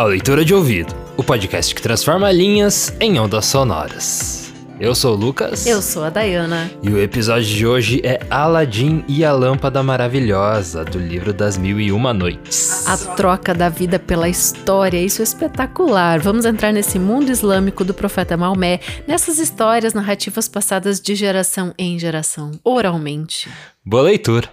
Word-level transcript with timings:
A 0.00 0.04
Leitura 0.04 0.42
de 0.42 0.54
Ouvido, 0.54 0.94
o 1.14 1.22
podcast 1.22 1.74
que 1.74 1.82
transforma 1.82 2.32
linhas 2.32 2.90
em 2.98 3.20
ondas 3.20 3.44
sonoras. 3.44 4.50
Eu 4.80 4.94
sou 4.94 5.14
o 5.14 5.18
Lucas. 5.18 5.66
Eu 5.66 5.82
sou 5.82 6.02
a 6.02 6.08
Dayana. 6.08 6.70
E 6.82 6.88
o 6.88 6.98
episódio 6.98 7.44
de 7.44 7.66
hoje 7.66 8.00
é 8.02 8.18
Aladim 8.30 9.04
e 9.06 9.26
a 9.26 9.32
Lâmpada 9.34 9.82
Maravilhosa, 9.82 10.86
do 10.86 10.98
livro 10.98 11.34
das 11.34 11.58
Mil 11.58 11.78
e 11.78 11.92
Uma 11.92 12.14
Noites. 12.14 12.88
A 12.88 12.96
troca 13.14 13.52
da 13.52 13.68
vida 13.68 13.98
pela 13.98 14.26
história, 14.26 14.98
isso 14.98 15.20
é 15.20 15.24
espetacular. 15.24 16.18
Vamos 16.18 16.46
entrar 16.46 16.72
nesse 16.72 16.98
mundo 16.98 17.30
islâmico 17.30 17.84
do 17.84 17.92
profeta 17.92 18.38
Maomé, 18.38 18.80
nessas 19.06 19.38
histórias 19.38 19.92
narrativas 19.92 20.48
passadas 20.48 20.98
de 20.98 21.14
geração 21.14 21.74
em 21.76 21.98
geração, 21.98 22.52
oralmente. 22.64 23.50
Boa 23.84 24.04
leitura! 24.04 24.48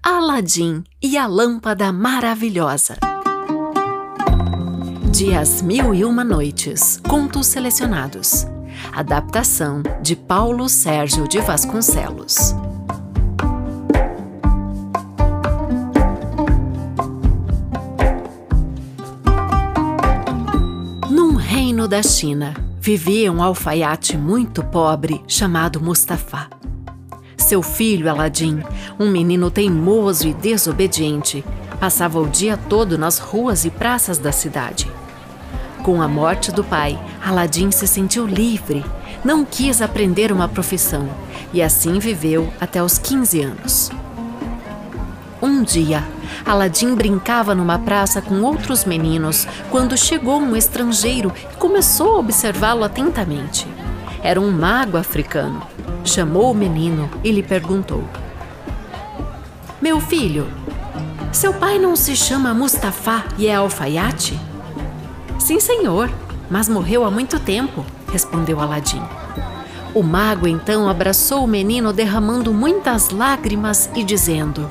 Aladim 0.00 0.84
e 1.02 1.18
a 1.18 1.26
Lâmpada 1.26 1.90
Maravilhosa. 1.90 3.09
De 5.10 5.34
As 5.34 5.60
Mil 5.60 5.92
e 5.92 6.04
Uma 6.04 6.22
Noites, 6.22 7.00
contos 7.08 7.48
selecionados. 7.48 8.46
Adaptação 8.92 9.82
de 10.00 10.14
Paulo 10.14 10.68
Sérgio 10.68 11.26
de 11.26 11.40
Vasconcelos. 11.40 12.54
Num 21.10 21.34
reino 21.34 21.88
da 21.88 22.02
China, 22.02 22.54
vivia 22.80 23.32
um 23.32 23.42
alfaiate 23.42 24.16
muito 24.16 24.62
pobre 24.62 25.20
chamado 25.26 25.80
Mustafa. 25.80 26.48
Seu 27.36 27.62
filho 27.62 28.08
Aladim, 28.08 28.60
um 28.98 29.10
menino 29.10 29.50
teimoso 29.50 30.28
e 30.28 30.32
desobediente, 30.32 31.44
passava 31.80 32.20
o 32.20 32.28
dia 32.28 32.56
todo 32.56 32.96
nas 32.96 33.18
ruas 33.18 33.64
e 33.64 33.70
praças 33.70 34.16
da 34.16 34.30
cidade. 34.30 34.88
Com 35.82 36.02
a 36.02 36.06
morte 36.06 36.52
do 36.52 36.62
pai, 36.62 36.98
Aladim 37.24 37.70
se 37.70 37.86
sentiu 37.86 38.26
livre, 38.26 38.84
não 39.24 39.46
quis 39.46 39.80
aprender 39.80 40.30
uma 40.30 40.46
profissão 40.46 41.08
e 41.54 41.62
assim 41.62 41.98
viveu 41.98 42.52
até 42.60 42.82
os 42.82 42.98
15 42.98 43.40
anos. 43.40 43.90
Um 45.40 45.62
dia, 45.62 46.04
Aladim 46.44 46.94
brincava 46.94 47.54
numa 47.54 47.78
praça 47.78 48.20
com 48.20 48.42
outros 48.42 48.84
meninos 48.84 49.48
quando 49.70 49.96
chegou 49.96 50.38
um 50.38 50.54
estrangeiro 50.54 51.32
e 51.50 51.56
começou 51.56 52.16
a 52.16 52.18
observá-lo 52.18 52.84
atentamente. 52.84 53.66
Era 54.22 54.38
um 54.38 54.52
mago 54.52 54.98
africano. 54.98 55.62
Chamou 56.04 56.50
o 56.50 56.54
menino 56.54 57.08
e 57.24 57.32
lhe 57.32 57.42
perguntou: 57.42 58.04
Meu 59.80 59.98
filho, 59.98 60.46
seu 61.32 61.54
pai 61.54 61.78
não 61.78 61.96
se 61.96 62.14
chama 62.14 62.52
Mustafa 62.52 63.24
e 63.38 63.46
é 63.46 63.54
alfaiate? 63.54 64.49
Sim, 65.40 65.58
senhor, 65.58 66.12
mas 66.50 66.68
morreu 66.68 67.02
há 67.02 67.10
muito 67.10 67.40
tempo, 67.40 67.84
respondeu 68.12 68.60
Aladim. 68.60 69.02
O 69.94 70.02
mago 70.02 70.46
então 70.46 70.86
abraçou 70.86 71.42
o 71.42 71.48
menino, 71.48 71.94
derramando 71.94 72.52
muitas 72.52 73.08
lágrimas 73.08 73.90
e 73.96 74.04
dizendo: 74.04 74.70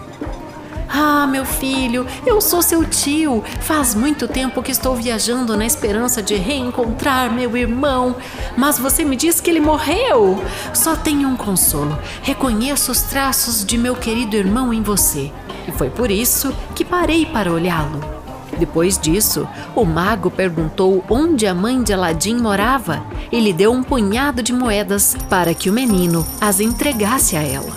Ah, 0.88 1.26
meu 1.28 1.44
filho, 1.44 2.06
eu 2.24 2.40
sou 2.40 2.62
seu 2.62 2.86
tio. 2.86 3.44
Faz 3.62 3.96
muito 3.96 4.28
tempo 4.28 4.62
que 4.62 4.72
estou 4.72 4.96
viajando 4.96 5.58
na 5.58 5.66
esperança 5.66 6.22
de 6.22 6.36
reencontrar 6.36 7.34
meu 7.34 7.58
irmão, 7.58 8.16
mas 8.56 8.78
você 8.78 9.04
me 9.04 9.16
diz 9.16 9.42
que 9.42 9.50
ele 9.50 9.60
morreu. 9.60 10.42
Só 10.74 10.96
tenho 10.96 11.28
um 11.28 11.36
consolo: 11.36 11.98
reconheço 12.22 12.92
os 12.92 13.02
traços 13.02 13.66
de 13.66 13.76
meu 13.76 13.96
querido 13.96 14.38
irmão 14.38 14.72
em 14.72 14.84
você. 14.84 15.32
E 15.68 15.72
foi 15.72 15.90
por 15.90 16.12
isso 16.12 16.56
que 16.76 16.86
parei 16.86 17.26
para 17.26 17.52
olhá-lo. 17.52 18.19
Depois 18.60 18.98
disso, 18.98 19.48
o 19.74 19.86
mago 19.86 20.30
perguntou 20.30 21.02
onde 21.10 21.48
a 21.48 21.56
mãe 21.56 21.82
de 21.82 21.94
Aladim 21.94 22.36
morava 22.36 23.02
e 23.32 23.40
lhe 23.40 23.54
deu 23.54 23.72
um 23.72 23.82
punhado 23.82 24.44
de 24.44 24.52
moedas 24.52 25.16
para 25.30 25.54
que 25.54 25.70
o 25.70 25.74
menino 25.74 26.28
as 26.42 26.60
entregasse 26.60 27.38
a 27.38 27.42
ela. 27.42 27.72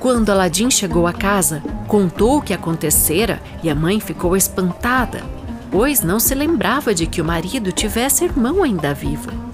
Quando 0.00 0.30
Aladim 0.30 0.70
chegou 0.70 1.06
à 1.06 1.12
casa, 1.12 1.62
contou 1.86 2.38
o 2.38 2.42
que 2.42 2.54
acontecera 2.54 3.42
e 3.62 3.68
a 3.68 3.74
mãe 3.74 4.00
ficou 4.00 4.34
espantada, 4.34 5.22
pois 5.70 6.00
não 6.00 6.18
se 6.18 6.34
lembrava 6.34 6.94
de 6.94 7.06
que 7.06 7.20
o 7.20 7.24
marido 7.24 7.70
tivesse 7.70 8.24
irmão 8.24 8.62
ainda 8.62 8.94
vivo. 8.94 9.51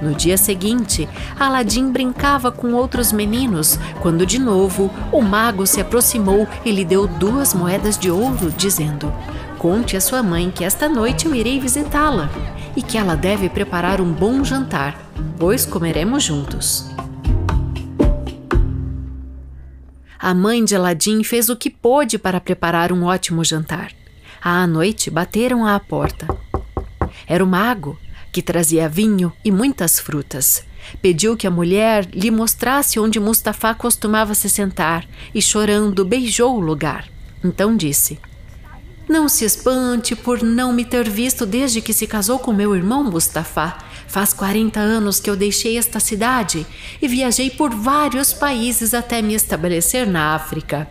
No 0.00 0.14
dia 0.14 0.36
seguinte, 0.36 1.08
Aladim 1.38 1.90
brincava 1.90 2.52
com 2.52 2.74
outros 2.74 3.12
meninos, 3.12 3.78
quando 4.00 4.26
de 4.26 4.38
novo 4.38 4.90
o 5.10 5.22
mago 5.22 5.66
se 5.66 5.80
aproximou 5.80 6.46
e 6.64 6.70
lhe 6.70 6.84
deu 6.84 7.06
duas 7.06 7.54
moedas 7.54 7.98
de 7.98 8.10
ouro, 8.10 8.52
dizendo: 8.56 9.12
Conte 9.58 9.96
à 9.96 10.00
sua 10.00 10.22
mãe 10.22 10.50
que 10.50 10.64
esta 10.64 10.88
noite 10.88 11.26
eu 11.26 11.34
irei 11.34 11.58
visitá-la 11.58 12.28
e 12.76 12.82
que 12.82 12.98
ela 12.98 13.16
deve 13.16 13.48
preparar 13.48 14.00
um 14.00 14.12
bom 14.12 14.44
jantar, 14.44 14.98
pois 15.38 15.64
comeremos 15.64 16.22
juntos. 16.22 16.90
A 20.18 20.34
mãe 20.34 20.64
de 20.64 20.74
Aladim 20.74 21.22
fez 21.22 21.48
o 21.48 21.56
que 21.56 21.70
pôde 21.70 22.18
para 22.18 22.40
preparar 22.40 22.92
um 22.92 23.04
ótimo 23.04 23.44
jantar. 23.44 23.92
À 24.42 24.66
noite 24.66 25.10
bateram 25.10 25.66
à 25.66 25.78
porta. 25.80 26.26
Era 27.26 27.42
o 27.42 27.46
mago 27.46 27.98
que 28.36 28.42
trazia 28.42 28.86
vinho 28.86 29.32
e 29.42 29.50
muitas 29.50 29.98
frutas. 29.98 30.62
Pediu 31.00 31.38
que 31.38 31.46
a 31.46 31.50
mulher 31.50 32.06
lhe 32.12 32.30
mostrasse 32.30 33.00
onde 33.00 33.18
Mustafa 33.18 33.72
costumava 33.72 34.34
se 34.34 34.50
sentar 34.50 35.08
e, 35.34 35.40
chorando, 35.40 36.04
beijou 36.04 36.54
o 36.54 36.60
lugar. 36.60 37.08
Então 37.42 37.74
disse: 37.74 38.20
Não 39.08 39.26
se 39.26 39.46
espante 39.46 40.14
por 40.14 40.42
não 40.42 40.70
me 40.70 40.84
ter 40.84 41.08
visto 41.08 41.46
desde 41.46 41.80
que 41.80 41.94
se 41.94 42.06
casou 42.06 42.38
com 42.38 42.52
meu 42.52 42.76
irmão 42.76 43.02
Mustafa. 43.02 43.78
Faz 44.06 44.34
40 44.34 44.80
anos 44.80 45.18
que 45.18 45.30
eu 45.30 45.34
deixei 45.34 45.78
esta 45.78 45.98
cidade 45.98 46.66
e 47.00 47.08
viajei 47.08 47.48
por 47.48 47.74
vários 47.74 48.34
países 48.34 48.92
até 48.92 49.22
me 49.22 49.32
estabelecer 49.32 50.06
na 50.06 50.34
África. 50.34 50.86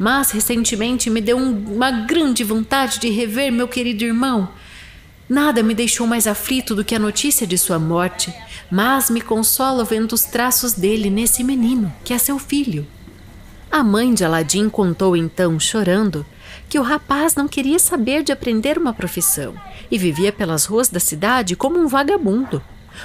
Mas 0.00 0.32
recentemente 0.32 1.08
me 1.08 1.20
deu 1.20 1.36
uma 1.36 1.92
grande 1.92 2.42
vontade 2.42 2.98
de 2.98 3.08
rever 3.08 3.52
meu 3.52 3.68
querido 3.68 4.02
irmão 4.02 4.48
Nada 5.32 5.62
me 5.62 5.72
deixou 5.72 6.06
mais 6.06 6.26
aflito 6.26 6.74
do 6.74 6.84
que 6.84 6.94
a 6.94 6.98
notícia 6.98 7.46
de 7.46 7.56
sua 7.56 7.78
morte, 7.78 8.30
mas 8.70 9.08
me 9.08 9.22
consola 9.22 9.82
vendo 9.82 10.12
os 10.12 10.24
traços 10.24 10.74
dele 10.74 11.08
nesse 11.08 11.42
menino, 11.42 11.90
que 12.04 12.12
é 12.12 12.18
seu 12.18 12.38
filho. 12.38 12.86
A 13.70 13.82
mãe 13.82 14.12
de 14.12 14.26
Aladim 14.26 14.68
contou 14.68 15.16
então, 15.16 15.58
chorando, 15.58 16.26
que 16.68 16.78
o 16.78 16.82
rapaz 16.82 17.34
não 17.34 17.48
queria 17.48 17.78
saber 17.78 18.22
de 18.22 18.30
aprender 18.30 18.76
uma 18.76 18.92
profissão 18.92 19.54
e 19.90 19.96
vivia 19.96 20.30
pelas 20.30 20.66
ruas 20.66 20.90
da 20.90 21.00
cidade 21.00 21.56
como 21.56 21.78
um 21.78 21.88
vagabundo. 21.88 22.62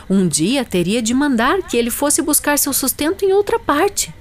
Um 0.10 0.28
dia 0.28 0.66
teria 0.66 1.02
de 1.02 1.14
mandar 1.14 1.62
que 1.62 1.78
ele 1.78 1.90
fosse 1.90 2.22
buscar 2.22 2.60
seu 2.60 2.74
sustento 2.74 3.24
em 3.24 3.32
outra 3.32 3.58
parte. 3.58 4.14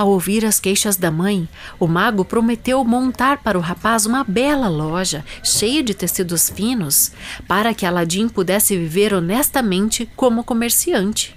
Ao 0.00 0.08
ouvir 0.08 0.46
as 0.46 0.58
queixas 0.58 0.96
da 0.96 1.10
mãe, 1.10 1.46
o 1.78 1.86
mago 1.86 2.24
prometeu 2.24 2.82
montar 2.82 3.42
para 3.42 3.58
o 3.58 3.60
rapaz 3.60 4.06
uma 4.06 4.24
bela 4.24 4.66
loja, 4.66 5.22
cheia 5.44 5.82
de 5.82 5.92
tecidos 5.92 6.48
finos, 6.48 7.12
para 7.46 7.74
que 7.74 7.84
Aladim 7.84 8.26
pudesse 8.26 8.78
viver 8.78 9.12
honestamente 9.12 10.08
como 10.16 10.42
comerciante. 10.42 11.36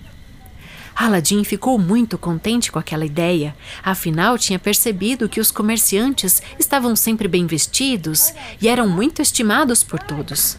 Aladim 0.96 1.44
ficou 1.44 1.78
muito 1.78 2.18
contente 2.18 2.72
com 2.72 2.80
aquela 2.80 3.06
ideia, 3.06 3.54
afinal 3.84 4.38
tinha 4.38 4.58
percebido 4.58 5.28
que 5.28 5.42
os 5.42 5.52
comerciantes 5.52 6.42
estavam 6.58 6.96
sempre 6.96 7.28
bem 7.28 7.46
vestidos 7.46 8.34
e 8.62 8.70
eram 8.70 8.88
muito 8.88 9.22
estimados 9.22 9.84
por 9.84 10.00
todos. 10.00 10.58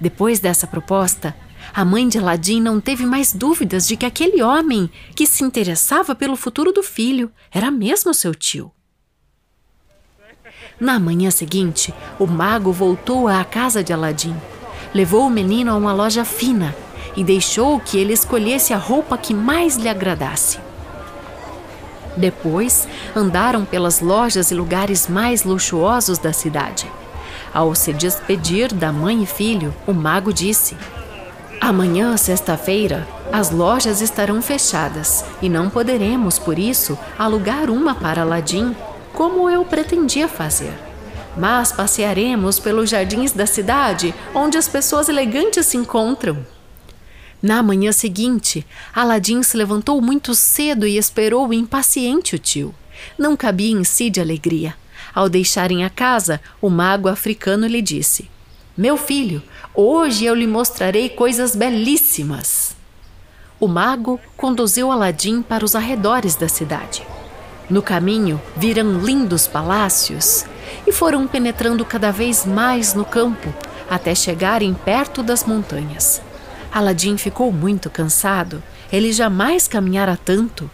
Depois 0.00 0.38
dessa 0.38 0.68
proposta, 0.68 1.34
a 1.72 1.84
mãe 1.84 2.08
de 2.08 2.18
Aladim 2.18 2.60
não 2.60 2.80
teve 2.80 3.06
mais 3.06 3.32
dúvidas 3.32 3.86
de 3.86 3.96
que 3.96 4.06
aquele 4.06 4.42
homem 4.42 4.90
que 5.14 5.26
se 5.26 5.44
interessava 5.44 6.14
pelo 6.14 6.36
futuro 6.36 6.72
do 6.72 6.82
filho 6.82 7.30
era 7.52 7.70
mesmo 7.70 8.12
seu 8.12 8.34
tio. 8.34 8.72
Na 10.80 10.98
manhã 10.98 11.30
seguinte, 11.30 11.92
o 12.18 12.26
mago 12.26 12.72
voltou 12.72 13.28
à 13.28 13.44
casa 13.44 13.84
de 13.84 13.92
Aladim. 13.92 14.34
Levou 14.94 15.26
o 15.26 15.30
menino 15.30 15.70
a 15.70 15.76
uma 15.76 15.92
loja 15.92 16.24
fina 16.24 16.74
e 17.16 17.22
deixou 17.22 17.78
que 17.78 17.98
ele 17.98 18.12
escolhesse 18.12 18.72
a 18.72 18.78
roupa 18.78 19.18
que 19.18 19.34
mais 19.34 19.76
lhe 19.76 19.88
agradasse. 19.88 20.58
Depois, 22.16 22.88
andaram 23.14 23.64
pelas 23.64 24.00
lojas 24.00 24.50
e 24.50 24.54
lugares 24.54 25.06
mais 25.06 25.44
luxuosos 25.44 26.18
da 26.18 26.32
cidade. 26.32 26.90
Ao 27.52 27.74
se 27.74 27.92
despedir 27.92 28.72
da 28.72 28.92
mãe 28.92 29.22
e 29.22 29.26
filho, 29.26 29.74
o 29.86 29.92
mago 29.92 30.32
disse: 30.32 30.76
Amanhã, 31.60 32.16
sexta-feira, 32.16 33.06
as 33.30 33.50
lojas 33.50 34.00
estarão 34.00 34.40
fechadas 34.40 35.22
e 35.42 35.48
não 35.48 35.68
poderemos, 35.68 36.38
por 36.38 36.58
isso, 36.58 36.98
alugar 37.18 37.68
uma 37.68 37.94
para 37.94 38.22
Aladim, 38.22 38.74
como 39.12 39.48
eu 39.48 39.62
pretendia 39.62 40.26
fazer. 40.26 40.72
Mas 41.36 41.70
passearemos 41.70 42.58
pelos 42.58 42.88
jardins 42.88 43.32
da 43.32 43.44
cidade, 43.44 44.14
onde 44.34 44.56
as 44.56 44.66
pessoas 44.66 45.10
elegantes 45.10 45.66
se 45.66 45.76
encontram. 45.76 46.44
Na 47.42 47.62
manhã 47.62 47.92
seguinte, 47.92 48.66
Aladim 48.94 49.42
se 49.42 49.56
levantou 49.56 50.00
muito 50.00 50.34
cedo 50.34 50.86
e 50.86 50.96
esperou 50.96 51.52
impaciente 51.52 52.34
o 52.34 52.38
tio. 52.38 52.74
Não 53.18 53.36
cabia 53.36 53.70
em 53.70 53.84
si 53.84 54.08
de 54.08 54.18
alegria. 54.20 54.74
Ao 55.14 55.28
deixarem 55.28 55.84
a 55.84 55.90
casa, 55.90 56.40
o 56.60 56.70
mago 56.70 57.06
africano 57.06 57.66
lhe 57.66 57.82
disse: 57.82 58.30
Meu 58.76 58.96
filho, 58.96 59.42
hoje 59.74 60.24
eu 60.24 60.34
lhe 60.34 60.46
mostrarei 60.46 61.08
coisas 61.08 61.56
belíssimas. 61.56 62.76
O 63.58 63.66
mago 63.66 64.18
conduziu 64.36 64.92
Aladim 64.92 65.42
para 65.42 65.64
os 65.64 65.74
arredores 65.74 66.36
da 66.36 66.48
cidade. 66.48 67.02
No 67.68 67.82
caminho, 67.82 68.40
viram 68.56 68.98
lindos 69.00 69.46
palácios 69.46 70.44
e 70.86 70.92
foram 70.92 71.26
penetrando 71.26 71.84
cada 71.84 72.10
vez 72.10 72.46
mais 72.46 72.94
no 72.94 73.04
campo 73.04 73.52
até 73.88 74.14
chegarem 74.14 74.72
perto 74.72 75.22
das 75.22 75.44
montanhas. 75.44 76.22
Aladim 76.72 77.16
ficou 77.16 77.50
muito 77.50 77.90
cansado. 77.90 78.62
Ele 78.92 79.12
jamais 79.12 79.66
caminhara 79.66 80.16
tanto. 80.16 80.70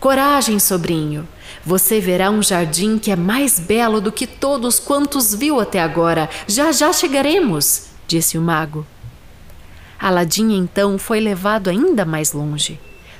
Coragem, 0.00 0.58
sobrinho. 0.58 1.28
Você 1.64 2.00
verá 2.00 2.30
um 2.30 2.42
jardim 2.42 2.98
que 2.98 3.10
é 3.10 3.16
mais 3.16 3.58
belo 3.58 4.00
do 4.00 4.12
que 4.12 4.26
todos 4.26 4.78
quantos 4.78 5.34
viu 5.34 5.60
até 5.60 5.80
agora. 5.80 6.28
Já 6.46 6.70
já 6.72 6.92
chegaremos, 6.92 7.88
disse 8.06 8.38
o 8.38 8.40
mago. 8.40 8.86
Aladim 9.98 10.56
então 10.56 10.98
foi 10.98 11.18
levado 11.18 11.68
ainda 11.68 12.04
mais 12.04 12.32
longe. 12.32 12.78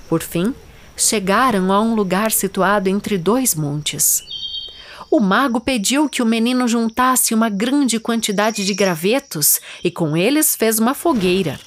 Por 0.09 0.23
fim, 0.23 0.55
chegaram 0.97 1.73
a 1.73 1.81
um 1.81 1.95
lugar 1.95 2.31
situado 2.31 2.89
entre 2.89 3.19
dois 3.19 3.55
montes 3.55 4.29
o 5.11 5.21
mago 5.21 5.61
pediu 5.61 6.09
que 6.09 6.23
o 6.23 6.27
menino 6.27 6.69
juntasse 6.69 7.33
uma 7.33 7.49
grande 7.49 7.99
quantidade 7.99 8.65
de 8.65 8.75
gravetos 8.75 9.61
e 9.83 9.91
com 9.91 10.17
eles 10.17 10.55
fez 10.55 10.79
uma 10.79 10.95
fogueira. 10.95 11.59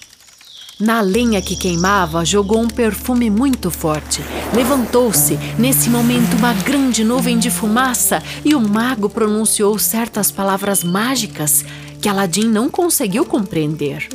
Na 0.82 1.00
lenha 1.00 1.44
que 1.44 1.56
queimava, 1.56 2.26
jogou 2.26 2.60
um 2.60 2.68
perfume 2.68 3.30
muito 3.30 3.70
forte. 3.70 4.20
Levantou-se, 4.52 5.38
nesse 5.60 5.92
momento, 5.92 6.36
uma 6.36 6.54
grande 6.54 7.04
nuvem 7.04 7.38
de 7.38 7.52
fumaça 7.52 8.20
e 8.44 8.56
o 8.56 8.60
mago 8.60 9.08
pronunciou 9.08 9.78
certas 9.78 10.32
palavras 10.32 10.84
mágicas 10.84 11.64
que 12.02 12.10
Aladim 12.10 12.46
não 12.46 12.68
conseguiu 12.68 13.24
compreender. 13.24 14.10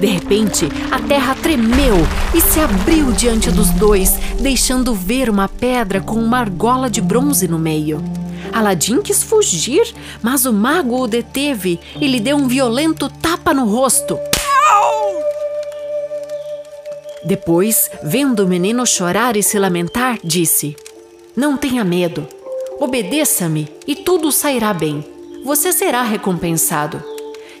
De 0.00 0.06
repente, 0.06 0.66
a 0.90 0.98
terra 0.98 1.36
tremeu 1.36 1.94
e 2.34 2.40
se 2.40 2.58
abriu 2.58 3.12
diante 3.12 3.48
dos 3.52 3.70
dois, 3.70 4.18
deixando 4.40 4.92
ver 4.92 5.30
uma 5.30 5.48
pedra 5.48 6.00
com 6.00 6.16
uma 6.16 6.38
argola 6.38 6.90
de 6.90 7.00
bronze 7.00 7.46
no 7.46 7.60
meio. 7.60 8.02
Aladim 8.52 9.00
quis 9.00 9.22
fugir, 9.22 9.94
mas 10.20 10.44
o 10.44 10.52
mago 10.52 11.00
o 11.00 11.06
deteve 11.06 11.78
e 12.00 12.08
lhe 12.08 12.18
deu 12.18 12.36
um 12.36 12.48
violento 12.48 13.08
tapa 13.08 13.54
no 13.54 13.64
rosto. 13.64 14.18
Depois, 17.24 17.90
vendo 18.02 18.44
o 18.44 18.48
menino 18.48 18.86
chorar 18.86 19.36
e 19.36 19.42
se 19.42 19.58
lamentar, 19.58 20.18
disse: 20.22 20.76
Não 21.36 21.56
tenha 21.56 21.84
medo. 21.84 22.26
Obedeça-me 22.80 23.68
e 23.86 23.94
tudo 23.94 24.32
sairá 24.32 24.74
bem. 24.74 25.04
Você 25.44 25.72
será 25.72 26.02
recompensado. 26.02 27.02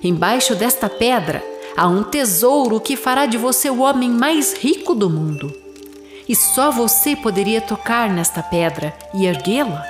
Embaixo 0.02 0.54
desta 0.54 0.88
pedra 0.88 1.42
Há 1.76 1.86
um 1.88 2.02
tesouro 2.02 2.78
que 2.78 2.96
fará 2.96 3.24
de 3.24 3.38
você 3.38 3.70
o 3.70 3.80
homem 3.80 4.10
mais 4.10 4.52
rico 4.52 4.94
do 4.94 5.08
mundo. 5.08 5.52
E 6.28 6.36
só 6.36 6.70
você 6.70 7.16
poderia 7.16 7.60
tocar 7.60 8.10
nesta 8.10 8.42
pedra 8.42 8.94
e 9.14 9.26
erguê-la. 9.26 9.84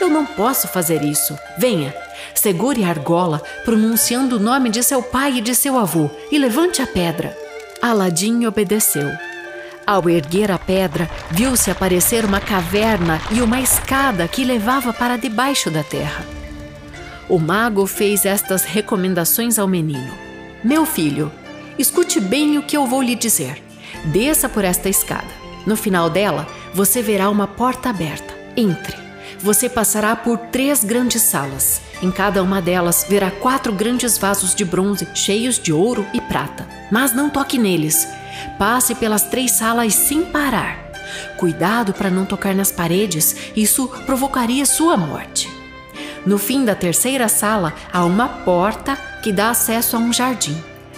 Eu 0.00 0.08
não 0.08 0.24
posso 0.24 0.68
fazer 0.68 1.02
isso. 1.02 1.36
Venha, 1.58 1.94
segure 2.34 2.84
a 2.84 2.88
argola, 2.88 3.42
pronunciando 3.64 4.36
o 4.36 4.40
nome 4.40 4.70
de 4.70 4.82
seu 4.82 5.02
pai 5.02 5.38
e 5.38 5.40
de 5.40 5.54
seu 5.54 5.76
avô, 5.76 6.08
e 6.30 6.38
levante 6.38 6.80
a 6.80 6.86
pedra. 6.86 7.36
Aladim 7.84 8.46
obedeceu. 8.46 9.10
Ao 9.86 10.08
erguer 10.08 10.50
a 10.50 10.58
pedra, 10.58 11.06
viu-se 11.30 11.70
aparecer 11.70 12.24
uma 12.24 12.40
caverna 12.40 13.20
e 13.30 13.42
uma 13.42 13.60
escada 13.60 14.26
que 14.26 14.42
levava 14.42 14.90
para 14.90 15.18
debaixo 15.18 15.70
da 15.70 15.84
terra. 15.84 16.24
O 17.28 17.38
mago 17.38 17.86
fez 17.86 18.24
estas 18.24 18.64
recomendações 18.64 19.58
ao 19.58 19.68
menino. 19.68 20.14
Meu 20.64 20.86
filho, 20.86 21.30
escute 21.78 22.20
bem 22.20 22.56
o 22.56 22.62
que 22.62 22.74
eu 22.74 22.86
vou 22.86 23.02
lhe 23.02 23.14
dizer. 23.14 23.62
Desça 24.06 24.48
por 24.48 24.64
esta 24.64 24.88
escada. 24.88 25.28
No 25.66 25.76
final 25.76 26.08
dela, 26.08 26.46
você 26.72 27.02
verá 27.02 27.28
uma 27.28 27.46
porta 27.46 27.90
aberta. 27.90 28.32
Entre. 28.56 28.96
Você 29.40 29.68
passará 29.68 30.16
por 30.16 30.38
três 30.38 30.82
grandes 30.82 31.20
salas. 31.20 31.82
Em 32.02 32.10
cada 32.10 32.42
uma 32.42 32.62
delas 32.62 33.04
verá 33.06 33.30
quatro 33.30 33.74
grandes 33.74 34.16
vasos 34.16 34.54
de 34.54 34.64
bronze 34.64 35.06
cheios 35.14 35.58
de 35.58 35.70
ouro 35.70 36.06
e 36.14 36.20
prata. 36.22 36.73
Mas 36.90 37.14
não 37.14 37.30
toque 37.30 37.58
neles. 37.58 38.06
Passe 38.58 38.94
pelas 38.94 39.22
três 39.24 39.52
salas 39.52 39.94
sem 39.94 40.24
parar. 40.24 40.84
Cuidado 41.36 41.92
para 41.92 42.10
não 42.10 42.24
tocar 42.24 42.54
nas 42.54 42.72
paredes, 42.72 43.36
isso 43.56 43.88
provocaria 44.06 44.64
sua 44.66 44.96
morte. 44.96 45.50
No 46.26 46.38
fim 46.38 46.64
da 46.64 46.74
terceira 46.74 47.28
sala 47.28 47.74
há 47.92 48.04
uma 48.04 48.28
porta 48.28 48.96
que 49.22 49.32
dá 49.32 49.50
acesso 49.50 49.96
a 49.96 49.98
um 49.98 50.12
jardim. 50.12 50.56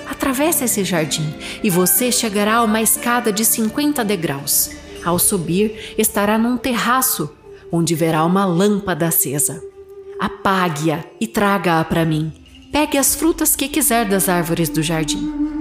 Atravesse 0.08 0.64
esse 0.64 0.84
jardim 0.84 1.34
e 1.62 1.68
você 1.68 2.12
chegará 2.12 2.56
a 2.56 2.62
uma 2.62 2.80
escada 2.80 3.32
de 3.32 3.44
50 3.44 4.04
degraus. 4.04 4.70
Ao 5.04 5.18
subir, 5.18 5.94
estará 5.98 6.38
num 6.38 6.56
terraço, 6.56 7.32
onde 7.70 7.94
verá 7.94 8.24
uma 8.24 8.44
lâmpada 8.44 9.08
acesa. 9.08 9.62
Apague-a 10.18 11.04
e 11.20 11.26
traga-a 11.26 11.84
para 11.84 12.04
mim. 12.04 12.32
Pegue 12.72 12.98
as 12.98 13.14
frutas 13.14 13.56
que 13.56 13.68
quiser 13.68 14.04
das 14.04 14.28
árvores 14.28 14.68
do 14.68 14.82
jardim. 14.82 15.56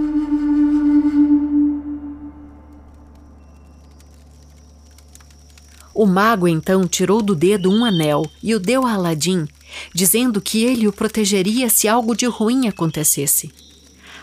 O 5.95 6.05
mago 6.05 6.47
então 6.47 6.85
tirou 6.87 7.21
do 7.21 7.33
dedo 7.33 7.71
um 7.71 7.83
anel 7.83 8.29
e 8.43 8.53
o 8.53 8.59
deu 8.59 8.85
a 8.85 8.93
Aladim 8.93 9.47
dizendo 9.93 10.41
que 10.41 10.63
ele 10.63 10.87
o 10.87 10.93
protegeria 10.93 11.69
se 11.69 11.87
algo 11.87 12.15
de 12.15 12.25
ruim 12.25 12.67
acontecesse. 12.67 13.51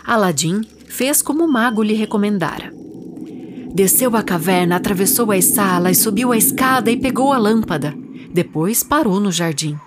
Aladim 0.05 0.63
fez 0.89 1.23
como 1.23 1.45
o 1.45 1.51
mago 1.51 1.83
lhe 1.83 1.95
recomendara. 1.95 2.73
Desceu 3.75 4.15
a 4.17 4.23
caverna, 4.23 4.77
atravessou 4.77 5.33
as 5.33 5.47
salas, 5.47 5.99
subiu 5.99 6.33
a 6.33 6.37
escada 6.37 6.91
e 6.91 6.97
pegou 6.97 7.33
a 7.33 7.39
lâmpada. 7.39 7.95
Depois 8.33 8.83
parou 8.83 9.19
no 9.19 9.33
jardim. 9.33 9.79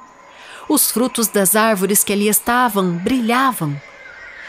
Os 0.67 0.89
frutos 0.89 1.27
das 1.27 1.55
árvores 1.55 2.03
que 2.03 2.11
ali 2.11 2.27
estavam 2.27 2.97
brilhavam. 2.97 3.79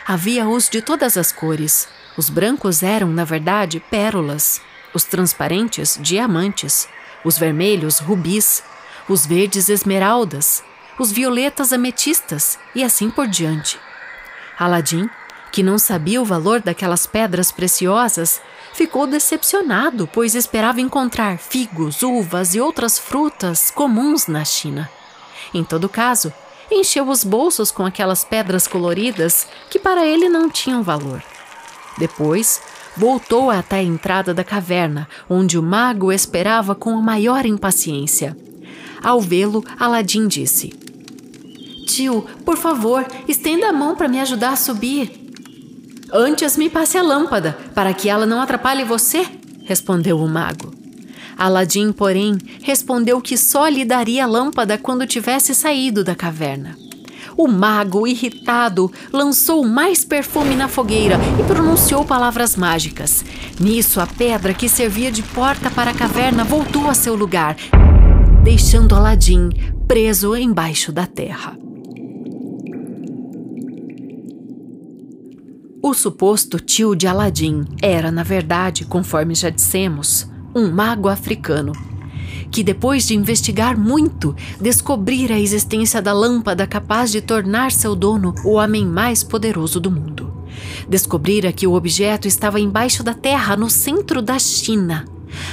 Havia-os 0.06 0.70
de 0.70 0.80
todas 0.80 1.18
as 1.18 1.32
cores. 1.32 1.86
Os 2.16 2.30
brancos 2.30 2.82
eram, 2.82 3.08
na 3.08 3.24
verdade, 3.24 3.82
pérolas, 3.90 4.60
os 4.94 5.04
transparentes, 5.04 5.98
diamantes, 6.00 6.88
os 7.26 7.36
vermelhos, 7.36 7.98
rubis, 7.98 8.62
os 9.08 9.26
verdes, 9.26 9.68
esmeraldas, 9.68 10.62
os 10.96 11.10
violetas 11.10 11.72
ametistas 11.72 12.56
e 12.72 12.84
assim 12.84 13.10
por 13.10 13.26
diante. 13.26 13.80
Aladim, 14.56 15.10
que 15.50 15.60
não 15.60 15.76
sabia 15.76 16.22
o 16.22 16.24
valor 16.24 16.60
daquelas 16.60 17.04
pedras 17.04 17.50
preciosas, 17.50 18.40
ficou 18.72 19.08
decepcionado, 19.08 20.08
pois 20.12 20.36
esperava 20.36 20.80
encontrar 20.80 21.36
figos, 21.36 22.00
uvas 22.00 22.54
e 22.54 22.60
outras 22.60 22.96
frutas 22.96 23.72
comuns 23.72 24.28
na 24.28 24.44
China. 24.44 24.88
Em 25.52 25.64
todo 25.64 25.88
caso, 25.88 26.32
encheu 26.70 27.08
os 27.08 27.24
bolsos 27.24 27.72
com 27.72 27.84
aquelas 27.84 28.24
pedras 28.24 28.68
coloridas 28.68 29.48
que 29.68 29.80
para 29.80 30.06
ele 30.06 30.28
não 30.28 30.48
tinham 30.48 30.80
valor. 30.80 31.20
Depois, 31.98 32.62
voltou 32.96 33.50
até 33.50 33.76
a 33.76 33.82
entrada 33.82 34.32
da 34.32 34.42
caverna, 34.42 35.08
onde 35.28 35.58
o 35.58 35.62
mago 35.62 36.12
esperava 36.12 36.74
com 36.74 36.96
a 36.96 37.02
maior 37.02 37.44
impaciência. 37.44 38.36
Ao 39.02 39.20
vê-lo, 39.20 39.64
Aladim 39.78 40.26
disse: 40.26 40.70
Tio, 41.86 42.22
por 42.44 42.56
favor, 42.56 43.06
estenda 43.28 43.68
a 43.68 43.72
mão 43.72 43.94
para 43.94 44.08
me 44.08 44.20
ajudar 44.20 44.50
a 44.50 44.56
subir. 44.56 45.26
Antes 46.12 46.56
me 46.56 46.70
passe 46.70 46.96
a 46.96 47.02
lâmpada, 47.02 47.58
para 47.74 47.92
que 47.92 48.08
ela 48.08 48.26
não 48.26 48.40
atrapalhe 48.40 48.84
você, 48.84 49.26
respondeu 49.64 50.18
o 50.18 50.28
mago. 50.28 50.72
Aladim, 51.36 51.92
porém, 51.92 52.38
respondeu 52.62 53.20
que 53.20 53.36
só 53.36 53.68
lhe 53.68 53.84
daria 53.84 54.24
a 54.24 54.26
lâmpada 54.26 54.78
quando 54.78 55.06
tivesse 55.06 55.54
saído 55.54 56.02
da 56.02 56.14
caverna. 56.14 56.85
O 57.36 57.46
mago, 57.46 58.06
irritado, 58.06 58.90
lançou 59.12 59.64
mais 59.64 60.04
perfume 60.04 60.54
na 60.54 60.68
fogueira 60.68 61.18
e 61.38 61.44
pronunciou 61.44 62.04
palavras 62.04 62.56
mágicas. 62.56 63.24
Nisso, 63.60 64.00
a 64.00 64.06
pedra 64.06 64.54
que 64.54 64.68
servia 64.68 65.12
de 65.12 65.22
porta 65.22 65.70
para 65.70 65.90
a 65.90 65.94
caverna 65.94 66.44
voltou 66.44 66.88
a 66.88 66.94
seu 66.94 67.14
lugar, 67.14 67.56
deixando 68.42 68.94
Aladim 68.94 69.50
preso 69.86 70.34
embaixo 70.34 70.90
da 70.90 71.06
terra. 71.06 71.58
O 75.82 75.94
suposto 75.94 76.58
tio 76.58 76.96
de 76.96 77.06
Aladim 77.06 77.64
era, 77.80 78.10
na 78.10 78.22
verdade, 78.22 78.84
conforme 78.84 79.34
já 79.34 79.50
dissemos, 79.50 80.28
um 80.54 80.70
mago 80.72 81.08
africano, 81.08 81.72
que 82.50 82.62
depois 82.62 83.06
de 83.06 83.14
investigar 83.14 83.78
muito, 83.78 84.34
descobrira 84.60 85.34
a 85.34 85.40
existência 85.40 86.00
da 86.00 86.12
lâmpada 86.12 86.66
capaz 86.66 87.10
de 87.10 87.20
tornar 87.20 87.72
seu 87.72 87.94
dono 87.94 88.34
o 88.44 88.52
homem 88.52 88.86
mais 88.86 89.22
poderoso 89.22 89.80
do 89.80 89.90
mundo. 89.90 90.32
Descobrira 90.88 91.52
que 91.52 91.66
o 91.66 91.74
objeto 91.74 92.26
estava 92.26 92.58
embaixo 92.60 93.02
da 93.02 93.12
terra, 93.12 93.56
no 93.56 93.68
centro 93.68 94.22
da 94.22 94.38
China, 94.38 95.04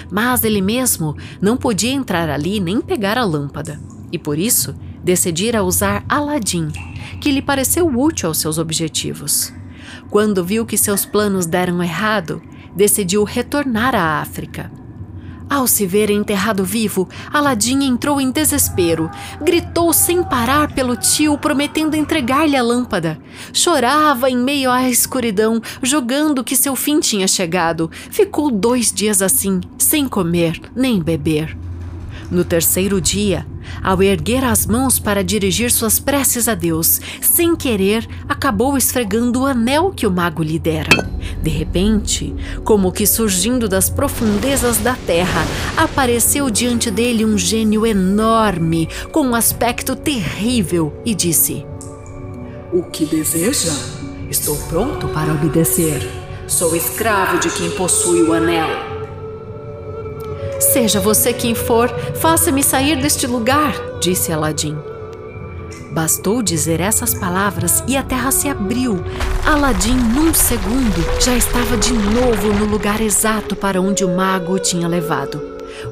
mas 0.09 0.43
ele 0.43 0.61
mesmo 0.61 1.15
não 1.41 1.57
podia 1.57 1.91
entrar 1.91 2.29
ali 2.29 2.59
nem 2.59 2.79
pegar 2.79 3.17
a 3.17 3.25
lâmpada. 3.25 3.79
e 4.13 4.17
por 4.19 4.37
isso 4.37 4.75
decidira 5.03 5.63
usar 5.63 6.05
Aladim, 6.07 6.71
que 7.19 7.31
lhe 7.31 7.41
pareceu 7.41 7.87
útil 7.87 8.29
aos 8.29 8.37
seus 8.37 8.59
objetivos. 8.59 9.51
Quando 10.09 10.45
viu 10.45 10.67
que 10.67 10.77
seus 10.77 11.03
planos 11.03 11.47
deram 11.47 11.81
errado, 11.81 12.39
decidiu 12.75 13.23
retornar 13.23 13.95
à 13.95 14.21
África. 14.21 14.71
Ao 15.49 15.67
se 15.67 15.85
ver 15.85 16.09
enterrado 16.09 16.63
vivo, 16.63 17.07
Aladim 17.31 17.83
entrou 17.83 18.19
em 18.19 18.31
desespero. 18.31 19.09
Gritou 19.41 19.93
sem 19.93 20.23
parar 20.23 20.73
pelo 20.73 20.95
tio, 20.95 21.37
prometendo 21.37 21.95
entregar-lhe 21.95 22.55
a 22.55 22.63
lâmpada. 22.63 23.19
Chorava 23.51 24.29
em 24.29 24.37
meio 24.37 24.71
à 24.71 24.89
escuridão, 24.89 25.61
jogando 25.81 26.43
que 26.43 26.55
seu 26.55 26.75
fim 26.75 26.99
tinha 26.99 27.27
chegado. 27.27 27.89
Ficou 28.09 28.49
dois 28.49 28.91
dias 28.91 29.21
assim, 29.21 29.61
sem 29.77 30.07
comer 30.07 30.59
nem 30.75 31.01
beber. 31.01 31.57
No 32.31 32.43
terceiro 32.43 32.99
dia, 32.99 33.45
ao 33.83 34.01
erguer 34.01 34.43
as 34.43 34.65
mãos 34.65 34.97
para 34.97 35.23
dirigir 35.23 35.71
suas 35.71 35.99
preces 35.99 36.47
a 36.47 36.55
Deus, 36.55 36.99
sem 37.21 37.55
querer, 37.55 38.07
acabou 38.27 38.77
esfregando 38.77 39.41
o 39.41 39.45
anel 39.45 39.91
que 39.91 40.07
o 40.07 40.11
mago 40.11 40.41
lhe 40.41 40.57
dera. 40.57 41.12
De 41.41 41.49
repente, 41.49 42.33
como 42.63 42.91
que 42.91 43.05
surgindo 43.05 43.67
das 43.67 43.89
profundezas 43.89 44.77
da 44.77 44.95
terra, 44.95 45.45
apareceu 45.75 46.49
diante 46.49 46.89
dele 46.89 47.25
um 47.25 47.37
gênio 47.37 47.85
enorme, 47.85 48.87
com 49.11 49.21
um 49.21 49.35
aspecto 49.35 49.95
terrível, 49.95 50.93
e 51.05 51.13
disse: 51.13 51.65
O 52.71 52.83
que 52.83 53.05
deseja? 53.05 53.71
Estou 54.29 54.55
pronto 54.69 55.07
para 55.09 55.31
obedecer. 55.31 56.01
Sou 56.47 56.75
escravo 56.75 57.39
de 57.39 57.49
quem 57.49 57.69
possui 57.71 58.23
o 58.23 58.33
anel. 58.33 58.67
Seja 60.59 60.99
você 60.99 61.33
quem 61.33 61.53
for, 61.53 61.89
faça-me 62.15 62.63
sair 62.63 62.99
deste 63.01 63.27
lugar, 63.27 63.73
disse 63.99 64.31
Aladim. 64.31 64.92
Bastou 65.93 66.41
dizer 66.41 66.79
essas 66.79 67.13
palavras 67.13 67.83
e 67.87 67.95
a 67.95 68.01
terra 68.01 68.31
se 68.31 68.49
abriu. 68.49 69.03
Aladim, 69.45 69.93
num 69.93 70.33
segundo, 70.33 71.21
já 71.21 71.37
estava 71.37 71.77
de 71.77 71.93
novo 71.93 72.51
no 72.51 72.65
lugar 72.65 72.99
exato 72.99 73.55
para 73.55 73.79
onde 73.79 74.03
o 74.03 74.09
mago 74.09 74.53
o 74.53 74.59
tinha 74.59 74.87
levado. 74.87 75.39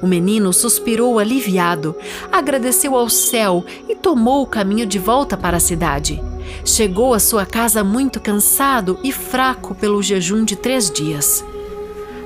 O 0.02 0.08
menino 0.08 0.52
suspirou 0.52 1.20
aliviado, 1.20 1.96
agradeceu 2.32 2.96
ao 2.96 3.10
céu 3.10 3.64
e 3.88 3.96
tomou 3.96 4.42
o 4.42 4.48
caminho 4.48 4.88
de 4.88 4.98
volta 4.98 5.38
para 5.38 5.58
a 5.58 5.60
cidade. 5.60 6.20
Chegou 6.66 7.14
à 7.14 7.20
sua 7.20 7.46
casa 7.46 7.84
muito 7.84 8.20
cansado 8.20 8.98
e 9.04 9.12
fraco 9.12 9.76
pelo 9.76 10.02
jejum 10.02 10.44
de 10.44 10.56
três 10.56 10.90
dias. 10.90 11.46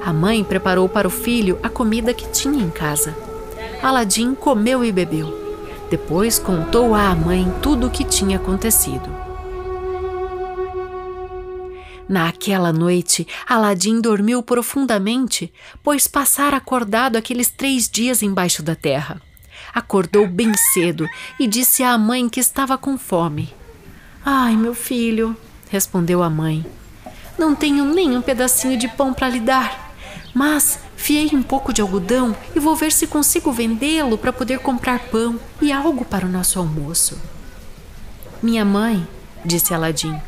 A 0.01 0.13
mãe 0.13 0.45
preparou 0.45 0.87
para 0.87 1.09
o 1.09 1.11
filho 1.11 1.59
a 1.61 1.67
comida 1.67 2.13
que 2.13 2.29
tinha 2.29 2.63
em 2.63 2.69
casa. 2.69 3.13
Aladim 3.83 4.33
comeu 4.33 4.81
e 4.81 4.93
bebeu. 4.93 5.44
Depois 5.89 6.39
contou 6.39 6.95
à 6.95 7.13
mãe 7.15 7.51
tudo 7.61 7.87
o 7.87 7.89
que 7.91 8.03
tinha 8.03 8.37
acontecido. 8.37 9.09
Naquela 12.07 12.71
noite, 12.71 13.27
Aladim 13.47 13.99
dormiu 13.99 14.43
profundamente, 14.43 15.51
pois 15.83 16.07
passara 16.07 16.57
acordado 16.57 17.15
aqueles 17.15 17.49
três 17.49 17.89
dias 17.89 18.21
embaixo 18.21 18.61
da 18.61 18.75
terra. 18.75 19.21
Acordou 19.73 20.27
bem 20.27 20.53
cedo 20.73 21.07
e 21.39 21.47
disse 21.47 21.83
à 21.83 21.97
mãe 21.97 22.29
que 22.29 22.39
estava 22.39 22.77
com 22.77 22.97
fome. 22.97 23.53
Ai, 24.23 24.55
meu 24.55 24.75
filho, 24.75 25.35
respondeu 25.69 26.21
a 26.21 26.29
mãe, 26.29 26.65
não 27.37 27.53
tenho 27.53 27.85
nem 27.85 28.15
um 28.15 28.21
pedacinho 28.21 28.77
de 28.77 28.87
pão 28.87 29.13
para 29.13 29.29
lhe 29.29 29.39
dar. 29.39 29.93
Mas 30.33 30.79
fiei 31.05 31.29
um 31.35 31.43
pouco 31.43 31.71
de 31.71 31.83
algodão 31.83 32.35
e 32.55 32.59
vou 32.59 32.75
ver 32.75 32.91
se 32.91 33.05
consigo 33.05 33.51
vendê-lo 33.51 34.17
para 34.17 34.33
poder 34.33 34.57
comprar 34.57 34.97
pão 34.97 35.39
e 35.61 35.71
algo 35.71 36.03
para 36.03 36.25
o 36.25 36.29
nosso 36.29 36.57
almoço. 36.57 37.21
Minha 38.41 38.65
mãe, 38.65 39.07
disse 39.45 39.71
Aladim, 39.71 40.19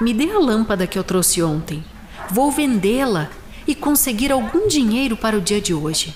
me 0.00 0.12
dê 0.12 0.32
a 0.32 0.40
lâmpada 0.40 0.88
que 0.88 0.98
eu 0.98 1.04
trouxe 1.04 1.40
ontem. 1.40 1.84
Vou 2.28 2.50
vendê-la 2.50 3.30
e 3.64 3.76
conseguir 3.76 4.32
algum 4.32 4.66
dinheiro 4.66 5.16
para 5.16 5.38
o 5.38 5.40
dia 5.40 5.60
de 5.60 5.72
hoje. 5.72 6.12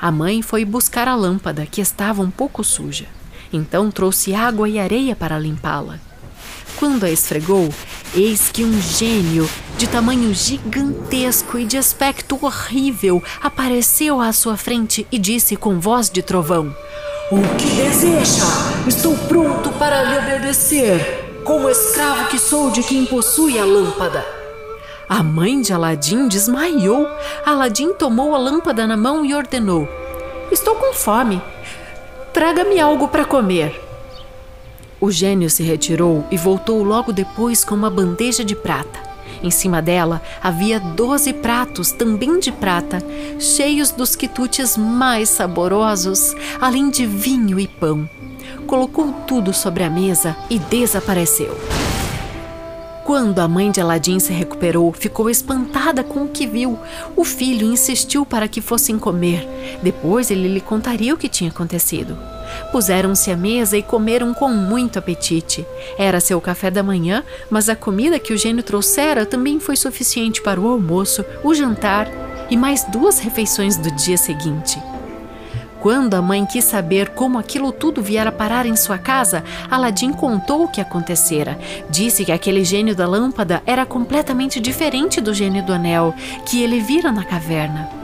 A 0.00 0.12
mãe 0.12 0.40
foi 0.40 0.64
buscar 0.64 1.08
a 1.08 1.16
lâmpada, 1.16 1.66
que 1.66 1.80
estava 1.80 2.22
um 2.22 2.30
pouco 2.30 2.62
suja. 2.62 3.06
Então 3.52 3.90
trouxe 3.90 4.32
água 4.32 4.68
e 4.68 4.78
areia 4.78 5.16
para 5.16 5.40
limpá-la. 5.40 5.98
Quando 6.78 7.04
a 7.04 7.10
esfregou, 7.10 7.68
eis 8.14 8.50
que 8.52 8.64
um 8.64 8.80
gênio 8.80 9.48
de 9.78 9.86
tamanho 9.86 10.34
gigantesco 10.34 11.58
e 11.58 11.64
de 11.64 11.76
aspecto 11.76 12.38
horrível 12.42 13.22
apareceu 13.40 14.20
à 14.20 14.32
sua 14.32 14.56
frente 14.56 15.06
e 15.10 15.18
disse 15.18 15.56
com 15.56 15.78
voz 15.78 16.10
de 16.10 16.22
trovão: 16.22 16.74
O 17.30 17.40
que 17.56 17.66
deseja? 17.76 18.44
Estou 18.86 19.16
pronto 19.28 19.70
para 19.72 20.02
lhe 20.02 20.18
obedecer, 20.18 21.42
como 21.44 21.68
escravo 21.68 22.28
que 22.28 22.38
sou 22.38 22.70
de 22.70 22.82
quem 22.82 23.06
possui 23.06 23.58
a 23.58 23.64
lâmpada. 23.64 24.24
A 25.08 25.22
mãe 25.22 25.60
de 25.60 25.72
Aladim 25.72 26.28
desmaiou. 26.28 27.06
Aladim 27.44 27.92
tomou 27.92 28.34
a 28.34 28.38
lâmpada 28.38 28.86
na 28.86 28.96
mão 28.96 29.24
e 29.24 29.34
ordenou: 29.34 29.88
Estou 30.50 30.74
com 30.74 30.92
fome. 30.92 31.40
Traga-me 32.32 32.80
algo 32.80 33.06
para 33.06 33.24
comer. 33.24 33.83
O 35.04 35.10
gênio 35.10 35.50
se 35.50 35.62
retirou 35.62 36.24
e 36.30 36.38
voltou 36.38 36.82
logo 36.82 37.12
depois 37.12 37.62
com 37.62 37.74
uma 37.74 37.90
bandeja 37.90 38.42
de 38.42 38.56
prata. 38.56 38.98
Em 39.42 39.50
cima 39.50 39.82
dela 39.82 40.22
havia 40.42 40.80
doze 40.80 41.30
pratos, 41.30 41.92
também 41.92 42.40
de 42.40 42.50
prata, 42.50 43.04
cheios 43.38 43.90
dos 43.90 44.16
quitutes 44.16 44.78
mais 44.78 45.28
saborosos, 45.28 46.34
além 46.58 46.88
de 46.88 47.04
vinho 47.04 47.60
e 47.60 47.68
pão. 47.68 48.08
Colocou 48.66 49.12
tudo 49.26 49.52
sobre 49.52 49.84
a 49.84 49.90
mesa 49.90 50.34
e 50.48 50.58
desapareceu. 50.58 51.54
Quando 53.04 53.40
a 53.40 53.46
mãe 53.46 53.70
de 53.70 53.82
Aladim 53.82 54.18
se 54.18 54.32
recuperou, 54.32 54.90
ficou 54.90 55.28
espantada 55.28 56.02
com 56.02 56.22
o 56.22 56.28
que 56.28 56.46
viu. 56.46 56.78
O 57.14 57.24
filho 57.24 57.70
insistiu 57.70 58.24
para 58.24 58.48
que 58.48 58.62
fossem 58.62 58.98
comer. 58.98 59.46
Depois 59.82 60.30
ele 60.30 60.48
lhe 60.48 60.62
contaria 60.62 61.12
o 61.12 61.18
que 61.18 61.28
tinha 61.28 61.50
acontecido. 61.50 62.16
Puseram-se 62.72 63.30
à 63.30 63.36
mesa 63.36 63.76
e 63.76 63.82
comeram 63.82 64.34
com 64.34 64.48
muito 64.48 64.98
apetite. 64.98 65.66
Era 65.98 66.20
seu 66.20 66.40
café 66.40 66.70
da 66.70 66.82
manhã, 66.82 67.24
mas 67.50 67.68
a 67.68 67.76
comida 67.76 68.18
que 68.18 68.32
o 68.32 68.38
gênio 68.38 68.62
trouxera 68.62 69.26
também 69.26 69.60
foi 69.60 69.76
suficiente 69.76 70.42
para 70.42 70.60
o 70.60 70.68
almoço, 70.68 71.24
o 71.42 71.54
jantar 71.54 72.08
e 72.50 72.56
mais 72.56 72.84
duas 72.84 73.18
refeições 73.18 73.76
do 73.76 73.90
dia 73.90 74.16
seguinte. 74.16 74.80
Quando 75.84 76.14
a 76.14 76.22
mãe 76.22 76.46
quis 76.46 76.64
saber 76.64 77.10
como 77.10 77.38
aquilo 77.38 77.70
tudo 77.70 78.02
viera 78.02 78.32
parar 78.32 78.64
em 78.64 78.74
sua 78.74 78.96
casa, 78.96 79.44
Aladim 79.70 80.12
contou 80.12 80.64
o 80.64 80.68
que 80.68 80.80
acontecera. 80.80 81.58
Disse 81.90 82.24
que 82.24 82.32
aquele 82.32 82.64
gênio 82.64 82.96
da 82.96 83.06
lâmpada 83.06 83.62
era 83.66 83.84
completamente 83.84 84.60
diferente 84.60 85.20
do 85.20 85.34
gênio 85.34 85.62
do 85.62 85.74
anel 85.74 86.14
que 86.46 86.62
ele 86.62 86.80
vira 86.80 87.12
na 87.12 87.22
caverna. 87.22 88.03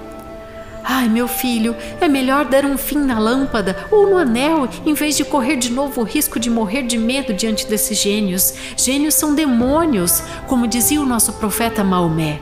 Ai, 0.92 1.08
meu 1.08 1.28
filho, 1.28 1.76
é 2.00 2.08
melhor 2.08 2.46
dar 2.46 2.64
um 2.64 2.76
fim 2.76 2.98
na 2.98 3.16
lâmpada 3.16 3.76
ou 3.92 4.10
no 4.10 4.16
anel 4.16 4.68
em 4.84 4.92
vez 4.92 5.16
de 5.16 5.24
correr 5.24 5.54
de 5.54 5.70
novo 5.70 6.00
o 6.00 6.04
risco 6.04 6.40
de 6.40 6.50
morrer 6.50 6.82
de 6.82 6.98
medo 6.98 7.32
diante 7.32 7.64
desses 7.68 7.96
gênios. 7.96 8.52
Gênios 8.76 9.14
são 9.14 9.32
demônios, 9.32 10.20
como 10.48 10.66
dizia 10.66 11.00
o 11.00 11.06
nosso 11.06 11.34
profeta 11.34 11.84
Maomé. 11.84 12.40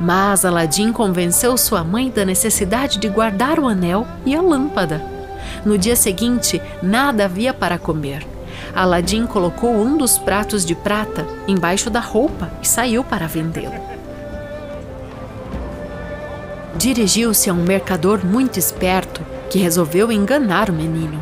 Mas 0.00 0.46
Aladim 0.46 0.90
convenceu 0.90 1.58
sua 1.58 1.84
mãe 1.84 2.08
da 2.08 2.24
necessidade 2.24 2.98
de 2.98 3.06
guardar 3.06 3.60
o 3.60 3.68
anel 3.68 4.06
e 4.24 4.34
a 4.34 4.40
lâmpada. 4.40 5.04
No 5.62 5.76
dia 5.76 5.94
seguinte, 5.94 6.60
nada 6.82 7.26
havia 7.26 7.52
para 7.52 7.78
comer. 7.78 8.26
Aladim 8.74 9.26
colocou 9.26 9.74
um 9.76 9.98
dos 9.98 10.16
pratos 10.16 10.64
de 10.64 10.74
prata 10.74 11.26
embaixo 11.46 11.90
da 11.90 12.00
roupa 12.00 12.50
e 12.62 12.66
saiu 12.66 13.04
para 13.04 13.26
vendê-lo. 13.26 13.95
Dirigiu-se 16.78 17.48
a 17.48 17.54
um 17.54 17.62
mercador 17.62 18.24
muito 18.24 18.58
esperto 18.58 19.24
que 19.48 19.58
resolveu 19.58 20.12
enganar 20.12 20.68
o 20.68 20.74
menino. 20.74 21.18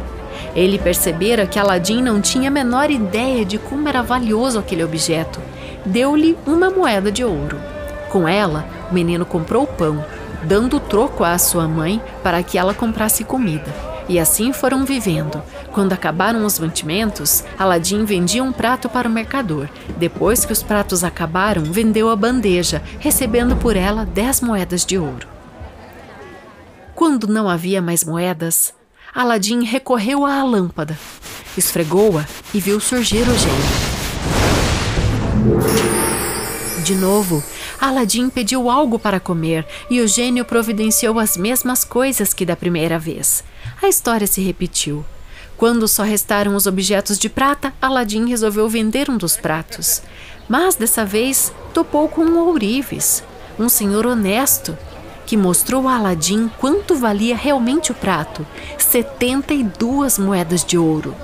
Ele 0.54 0.80
percebera 0.80 1.46
que 1.46 1.60
Aladim 1.60 2.02
não 2.02 2.20
tinha 2.20 2.48
a 2.48 2.52
menor 2.52 2.90
ideia 2.90 3.44
de 3.44 3.56
como 3.56 3.88
era 3.88 4.02
valioso 4.02 4.58
aquele 4.58 4.82
objeto. 4.82 5.40
Deu-lhe 5.86 6.36
uma 6.44 6.70
moeda 6.70 7.10
de 7.12 7.24
ouro. 7.24 7.56
Com 8.10 8.26
ela, 8.26 8.66
o 8.90 8.94
menino 8.94 9.24
comprou 9.24 9.64
pão, 9.64 10.04
dando 10.42 10.80
troco 10.80 11.22
à 11.22 11.38
sua 11.38 11.68
mãe 11.68 12.02
para 12.20 12.42
que 12.42 12.58
ela 12.58 12.74
comprasse 12.74 13.22
comida. 13.22 13.72
E 14.08 14.18
assim 14.18 14.52
foram 14.52 14.84
vivendo. 14.84 15.40
Quando 15.72 15.92
acabaram 15.92 16.44
os 16.44 16.58
mantimentos, 16.58 17.44
Aladim 17.56 18.04
vendia 18.04 18.42
um 18.42 18.52
prato 18.52 18.88
para 18.88 19.08
o 19.08 19.12
mercador. 19.12 19.68
Depois 19.96 20.44
que 20.44 20.52
os 20.52 20.64
pratos 20.64 21.04
acabaram, 21.04 21.62
vendeu 21.62 22.10
a 22.10 22.16
bandeja, 22.16 22.82
recebendo 22.98 23.54
por 23.54 23.76
ela 23.76 24.04
dez 24.04 24.40
moedas 24.40 24.84
de 24.84 24.98
ouro. 24.98 25.33
Quando 26.94 27.26
não 27.26 27.48
havia 27.48 27.82
mais 27.82 28.04
moedas, 28.04 28.72
Aladim 29.12 29.64
recorreu 29.64 30.24
à 30.24 30.44
lâmpada, 30.44 30.96
esfregou-a 31.56 32.24
e 32.52 32.60
viu 32.60 32.78
surgir 32.78 33.22
o 33.22 33.36
gênio. 33.36 33.94
De 36.84 36.94
novo, 36.94 37.42
Aladim 37.80 38.30
pediu 38.30 38.70
algo 38.70 38.98
para 38.98 39.18
comer 39.18 39.66
e 39.90 40.00
o 40.00 40.06
gênio 40.06 40.44
providenciou 40.44 41.18
as 41.18 41.36
mesmas 41.36 41.82
coisas 41.84 42.32
que 42.32 42.46
da 42.46 42.54
primeira 42.54 42.98
vez. 42.98 43.42
A 43.82 43.88
história 43.88 44.26
se 44.26 44.40
repetiu. 44.40 45.04
Quando 45.56 45.88
só 45.88 46.02
restaram 46.02 46.54
os 46.54 46.66
objetos 46.66 47.18
de 47.18 47.28
prata, 47.28 47.72
Aladim 47.82 48.28
resolveu 48.28 48.68
vender 48.68 49.10
um 49.10 49.16
dos 49.16 49.36
pratos. 49.36 50.00
Mas 50.48 50.76
dessa 50.76 51.04
vez 51.04 51.52
topou 51.72 52.08
com 52.08 52.22
um 52.22 52.38
ourives, 52.38 53.22
um 53.58 53.68
senhor 53.68 54.06
honesto, 54.06 54.76
que 55.26 55.36
mostrou 55.36 55.88
a 55.88 55.96
Aladim 55.96 56.48
quanto 56.58 56.94
valia 56.94 57.36
realmente 57.36 57.92
o 57.92 57.94
prato: 57.94 58.46
72 58.78 60.18
moedas 60.18 60.64
de 60.64 60.78
ouro. 60.78 61.14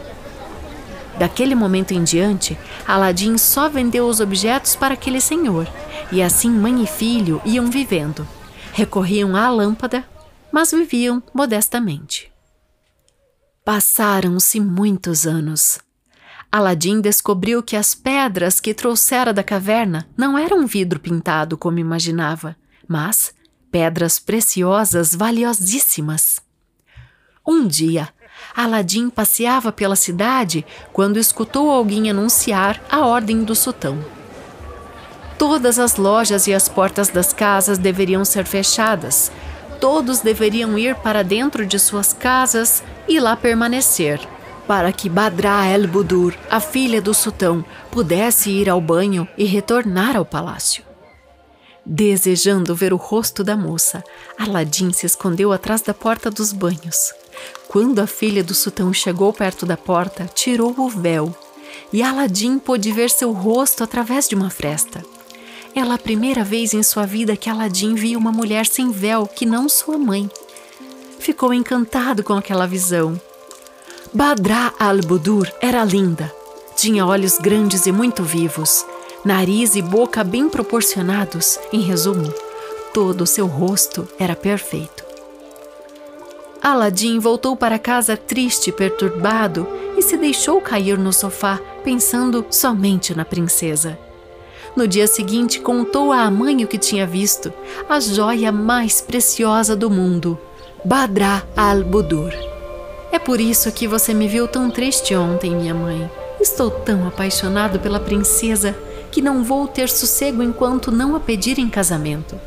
Daquele 1.18 1.54
momento 1.54 1.92
em 1.92 2.02
diante, 2.02 2.58
Aladim 2.86 3.36
só 3.36 3.68
vendeu 3.68 4.06
os 4.06 4.20
objetos 4.20 4.74
para 4.74 4.94
aquele 4.94 5.20
senhor, 5.20 5.68
e 6.10 6.22
assim 6.22 6.50
mãe 6.50 6.82
e 6.82 6.86
filho 6.86 7.42
iam 7.44 7.70
vivendo. 7.70 8.26
Recorriam 8.72 9.36
à 9.36 9.50
lâmpada, 9.50 10.04
mas 10.50 10.70
viviam 10.70 11.22
modestamente. 11.34 12.32
Passaram-se 13.64 14.58
muitos 14.58 15.26
anos. 15.26 15.78
Aladim 16.50 17.00
descobriu 17.00 17.62
que 17.62 17.76
as 17.76 17.94
pedras 17.94 18.58
que 18.58 18.74
trouxera 18.74 19.32
da 19.32 19.44
caverna 19.44 20.08
não 20.16 20.36
eram 20.36 20.66
vidro 20.66 20.98
pintado 20.98 21.56
como 21.56 21.78
imaginava, 21.78 22.56
mas 22.88 23.32
pedras 23.70 24.18
preciosas 24.18 25.14
valiosíssimas. 25.14 26.40
Um 27.46 27.66
dia, 27.66 28.08
Aladim 28.54 29.08
passeava 29.08 29.70
pela 29.70 29.96
cidade 29.96 30.64
quando 30.92 31.18
escutou 31.18 31.70
alguém 31.70 32.10
anunciar 32.10 32.82
a 32.90 33.00
ordem 33.00 33.44
do 33.44 33.54
sultão. 33.54 33.98
Todas 35.38 35.78
as 35.78 35.96
lojas 35.96 36.46
e 36.46 36.52
as 36.52 36.68
portas 36.68 37.08
das 37.08 37.32
casas 37.32 37.78
deveriam 37.78 38.24
ser 38.24 38.44
fechadas. 38.44 39.32
Todos 39.80 40.20
deveriam 40.20 40.76
ir 40.76 40.94
para 40.96 41.24
dentro 41.24 41.64
de 41.64 41.78
suas 41.78 42.12
casas 42.12 42.82
e 43.08 43.18
lá 43.18 43.34
permanecer, 43.34 44.20
para 44.66 44.92
que 44.92 45.08
Badra 45.08 45.66
el-Budur, 45.66 46.34
a 46.50 46.60
filha 46.60 47.00
do 47.00 47.14
sultão, 47.14 47.64
pudesse 47.90 48.50
ir 48.50 48.68
ao 48.68 48.80
banho 48.80 49.26
e 49.38 49.44
retornar 49.44 50.14
ao 50.16 50.24
palácio. 50.26 50.89
Desejando 51.84 52.74
ver 52.74 52.92
o 52.92 52.96
rosto 52.96 53.42
da 53.42 53.56
moça, 53.56 54.04
Aladim 54.38 54.92
se 54.92 55.06
escondeu 55.06 55.52
atrás 55.52 55.80
da 55.80 55.94
porta 55.94 56.30
dos 56.30 56.52
banhos. 56.52 57.12
Quando 57.68 58.00
a 58.00 58.06
filha 58.06 58.44
do 58.44 58.54
sultão 58.54 58.92
chegou 58.92 59.32
perto 59.32 59.64
da 59.64 59.76
porta, 59.76 60.28
tirou 60.34 60.74
o 60.76 60.88
véu 60.88 61.34
e 61.92 62.02
Aladim 62.02 62.58
pôde 62.58 62.92
ver 62.92 63.10
seu 63.10 63.32
rosto 63.32 63.82
através 63.82 64.28
de 64.28 64.34
uma 64.34 64.50
fresta. 64.50 65.04
Ela 65.74 65.94
a 65.94 65.98
primeira 65.98 66.42
vez 66.42 66.74
em 66.74 66.82
sua 66.82 67.06
vida 67.06 67.36
que 67.36 67.48
Aladim 67.48 67.94
via 67.94 68.18
uma 68.18 68.32
mulher 68.32 68.66
sem 68.66 68.90
véu 68.90 69.26
que 69.26 69.46
não 69.46 69.68
sua 69.68 69.96
mãe. 69.96 70.28
Ficou 71.18 71.54
encantado 71.54 72.24
com 72.24 72.32
aquela 72.32 72.66
visão. 72.66 73.20
Badra 74.12 74.72
al-Budur 74.78 75.50
era 75.60 75.84
linda. 75.84 76.32
Tinha 76.76 77.06
olhos 77.06 77.38
grandes 77.38 77.86
e 77.86 77.92
muito 77.92 78.22
vivos, 78.24 78.84
nariz 79.24 79.76
e 79.76 79.82
boca 79.82 80.24
bem 80.24 80.48
proporcionados. 80.48 81.58
Em 81.72 81.80
resumo, 81.80 82.32
todo 82.92 83.22
o 83.22 83.26
seu 83.26 83.46
rosto 83.46 84.08
era 84.18 84.34
perfeito. 84.34 85.04
Aladim 86.62 87.18
voltou 87.18 87.56
para 87.56 87.78
casa 87.78 88.16
triste 88.16 88.70
perturbado 88.70 89.66
e 89.96 90.02
se 90.02 90.16
deixou 90.16 90.60
cair 90.60 90.98
no 90.98 91.12
sofá, 91.12 91.58
pensando 91.82 92.44
somente 92.50 93.14
na 93.14 93.24
princesa. 93.24 93.98
No 94.76 94.86
dia 94.86 95.06
seguinte, 95.06 95.60
contou 95.60 96.12
à 96.12 96.30
mãe 96.30 96.62
o 96.62 96.68
que 96.68 96.78
tinha 96.78 97.06
visto, 97.06 97.52
a 97.88 97.98
joia 97.98 98.52
mais 98.52 99.00
preciosa 99.00 99.74
do 99.74 99.90
mundo, 99.90 100.38
Badra 100.84 101.42
al-Budur. 101.56 102.32
É 103.10 103.18
por 103.18 103.40
isso 103.40 103.72
que 103.72 103.88
você 103.88 104.14
me 104.14 104.28
viu 104.28 104.46
tão 104.46 104.70
triste 104.70 105.14
ontem, 105.14 105.56
minha 105.56 105.74
mãe. 105.74 106.08
Estou 106.40 106.70
tão 106.70 107.08
apaixonado 107.08 107.80
pela 107.80 107.98
princesa 107.98 108.76
que 109.10 109.20
não 109.20 109.42
vou 109.42 109.66
ter 109.66 109.88
sossego 109.88 110.42
enquanto 110.42 110.90
não 110.90 111.16
a 111.16 111.20
pedir 111.20 111.58
em 111.58 111.68
casamento. 111.68 112.38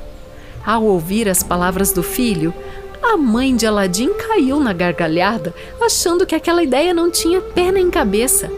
Ao 0.66 0.84
ouvir 0.84 1.28
as 1.28 1.44
palavras 1.44 1.92
do 1.92 2.02
filho, 2.02 2.54
a 3.02 3.18
mãe 3.18 3.56
de 3.56 3.68
Aladim 3.68 4.14
caiu 4.14 4.60
na 4.60 4.72
gargalhada, 4.72 5.54
achando 5.82 6.26
que 6.26 6.36
aquela 6.36 6.64
ideia 6.64 6.94
não 6.94 7.12
tinha 7.12 7.42
pé 7.42 7.72
nem 7.72 7.90
cabeça. 7.92 8.50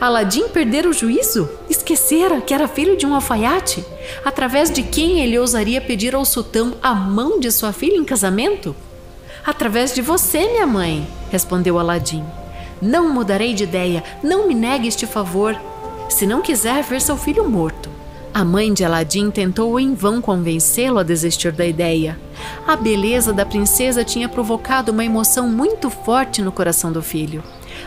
Aladim 0.00 0.48
perdera 0.48 0.88
o 0.88 0.92
juízo? 0.92 1.48
Esquecera 1.68 2.40
que 2.40 2.54
era 2.54 2.68
filho 2.68 2.96
de 2.96 3.06
um 3.06 3.14
alfaiate? 3.14 3.84
Através 4.24 4.70
de 4.70 4.82
quem 4.82 5.20
ele 5.20 5.38
ousaria 5.38 5.80
pedir 5.80 6.14
ao 6.14 6.24
sultão 6.24 6.74
a 6.82 6.94
mão 6.94 7.38
de 7.38 7.50
sua 7.50 7.72
filha 7.72 7.96
em 7.96 8.04
casamento? 8.04 8.74
Através 9.44 9.94
de 9.94 10.02
você, 10.02 10.46
minha 10.48 10.66
mãe, 10.66 11.06
respondeu 11.30 11.78
Aladim. 11.78 12.24
Não 12.80 13.12
mudarei 13.12 13.52
de 13.52 13.64
ideia, 13.64 14.02
não 14.22 14.48
me 14.48 14.54
negue 14.54 14.88
este 14.88 15.06
favor. 15.06 15.58
Se 16.10 16.26
não 16.26 16.42
quiser 16.42 16.82
ver 16.82 17.00
seu 17.00 17.16
filho 17.16 17.48
morto. 17.48 17.88
A 18.34 18.44
mãe 18.44 18.74
de 18.74 18.84
Aladim 18.84 19.30
tentou 19.30 19.78
em 19.78 19.94
vão 19.94 20.20
convencê-lo 20.20 20.98
a 20.98 21.02
desistir 21.02 21.52
da 21.52 21.64
ideia. 21.64 22.18
A 22.66 22.76
beleza 22.76 23.32
da 23.32 23.46
princesa 23.46 24.04
tinha 24.04 24.28
provocado 24.28 24.92
uma 24.92 25.04
emoção 25.04 25.48
muito 25.48 25.88
forte 25.88 26.42
no 26.42 26.52
coração 26.52 26.92
do 26.92 27.00
filho. 27.00 27.42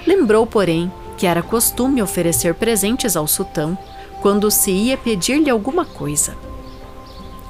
Lembrou, 0.07 0.47
porém, 0.47 0.91
que 1.17 1.27
era 1.27 1.43
costume 1.43 2.01
oferecer 2.01 2.55
presentes 2.55 3.15
ao 3.15 3.27
sultão 3.27 3.77
quando 4.21 4.49
se 4.49 4.71
ia 4.71 4.97
pedir-lhe 4.97 5.49
alguma 5.49 5.85
coisa. 5.85 6.35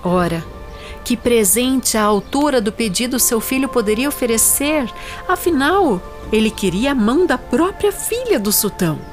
Ora, 0.03 0.43
que 1.05 1.15
presente 1.15 1.97
à 1.97 2.03
altura 2.03 2.59
do 2.59 2.71
pedido 2.71 3.19
seu 3.19 3.39
filho 3.39 3.69
poderia 3.69 4.09
oferecer? 4.09 4.91
Afinal, 5.27 6.01
ele 6.31 6.49
queria 6.49 6.91
a 6.91 6.95
mão 6.95 7.25
da 7.27 7.37
própria 7.37 7.91
filha 7.91 8.39
do 8.39 8.51
sultão. 8.51 9.12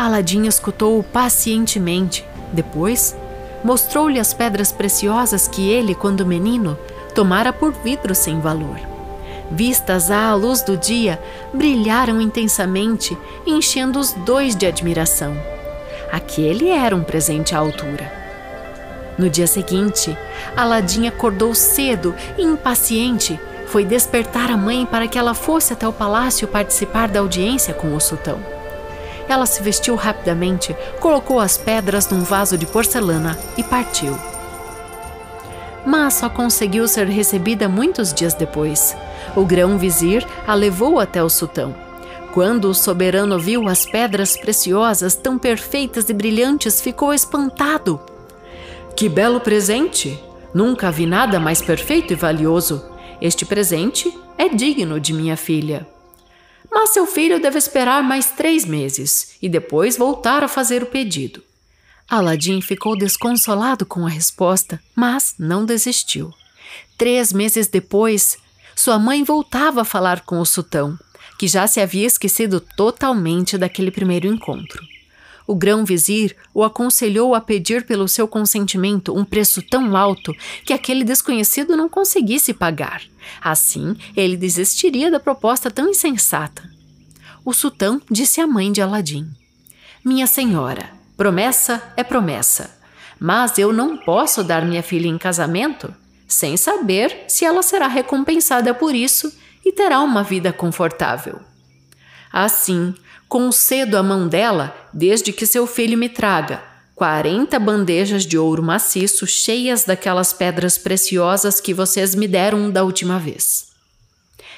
Aladim 0.00 0.46
escutou-o 0.46 1.02
pacientemente 1.02 2.26
depois, 2.54 3.14
mostrou-lhe 3.62 4.18
as 4.18 4.32
pedras 4.32 4.72
preciosas 4.72 5.46
que 5.46 5.68
ele, 5.68 5.94
quando 5.94 6.24
menino, 6.24 6.78
tomara 7.14 7.52
por 7.52 7.70
vidro 7.70 8.14
sem 8.14 8.40
valor. 8.40 8.80
Vistas 9.50 10.10
à 10.10 10.32
luz 10.32 10.62
do 10.62 10.74
dia, 10.74 11.22
brilharam 11.52 12.18
intensamente, 12.18 13.14
enchendo 13.46 13.98
os 13.98 14.14
dois 14.14 14.56
de 14.56 14.64
admiração. 14.64 15.36
Aquele 16.10 16.70
era 16.70 16.96
um 16.96 17.04
presente 17.04 17.54
à 17.54 17.58
altura. 17.58 18.10
No 19.18 19.28
dia 19.28 19.46
seguinte, 19.46 20.16
Aladim 20.56 21.08
acordou 21.08 21.54
cedo 21.54 22.14
e 22.38 22.42
impaciente. 22.42 23.38
Foi 23.66 23.84
despertar 23.84 24.50
a 24.50 24.56
mãe 24.56 24.86
para 24.86 25.06
que 25.06 25.18
ela 25.18 25.34
fosse 25.34 25.74
até 25.74 25.86
o 25.86 25.92
palácio 25.92 26.48
participar 26.48 27.08
da 27.08 27.20
audiência 27.20 27.74
com 27.74 27.94
o 27.94 28.00
sultão. 28.00 28.59
Ela 29.30 29.46
se 29.46 29.62
vestiu 29.62 29.94
rapidamente, 29.94 30.74
colocou 30.98 31.38
as 31.38 31.56
pedras 31.56 32.10
num 32.10 32.24
vaso 32.24 32.58
de 32.58 32.66
porcelana 32.66 33.38
e 33.56 33.62
partiu. 33.62 34.18
Mas 35.86 36.14
só 36.14 36.28
conseguiu 36.28 36.88
ser 36.88 37.06
recebida 37.06 37.68
muitos 37.68 38.12
dias 38.12 38.34
depois. 38.34 38.96
O 39.36 39.44
grão-vizir 39.44 40.26
a 40.48 40.52
levou 40.52 40.98
até 40.98 41.22
o 41.22 41.30
sultão. 41.30 41.72
Quando 42.34 42.64
o 42.64 42.74
soberano 42.74 43.38
viu 43.38 43.68
as 43.68 43.86
pedras 43.86 44.36
preciosas 44.36 45.14
tão 45.14 45.38
perfeitas 45.38 46.08
e 46.08 46.12
brilhantes, 46.12 46.80
ficou 46.80 47.14
espantado. 47.14 48.00
Que 48.96 49.08
belo 49.08 49.38
presente! 49.38 50.18
Nunca 50.52 50.90
vi 50.90 51.06
nada 51.06 51.38
mais 51.38 51.62
perfeito 51.62 52.12
e 52.12 52.16
valioso. 52.16 52.84
Este 53.20 53.46
presente 53.46 54.12
é 54.36 54.48
digno 54.48 54.98
de 54.98 55.12
minha 55.12 55.36
filha. 55.36 55.86
Mas 56.70 56.90
seu 56.90 57.06
filho 57.06 57.40
deve 57.40 57.58
esperar 57.58 58.02
mais 58.02 58.30
três 58.30 58.64
meses 58.64 59.36
e 59.42 59.48
depois 59.48 59.96
voltar 59.96 60.44
a 60.44 60.48
fazer 60.48 60.82
o 60.82 60.86
pedido. 60.86 61.42
Aladim 62.08 62.60
ficou 62.60 62.96
desconsolado 62.96 63.84
com 63.86 64.06
a 64.06 64.10
resposta, 64.10 64.80
mas 64.94 65.34
não 65.38 65.64
desistiu. 65.64 66.32
Três 66.98 67.32
meses 67.32 67.66
depois, 67.66 68.36
sua 68.76 68.98
mãe 68.98 69.24
voltava 69.24 69.82
a 69.82 69.84
falar 69.84 70.22
com 70.22 70.40
o 70.40 70.46
sultão, 70.46 70.98
que 71.38 71.48
já 71.48 71.66
se 71.66 71.80
havia 71.80 72.06
esquecido 72.06 72.60
totalmente 72.60 73.56
daquele 73.56 73.90
primeiro 73.90 74.26
encontro. 74.26 74.82
O 75.50 75.54
grão-vizir 75.56 76.36
o 76.54 76.62
aconselhou 76.62 77.34
a 77.34 77.40
pedir 77.40 77.84
pelo 77.84 78.06
seu 78.06 78.28
consentimento 78.28 79.12
um 79.12 79.24
preço 79.24 79.60
tão 79.60 79.96
alto 79.96 80.32
que 80.64 80.72
aquele 80.72 81.02
desconhecido 81.02 81.76
não 81.76 81.88
conseguisse 81.88 82.54
pagar. 82.54 83.02
Assim, 83.42 83.96
ele 84.16 84.36
desistiria 84.36 85.10
da 85.10 85.18
proposta 85.18 85.68
tão 85.68 85.88
insensata. 85.88 86.62
O 87.44 87.52
sultão 87.52 88.00
disse 88.08 88.40
à 88.40 88.46
mãe 88.46 88.70
de 88.70 88.80
Aladim: 88.80 89.28
Minha 90.04 90.28
senhora, 90.28 90.88
promessa 91.16 91.82
é 91.96 92.04
promessa, 92.04 92.78
mas 93.18 93.58
eu 93.58 93.72
não 93.72 93.96
posso 93.96 94.44
dar 94.44 94.64
minha 94.64 94.84
filha 94.84 95.08
em 95.08 95.18
casamento 95.18 95.92
sem 96.28 96.56
saber 96.56 97.24
se 97.26 97.44
ela 97.44 97.64
será 97.64 97.88
recompensada 97.88 98.72
por 98.72 98.94
isso 98.94 99.36
e 99.66 99.72
terá 99.72 99.98
uma 100.00 100.22
vida 100.22 100.52
confortável. 100.52 101.40
Assim, 102.32 102.94
concedo 103.30 103.96
a 103.96 104.02
mão 104.02 104.26
dela 104.26 104.76
desde 104.92 105.32
que 105.32 105.46
seu 105.46 105.64
filho 105.64 105.96
me 105.96 106.08
traga 106.08 106.68
quarenta 106.96 107.58
bandejas 107.58 108.26
de 108.26 108.36
ouro 108.36 108.62
maciço 108.62 109.26
cheias 109.26 109.84
daquelas 109.84 110.34
pedras 110.34 110.76
preciosas 110.76 111.58
que 111.58 111.72
vocês 111.72 112.14
me 112.14 112.28
deram 112.28 112.70
da 112.70 112.84
última 112.84 113.18
vez. 113.18 113.68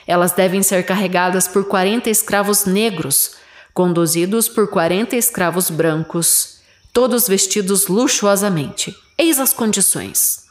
Elas 0.09 0.33
devem 0.33 0.61
ser 0.61 0.85
carregadas 0.85 1.47
por 1.47 1.67
40 1.67 2.11
escravos 2.11 2.65
negros, 2.65 3.37
conduzidos 3.73 4.49
por 4.49 4.67
40 4.69 5.15
escravos 5.15 5.71
brancos, 5.71 6.57
todos 6.93 7.29
vestidos 7.29 7.87
luxuosamente. 7.87 8.93
Eis 9.17 9.39
as 9.39 9.53
condições. 9.53 10.43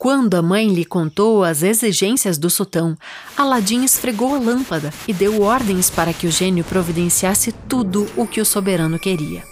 Quando 0.00 0.32
a 0.34 0.40
mãe 0.40 0.66
lhe 0.66 0.86
contou 0.86 1.44
as 1.44 1.62
exigências 1.62 2.38
do 2.38 2.48
sultão, 2.48 2.96
Aladim 3.36 3.84
esfregou 3.84 4.34
a 4.34 4.38
lâmpada 4.38 4.90
e 5.06 5.12
deu 5.12 5.42
ordens 5.42 5.90
para 5.90 6.14
que 6.14 6.26
o 6.26 6.30
gênio 6.30 6.64
providenciasse 6.64 7.52
tudo 7.52 8.10
o 8.16 8.26
que 8.26 8.40
o 8.40 8.44
soberano 8.46 8.98
queria. 8.98 9.44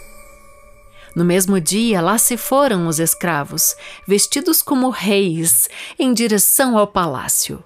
No 1.15 1.23
mesmo 1.23 1.61
dia, 1.61 2.01
lá 2.01 2.17
se 2.17 2.35
foram 2.35 2.87
os 2.87 2.97
escravos, 2.97 3.75
vestidos 4.07 4.63
como 4.63 4.89
reis, 4.89 5.69
em 5.99 6.15
direção 6.15 6.79
ao 6.79 6.87
palácio. 6.87 7.63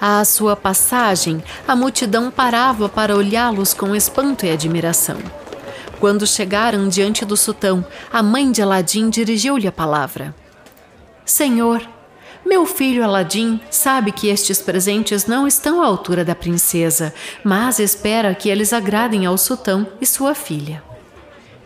À 0.00 0.24
sua 0.24 0.56
passagem, 0.56 1.40
a 1.64 1.76
multidão 1.76 2.28
parava 2.28 2.88
para 2.88 3.14
olhá-los 3.14 3.72
com 3.72 3.94
espanto 3.94 4.46
e 4.46 4.50
admiração. 4.50 5.18
Quando 6.00 6.26
chegaram 6.26 6.88
diante 6.88 7.24
do 7.24 7.36
sultão, 7.36 7.86
a 8.12 8.20
mãe 8.20 8.50
de 8.50 8.60
Aladim 8.60 9.08
dirigiu-lhe 9.08 9.68
a 9.68 9.72
palavra. 9.72 10.34
Senhor, 11.24 11.82
meu 12.44 12.64
filho 12.64 13.04
Aladim 13.04 13.60
sabe 13.70 14.12
que 14.12 14.28
estes 14.28 14.60
presentes 14.60 15.26
não 15.26 15.46
estão 15.46 15.82
à 15.82 15.86
altura 15.86 16.24
da 16.24 16.34
princesa, 16.34 17.14
mas 17.44 17.78
espera 17.78 18.34
que 18.34 18.48
eles 18.48 18.72
agradem 18.72 19.26
ao 19.26 19.36
sultão 19.36 19.86
e 20.00 20.06
sua 20.06 20.34
filha. 20.34 20.82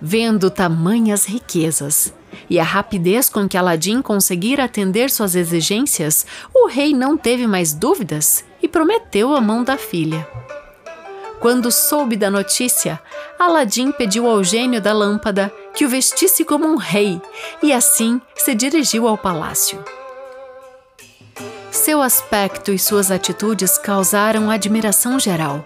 Vendo 0.01 0.51
tamanhas 0.51 1.25
riquezas 1.25 2.13
e 2.51 2.59
a 2.59 2.65
rapidez 2.65 3.29
com 3.29 3.49
que 3.49 3.57
Aladim 3.57 4.03
conseguira 4.03 4.65
atender 4.65 5.11
suas 5.11 5.35
exigências, 5.35 6.27
o 6.53 6.67
rei 6.67 6.93
não 6.93 7.17
teve 7.17 7.47
mais 7.47 7.73
dúvidas 7.73 8.45
e 8.61 8.69
prometeu 8.69 9.35
a 9.35 9.41
mão 9.41 9.63
da 9.63 9.79
filha. 9.79 10.27
Quando 11.45 11.71
soube 11.71 12.17
da 12.17 12.31
notícia, 12.31 12.99
Aladim 13.39 13.93
pediu 13.93 14.27
ao 14.27 14.43
gênio 14.43 14.81
da 14.81 14.95
lâmpada 14.95 15.53
que 15.75 15.85
o 15.85 15.89
vestisse 15.91 16.43
como 16.43 16.67
um 16.67 16.77
rei 16.77 17.21
e 17.63 17.71
assim 17.71 18.19
se 18.35 18.55
dirigiu 18.55 19.07
ao 19.07 19.19
palácio. 19.19 19.85
Seu 21.71 22.01
aspecto 22.01 22.73
e 22.73 22.79
suas 22.79 23.11
atitudes 23.11 23.77
causaram 23.77 24.51
admiração 24.51 25.21
geral. 25.21 25.63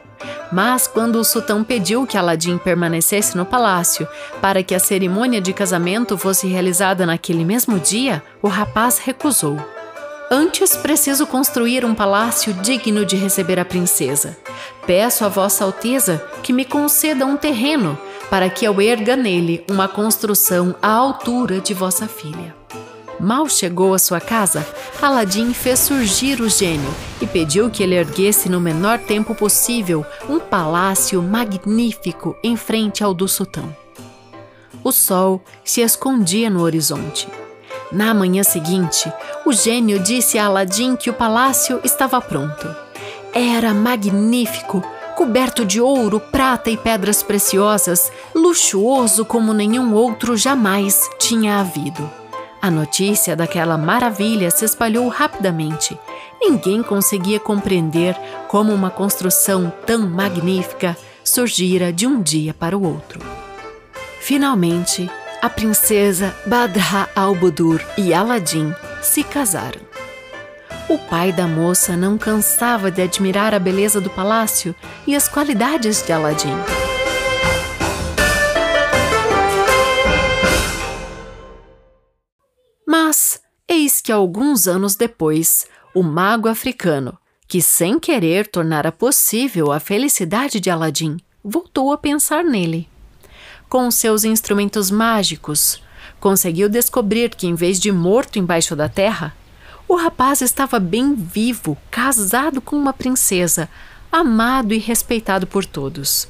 Mas 0.50 0.88
quando 0.88 1.14
o 1.14 1.24
sultão 1.24 1.62
pediu 1.62 2.04
que 2.08 2.18
Aladim 2.18 2.58
permanecesse 2.58 3.36
no 3.36 3.46
palácio 3.46 4.08
para 4.42 4.64
que 4.64 4.74
a 4.74 4.80
cerimônia 4.80 5.40
de 5.40 5.52
casamento 5.52 6.18
fosse 6.18 6.48
realizada 6.48 7.06
naquele 7.06 7.44
mesmo 7.44 7.78
dia, 7.78 8.20
o 8.42 8.48
rapaz 8.48 8.98
recusou. 8.98 9.77
Antes 10.30 10.76
preciso 10.76 11.26
construir 11.26 11.86
um 11.86 11.94
palácio 11.94 12.52
digno 12.52 13.06
de 13.06 13.16
receber 13.16 13.58
a 13.58 13.64
princesa. 13.64 14.36
Peço 14.86 15.24
a 15.24 15.28
Vossa 15.28 15.64
Alteza 15.64 16.22
que 16.42 16.52
me 16.52 16.66
conceda 16.66 17.24
um 17.24 17.34
terreno 17.34 17.98
para 18.28 18.50
que 18.50 18.66
eu 18.66 18.78
erga 18.78 19.16
nele 19.16 19.64
uma 19.70 19.88
construção 19.88 20.74
à 20.82 20.90
altura 20.90 21.62
de 21.62 21.72
vossa 21.72 22.06
filha. 22.06 22.54
Mal 23.18 23.48
chegou 23.48 23.94
à 23.94 23.98
sua 23.98 24.20
casa, 24.20 24.66
Aladim 25.00 25.54
fez 25.54 25.78
surgir 25.78 26.42
o 26.42 26.48
gênio 26.48 26.94
e 27.22 27.26
pediu 27.26 27.70
que 27.70 27.82
ele 27.82 27.94
erguesse 27.94 28.50
no 28.50 28.60
menor 28.60 28.98
tempo 28.98 29.34
possível 29.34 30.04
um 30.28 30.38
palácio 30.38 31.22
magnífico 31.22 32.36
em 32.44 32.54
frente 32.54 33.02
ao 33.02 33.14
do 33.14 33.26
sultão. 33.26 33.74
O 34.84 34.92
sol 34.92 35.42
se 35.64 35.80
escondia 35.80 36.50
no 36.50 36.60
horizonte. 36.60 37.26
Na 37.90 38.12
manhã 38.12 38.42
seguinte, 38.42 39.10
o 39.46 39.52
gênio 39.52 39.98
disse 39.98 40.38
a 40.38 40.46
Aladim 40.46 40.94
que 40.94 41.08
o 41.08 41.14
palácio 41.14 41.80
estava 41.82 42.20
pronto. 42.20 42.68
Era 43.32 43.72
magnífico, 43.72 44.82
coberto 45.16 45.64
de 45.64 45.80
ouro, 45.80 46.20
prata 46.20 46.70
e 46.70 46.76
pedras 46.76 47.22
preciosas, 47.22 48.12
luxuoso 48.34 49.24
como 49.24 49.54
nenhum 49.54 49.94
outro 49.94 50.36
jamais 50.36 51.08
tinha 51.18 51.60
havido. 51.60 52.10
A 52.60 52.70
notícia 52.70 53.34
daquela 53.34 53.78
maravilha 53.78 54.50
se 54.50 54.64
espalhou 54.64 55.08
rapidamente. 55.08 55.98
Ninguém 56.40 56.82
conseguia 56.82 57.40
compreender 57.40 58.16
como 58.48 58.72
uma 58.72 58.90
construção 58.90 59.72
tão 59.86 60.08
magnífica 60.08 60.96
surgira 61.24 61.92
de 61.92 62.06
um 62.06 62.20
dia 62.20 62.52
para 62.52 62.76
o 62.76 62.84
outro. 62.84 63.20
Finalmente, 64.20 65.08
a 65.40 65.48
princesa 65.48 66.34
Badra 66.44 67.08
al-Budur 67.14 67.80
e 67.96 68.12
Aladim 68.12 68.74
se 69.00 69.22
casaram. 69.22 69.80
O 70.88 70.98
pai 70.98 71.32
da 71.32 71.46
moça 71.46 71.96
não 71.96 72.18
cansava 72.18 72.90
de 72.90 73.02
admirar 73.02 73.54
a 73.54 73.58
beleza 73.58 74.00
do 74.00 74.10
palácio 74.10 74.74
e 75.06 75.14
as 75.14 75.28
qualidades 75.28 76.02
de 76.02 76.12
Aladim. 76.12 76.54
Mas 82.86 83.40
eis 83.68 84.00
que 84.00 84.10
alguns 84.10 84.66
anos 84.66 84.96
depois, 84.96 85.66
o 85.94 86.02
mago 86.02 86.48
africano, 86.48 87.16
que 87.46 87.62
sem 87.62 88.00
querer 88.00 88.48
tornara 88.48 88.90
possível 88.90 89.70
a 89.70 89.78
felicidade 89.78 90.58
de 90.58 90.68
Aladim, 90.68 91.18
voltou 91.44 91.92
a 91.92 91.98
pensar 91.98 92.42
nele 92.42 92.88
com 93.68 93.90
seus 93.90 94.24
instrumentos 94.24 94.90
mágicos, 94.90 95.82
conseguiu 96.18 96.68
descobrir 96.68 97.30
que, 97.30 97.46
em 97.46 97.54
vez 97.54 97.78
de 97.78 97.92
morto 97.92 98.38
embaixo 98.38 98.74
da 98.74 98.88
terra, 98.88 99.34
o 99.86 99.96
rapaz 99.96 100.42
estava 100.42 100.78
bem 100.78 101.14
vivo, 101.14 101.76
casado 101.90 102.60
com 102.60 102.76
uma 102.76 102.92
princesa, 102.92 103.68
amado 104.12 104.74
e 104.74 104.78
respeitado 104.78 105.46
por 105.46 105.64
todos. 105.64 106.28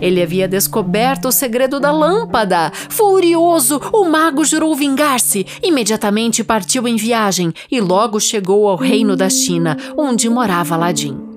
Ele 0.00 0.22
havia 0.22 0.48
descoberto 0.48 1.28
o 1.28 1.32
segredo 1.32 1.78
da 1.78 1.92
lâmpada. 1.92 2.72
Furioso, 2.88 3.80
o 3.92 4.04
mago 4.04 4.44
jurou 4.44 4.74
vingar-se. 4.74 5.46
Imediatamente 5.62 6.42
partiu 6.42 6.88
em 6.88 6.96
viagem 6.96 7.52
e 7.70 7.80
logo 7.80 8.18
chegou 8.18 8.68
ao 8.68 8.76
reino 8.76 9.14
da 9.14 9.28
China, 9.28 9.76
onde 9.96 10.30
morava 10.30 10.74
Aladim. 10.74 11.35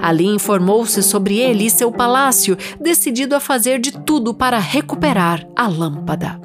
Ali 0.00 0.26
informou-se 0.26 1.02
sobre 1.02 1.38
ele 1.38 1.66
e 1.66 1.70
seu 1.70 1.90
palácio, 1.90 2.56
decidido 2.80 3.34
a 3.34 3.40
fazer 3.40 3.78
de 3.78 3.92
tudo 3.92 4.34
para 4.34 4.58
recuperar 4.58 5.46
a 5.56 5.68
lâmpada. 5.68 6.40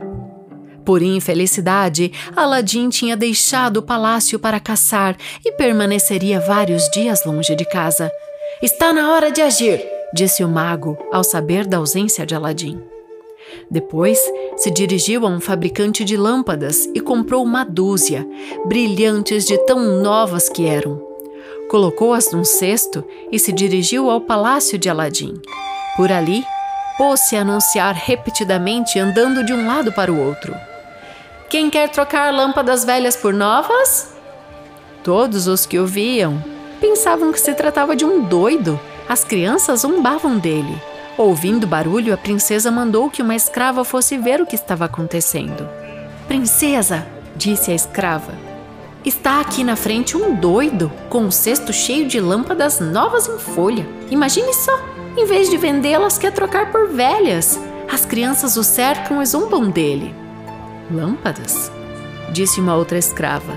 Por 0.86 1.02
infelicidade, 1.02 2.12
Aladim 2.36 2.89
tinha 2.89 3.17
deixado 3.17 3.78
o 3.78 3.82
palácio 3.82 4.38
para 4.38 4.60
caçar 4.60 5.17
e 5.43 5.52
permaneceria 5.52 6.39
vários 6.39 6.88
dias 6.91 7.26
longe 7.26 7.56
de 7.56 7.65
casa. 7.65 8.12
Está 8.62 8.93
na 8.93 9.12
hora 9.12 9.32
de 9.32 9.41
agir, 9.41 9.84
disse 10.13 10.43
o 10.43 10.48
mago 10.48 10.95
ao 11.12 11.24
saber 11.24 11.65
da 11.65 11.78
ausência 11.78 12.26
de 12.26 12.36
Aladim. 12.36 12.80
Depois, 13.69 14.19
se 14.56 14.69
dirigiu 14.69 15.26
a 15.26 15.30
um 15.30 15.39
fabricante 15.39 16.04
de 16.04 16.15
lâmpadas 16.15 16.88
e 16.93 17.00
comprou 17.00 17.43
uma 17.43 17.63
dúzia, 17.63 18.28
brilhantes 18.65 19.45
de 19.45 19.58
tão 19.65 20.02
novas 20.02 20.50
que 20.50 20.65
eram 20.65 21.14
colocou-as 21.69 22.32
num 22.32 22.43
cesto 22.43 23.04
e 23.32 23.39
se 23.39 23.51
dirigiu 23.51 24.10
ao 24.10 24.21
palácio 24.21 24.78
de 24.78 24.89
Aladim. 24.89 25.41
Por 25.95 26.12
ali, 26.12 26.43
pôs-se 26.97 27.36
a 27.36 27.41
anunciar 27.41 27.93
repetidamente, 27.95 28.99
andando 28.99 29.43
de 29.43 29.54
um 29.54 29.67
lado 29.67 29.91
para 29.91 30.12
o 30.12 30.19
outro. 30.19 30.56
Quem 31.49 31.69
quer 31.69 31.89
trocar 31.89 32.34
lâmpadas 32.34 32.84
velhas 32.84 33.15
por 33.15 33.34
novas? 33.34 34.15
Todos 35.04 35.47
os 35.47 35.65
que 35.65 35.80
o 35.80 35.86
viam 35.86 36.43
pensavam 36.82 37.32
que 37.32 37.39
se 37.39 37.54
tratava 37.54 37.95
de 37.95 38.04
um 38.04 38.23
doido. 38.23 38.80
As 39.08 39.23
crianças 39.23 39.82
zombavam 39.82 40.38
dele. 40.38 40.82
Ouvindo 41.17 41.65
barulho, 41.65 42.13
a 42.13 42.17
princesa 42.17 42.69
mandou 42.69 43.10
que 43.10 43.21
uma 43.21 43.36
escrava 43.36 43.86
fosse 43.86 44.17
ver 44.17 44.41
o 44.41 44.45
que 44.45 44.56
estava 44.56 44.86
acontecendo. 44.86 45.69
Princesa, 46.28 47.08
disse 47.36 47.71
a 47.71 47.75
escrava, 47.75 48.34
Está 49.05 49.39
aqui 49.39 49.63
na 49.63 49.75
frente 49.75 50.17
um 50.17 50.33
doido 50.33 50.91
com 51.11 51.19
um 51.19 51.29
cesto 51.29 51.71
cheio 51.71 52.07
de 52.07 52.19
lâmpadas 52.19 52.79
novas 52.79 53.29
em 53.29 53.37
folha. 53.37 53.87
Imagine 54.09 54.51
só! 54.51 54.75
Em 55.15 55.27
vez 55.27 55.47
de 55.47 55.57
vendê-las, 55.57 56.17
quer 56.17 56.31
trocar 56.31 56.71
por 56.71 56.89
velhas. 56.89 57.59
As 57.87 58.03
crianças 58.03 58.57
o 58.57 58.63
cercam 58.63 59.21
e 59.21 59.25
zombam 59.27 59.69
dele. 59.69 60.13
Lâmpadas? 60.91 61.71
Disse 62.31 62.59
uma 62.59 62.75
outra 62.75 62.97
escrava. 62.97 63.53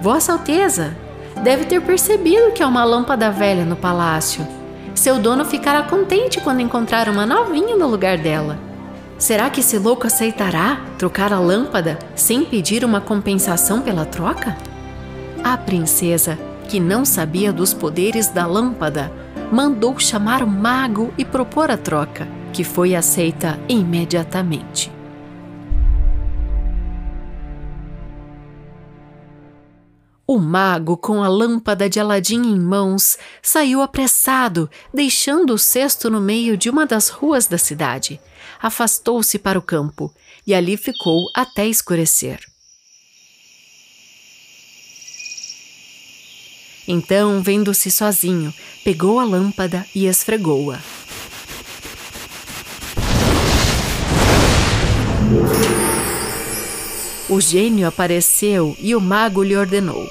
Vossa 0.00 0.30
Alteza, 0.30 0.96
deve 1.42 1.64
ter 1.64 1.82
percebido 1.82 2.52
que 2.52 2.62
há 2.62 2.68
uma 2.68 2.84
lâmpada 2.84 3.32
velha 3.32 3.64
no 3.64 3.74
palácio. 3.74 4.46
Seu 4.94 5.18
dono 5.18 5.44
ficará 5.44 5.82
contente 5.82 6.40
quando 6.40 6.60
encontrar 6.60 7.08
uma 7.08 7.26
novinha 7.26 7.74
no 7.76 7.88
lugar 7.88 8.16
dela. 8.16 8.56
Será 9.18 9.50
que 9.50 9.58
esse 9.58 9.76
louco 9.76 10.06
aceitará 10.06 10.80
trocar 10.96 11.32
a 11.32 11.40
lâmpada 11.40 11.98
sem 12.14 12.44
pedir 12.44 12.84
uma 12.84 13.00
compensação 13.00 13.80
pela 13.80 14.04
troca? 14.04 14.56
A 15.44 15.58
princesa, 15.58 16.38
que 16.70 16.80
não 16.80 17.04
sabia 17.04 17.52
dos 17.52 17.74
poderes 17.74 18.28
da 18.28 18.46
lâmpada, 18.46 19.12
mandou 19.52 19.98
chamar 19.98 20.42
o 20.42 20.46
mago 20.46 21.12
e 21.18 21.24
propor 21.24 21.70
a 21.70 21.76
troca, 21.76 22.26
que 22.50 22.64
foi 22.64 22.94
aceita 22.94 23.60
imediatamente. 23.68 24.90
O 30.26 30.38
mago, 30.38 30.96
com 30.96 31.22
a 31.22 31.28
lâmpada 31.28 31.90
de 31.90 32.00
Aladim 32.00 32.40
em 32.40 32.58
mãos, 32.58 33.18
saiu 33.42 33.82
apressado, 33.82 34.70
deixando 34.94 35.52
o 35.52 35.58
cesto 35.58 36.08
no 36.08 36.22
meio 36.22 36.56
de 36.56 36.70
uma 36.70 36.86
das 36.86 37.10
ruas 37.10 37.46
da 37.46 37.58
cidade. 37.58 38.18
Afastou-se 38.62 39.38
para 39.38 39.58
o 39.58 39.62
campo 39.62 40.10
e 40.46 40.54
ali 40.54 40.78
ficou 40.78 41.26
até 41.34 41.66
escurecer. 41.66 42.53
Então, 46.86 47.42
vendo-se 47.42 47.90
sozinho, 47.90 48.52
pegou 48.84 49.18
a 49.18 49.24
lâmpada 49.24 49.86
e 49.94 50.06
esfregou-a. 50.06 50.78
O 57.28 57.40
gênio 57.40 57.88
apareceu 57.88 58.76
e 58.78 58.94
o 58.94 59.00
mago 59.00 59.42
lhe 59.42 59.56
ordenou: 59.56 60.06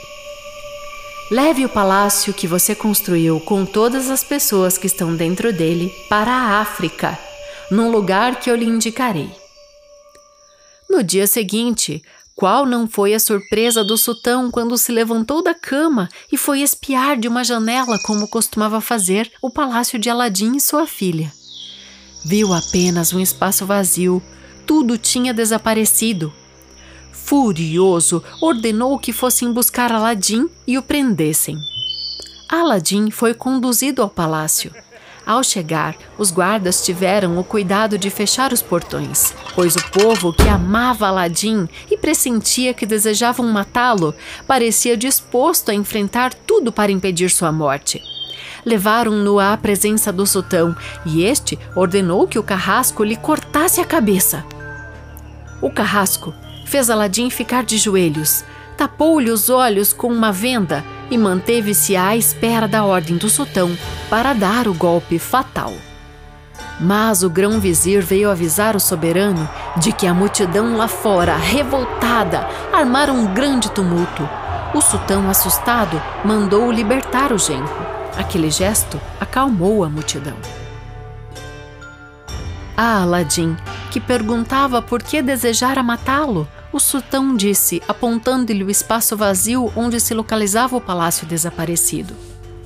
Leve 1.29 1.63
o 1.63 1.69
palácio 1.69 2.33
que 2.33 2.47
você 2.47 2.73
construiu 2.73 3.39
com 3.39 3.65
todas 3.65 4.09
as 4.09 4.23
pessoas 4.23 4.77
que 4.77 4.88
estão 4.88 5.15
dentro 5.15 5.53
dele 5.53 5.93
para 6.09 6.31
a 6.31 6.59
África, 6.59 7.17
num 7.69 7.91
lugar 7.91 8.39
que 8.39 8.49
eu 8.49 8.55
lhe 8.55 8.65
indicarei. 8.65 9.29
No 10.89 11.03
dia 11.03 11.25
seguinte, 11.25 12.03
qual 12.35 12.65
não 12.65 12.87
foi 12.87 13.13
a 13.13 13.19
surpresa 13.19 13.83
do 13.83 13.97
sultão 13.97 14.49
quando 14.49 14.77
se 14.77 14.91
levantou 14.91 15.43
da 15.43 15.53
cama 15.53 16.09
e 16.31 16.37
foi 16.37 16.61
espiar 16.61 17.17
de 17.17 17.27
uma 17.27 17.43
janela, 17.43 17.99
como 18.05 18.27
costumava 18.27 18.81
fazer, 18.81 19.31
o 19.41 19.49
palácio 19.49 19.99
de 19.99 20.09
Aladim 20.09 20.55
e 20.55 20.61
sua 20.61 20.87
filha? 20.87 21.31
Viu 22.25 22.53
apenas 22.53 23.13
um 23.13 23.19
espaço 23.19 23.65
vazio, 23.65 24.21
tudo 24.65 24.97
tinha 24.97 25.33
desaparecido. 25.33 26.33
Furioso, 27.11 28.23
ordenou 28.41 28.97
que 28.97 29.13
fossem 29.13 29.51
buscar 29.51 29.91
Aladim 29.91 30.49
e 30.65 30.77
o 30.77 30.81
prendessem. 30.81 31.57
Aladim 32.49 33.11
foi 33.11 33.33
conduzido 33.33 34.01
ao 34.01 34.09
palácio. 34.09 34.73
Ao 35.25 35.41
chegar, 35.41 35.95
os 36.17 36.31
guardas 36.31 36.83
tiveram 36.83 37.39
o 37.39 37.43
cuidado 37.45 37.97
de 37.97 38.09
fechar 38.09 38.51
os 38.51 38.62
portões, 38.62 39.33
pois 39.55 39.73
o 39.75 39.89
povo 39.89 40.33
que 40.33 40.49
amava 40.49 41.07
Aladim 41.07 41.67
e 41.89 41.97
pressentia 41.97 42.73
que 42.73 42.86
desejavam 42.86 43.47
matá-lo 43.47 44.13
parecia 44.45 44.97
disposto 44.97 45.71
a 45.71 45.73
enfrentar 45.73 46.33
tudo 46.33 46.73
para 46.73 46.91
impedir 46.91 47.29
sua 47.29 47.53
morte. 47.53 48.01
Levaram-no 48.65 49.39
à 49.39 49.55
presença 49.55 50.12
do 50.12 50.27
sultão 50.27 50.75
e 51.05 51.23
este 51.23 51.57
ordenou 51.73 52.27
que 52.27 52.39
o 52.39 52.43
carrasco 52.43 53.03
lhe 53.03 53.15
cortasse 53.15 53.79
a 53.79 53.86
cabeça. 53.86 54.45
O 55.62 55.69
carrasco 55.69 56.33
fez 56.65 56.89
Aladim 56.89 57.29
ficar 57.29 57.63
de 57.63 57.77
joelhos, 57.77 58.43
tapou-lhe 58.75 59.31
os 59.31 59.49
olhos 59.49 59.93
com 59.93 60.07
uma 60.07 60.33
venda 60.33 60.83
e 61.09 61.17
manteve-se 61.17 61.95
à 61.95 62.15
espera 62.15 62.67
da 62.67 62.83
ordem 62.83 63.17
do 63.17 63.29
sultão 63.29 63.77
para 64.09 64.33
dar 64.33 64.67
o 64.67 64.73
golpe 64.73 65.19
fatal. 65.19 65.73
Mas 66.79 67.23
o 67.23 67.29
grão-vizir 67.29 68.01
veio 68.01 68.29
avisar 68.29 68.75
o 68.75 68.79
soberano 68.79 69.47
de 69.77 69.91
que 69.91 70.07
a 70.07 70.13
multidão 70.13 70.75
lá 70.75 70.87
fora, 70.87 71.35
revoltada, 71.35 72.47
armara 72.71 73.13
um 73.13 73.33
grande 73.33 73.69
tumulto. 73.71 74.27
O 74.73 74.81
sultão, 74.81 75.29
assustado, 75.29 76.01
mandou 76.25 76.71
libertar 76.71 77.31
o 77.31 77.37
genro. 77.37 77.69
Aquele 78.17 78.49
gesto 78.49 78.99
acalmou 79.19 79.83
a 79.83 79.89
multidão. 79.89 80.35
A 82.75 83.03
Aladim, 83.03 83.55
que 83.91 83.99
perguntava 83.99 84.81
por 84.81 85.03
que 85.03 85.21
desejara 85.21 85.83
matá-lo, 85.83 86.47
o 86.73 86.79
sultão 86.79 87.38
disse, 87.38 87.81
apontando-lhe 87.88 88.63
o 88.63 88.69
espaço 88.71 89.15
vazio 89.15 89.71
onde 89.75 89.99
se 89.99 90.13
localizava 90.15 90.75
o 90.75 90.81
palácio 90.81 91.27
desaparecido. 91.27 92.15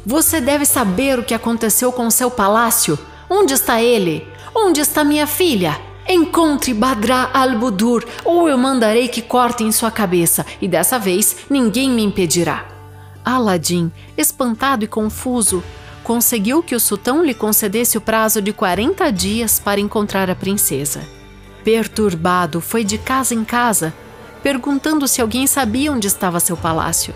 Você 0.06 0.40
deve 0.40 0.64
saber 0.66 1.20
o 1.20 1.24
que 1.24 1.34
aconteceu 1.34 1.92
com 1.92 2.10
seu 2.10 2.32
palácio. 2.32 2.98
Onde 3.30 3.54
está 3.54 3.82
ele? 3.82 4.26
Onde 4.56 4.80
está 4.80 5.04
minha 5.04 5.28
filha? 5.28 5.78
Encontre 6.08 6.74
Badra 6.74 7.30
al-Budur, 7.34 8.06
ou 8.24 8.48
eu 8.48 8.58
mandarei 8.58 9.10
que 9.10 9.22
cortem 9.22 9.70
sua 9.74 9.92
cabeça, 9.92 10.46
e 10.62 10.68
dessa 10.68 10.98
vez 10.98 11.36
ninguém 11.50 11.90
me 11.90 12.02
impedirá. 12.02 12.66
Aladim, 13.26 13.92
espantado 14.18 14.86
e 14.86 14.88
confuso, 14.88 15.62
conseguiu 16.02 16.64
que 16.64 16.74
o 16.74 16.80
sultão 16.80 17.22
lhe 17.22 17.34
concedesse 17.34 17.98
o 17.98 18.02
prazo 18.02 18.42
de 18.42 18.54
40 18.54 19.12
dias 19.12 19.60
para 19.60 19.82
encontrar 19.82 20.30
a 20.30 20.36
princesa. 20.36 21.17
Perturbado, 21.68 22.62
foi 22.62 22.86
de 22.86 22.98
casa 22.98 23.36
em 23.36 23.44
casa, 23.44 23.94
perguntando 24.42 25.06
se 25.06 25.22
alguém 25.22 25.46
sabia 25.46 25.92
onde 25.92 26.08
estava 26.08 26.40
seu 26.40 26.56
palácio. 26.56 27.14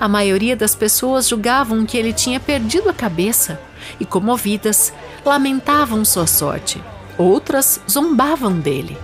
A 0.00 0.08
maioria 0.08 0.56
das 0.56 0.74
pessoas 0.74 1.28
julgavam 1.28 1.84
que 1.84 1.98
ele 1.98 2.14
tinha 2.14 2.40
perdido 2.40 2.88
a 2.88 2.94
cabeça 2.94 3.60
e, 4.00 4.06
comovidas, 4.06 4.94
lamentavam 5.22 6.06
sua 6.06 6.26
sorte. 6.26 6.82
Outras 7.18 7.82
zombavam 7.86 8.58
dele. 8.58 8.96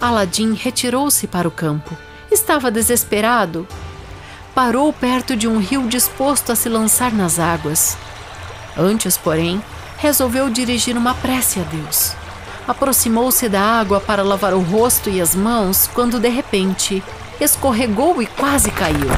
Aladim 0.00 0.54
retirou-se 0.54 1.26
para 1.26 1.48
o 1.48 1.50
campo. 1.50 1.92
Estava 2.30 2.70
desesperado. 2.70 3.66
Parou 4.54 4.92
perto 4.92 5.34
de 5.34 5.48
um 5.48 5.58
rio 5.58 5.88
disposto 5.88 6.52
a 6.52 6.54
se 6.54 6.68
lançar 6.68 7.12
nas 7.12 7.40
águas. 7.40 7.98
Antes, 8.78 9.16
porém, 9.16 9.60
resolveu 9.98 10.48
dirigir 10.48 10.96
uma 10.96 11.12
prece 11.12 11.58
a 11.58 11.64
Deus. 11.64 12.14
Aproximou-se 12.66 13.48
da 13.48 13.60
água 13.60 14.00
para 14.00 14.22
lavar 14.22 14.52
o 14.52 14.60
rosto 14.60 15.08
e 15.08 15.20
as 15.20 15.36
mãos 15.36 15.88
quando 15.94 16.18
de 16.18 16.28
repente 16.28 17.02
escorregou 17.40 18.20
e 18.20 18.26
quase 18.26 18.70
caiu. 18.70 19.08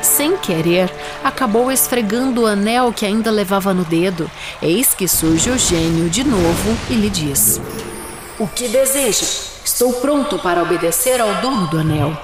Sem 0.00 0.34
querer, 0.38 0.90
acabou 1.22 1.70
esfregando 1.70 2.42
o 2.42 2.46
anel 2.46 2.90
que 2.90 3.04
ainda 3.04 3.30
levava 3.30 3.74
no 3.74 3.84
dedo. 3.84 4.30
Eis 4.62 4.94
que 4.94 5.06
surge 5.06 5.50
o 5.50 5.58
gênio 5.58 6.08
de 6.08 6.24
novo 6.24 6.76
e 6.88 6.94
lhe 6.94 7.10
diz: 7.10 7.60
O 8.38 8.46
que 8.46 8.66
deseja? 8.66 9.26
Estou 9.62 9.92
pronto 9.94 10.38
para 10.38 10.62
obedecer 10.62 11.20
ao 11.20 11.34
dono 11.42 11.66
do 11.66 11.78
anel. 11.78 12.16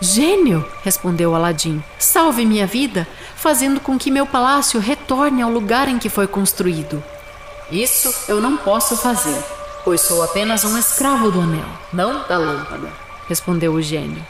Gênio, 0.00 0.64
respondeu 0.84 1.34
Aladim, 1.34 1.82
salve 1.98 2.44
minha 2.44 2.66
vida, 2.66 3.08
fazendo 3.44 3.78
com 3.78 3.98
que 3.98 4.10
meu 4.10 4.24
palácio 4.24 4.80
retorne 4.80 5.42
ao 5.42 5.50
lugar 5.50 5.86
em 5.86 5.98
que 5.98 6.08
foi 6.08 6.26
construído. 6.26 7.04
Isso 7.70 8.10
eu 8.26 8.40
não 8.40 8.56
posso 8.56 8.96
fazer, 8.96 9.38
pois 9.84 10.00
sou 10.00 10.22
apenas 10.22 10.64
um 10.64 10.78
escravo 10.78 11.30
do 11.30 11.42
anel, 11.42 11.68
não 11.92 12.26
da 12.26 12.38
lâmpada, 12.38 12.88
respondeu 13.28 13.74
o 13.74 13.82
gênio. 13.82 14.24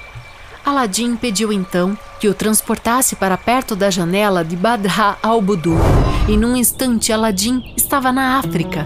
Aladim 0.67 1.15
pediu 1.15 1.53
então 1.53 1.97
que 2.19 2.29
o 2.29 2.35
transportasse 2.35 3.15
para 3.15 3.39
perto 3.39 3.77
da 3.77 3.89
janela 3.89 4.45
de 4.45 4.57
Badra 4.57 5.17
al-Budur, 5.23 5.79
e 6.29 6.37
num 6.37 6.57
instante 6.57 7.13
Aladim 7.13 7.73
estava 7.77 8.11
na 8.11 8.41
África, 8.41 8.85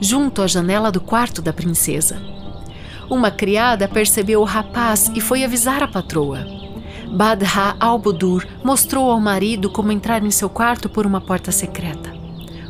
junto 0.00 0.40
à 0.40 0.46
janela 0.46 0.90
do 0.90 1.02
quarto 1.02 1.42
da 1.42 1.52
princesa. 1.52 2.18
Uma 3.10 3.30
criada 3.30 3.86
percebeu 3.86 4.40
o 4.40 4.44
rapaz 4.44 5.12
e 5.14 5.20
foi 5.20 5.44
avisar 5.44 5.82
a 5.82 5.88
patroa. 5.88 6.67
Badha 7.10 7.76
al-Budur 7.80 8.46
mostrou 8.62 9.10
ao 9.10 9.20
marido 9.20 9.70
como 9.70 9.92
entrar 9.92 10.22
em 10.22 10.30
seu 10.30 10.48
quarto 10.48 10.88
por 10.88 11.06
uma 11.06 11.20
porta 11.20 11.50
secreta. 11.50 12.12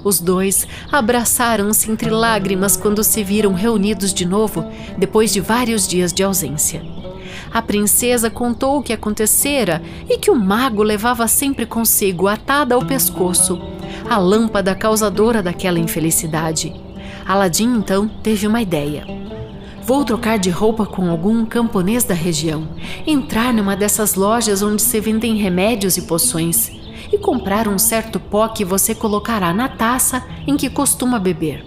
Os 0.05 0.21
dois 0.21 0.67
abraçaram-se 0.91 1.91
entre 1.91 2.09
lágrimas 2.09 2.77
quando 2.77 3.03
se 3.03 3.23
viram 3.23 3.53
reunidos 3.53 4.15
de 4.15 4.25
novo, 4.25 4.65
depois 4.97 5.33
de 5.33 5.41
vários 5.41 5.87
dias 5.87 6.13
de 6.13 6.23
ausência. 6.23 6.83
A 7.53 7.61
princesa 7.61 8.31
contou 8.31 8.79
o 8.79 8.83
que 8.83 8.93
acontecera 8.93 9.83
e 10.09 10.19
que 10.19 10.31
o 10.31 10.35
mago 10.35 10.83
levava 10.83 11.27
sempre 11.27 11.67
consigo, 11.67 12.29
atada 12.29 12.75
ao 12.75 12.85
pescoço, 12.85 13.61
a 14.09 14.19
lâmpada 14.19 14.75
causadora 14.75 15.43
daquela 15.43 15.79
infelicidade. 15.79 16.75
Aladim 17.27 17.77
então 17.77 18.09
teve 18.09 18.47
uma 18.47 18.63
ideia. 18.63 19.05
Vou 19.89 20.05
trocar 20.05 20.39
de 20.39 20.51
roupa 20.51 20.85
com 20.85 21.09
algum 21.11 21.47
camponês 21.47 22.05
da 22.05 22.13
região, 22.13 22.69
entrar 23.07 23.55
numa 23.55 23.75
dessas 23.75 24.17
lojas 24.17 24.61
onde 24.61 24.83
se 24.83 25.01
vendem 25.01 25.37
remédios 25.37 25.97
e 25.97 26.03
poções 26.03 26.71
e 27.11 27.17
comprar 27.17 27.67
um 27.67 27.79
certo 27.79 28.21
pó 28.21 28.49
que 28.49 28.67
você 28.67 28.95
colocará 28.95 29.51
na 29.55 29.67
taça 29.67 30.23
em 30.47 30.59
que 30.59 30.69
costuma 30.69 31.19
beber. 31.19 31.65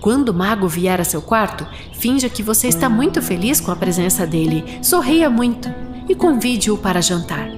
Quando 0.00 0.28
o 0.28 0.32
mago 0.32 0.68
vier 0.68 1.00
a 1.00 1.04
seu 1.04 1.20
quarto, 1.20 1.66
finja 1.92 2.28
que 2.28 2.40
você 2.40 2.68
está 2.68 2.88
muito 2.88 3.20
feliz 3.20 3.60
com 3.60 3.72
a 3.72 3.76
presença 3.76 4.24
dele, 4.24 4.78
sorria 4.80 5.28
muito 5.28 5.68
e 6.08 6.14
convide-o 6.14 6.78
para 6.78 7.02
jantar. 7.02 7.48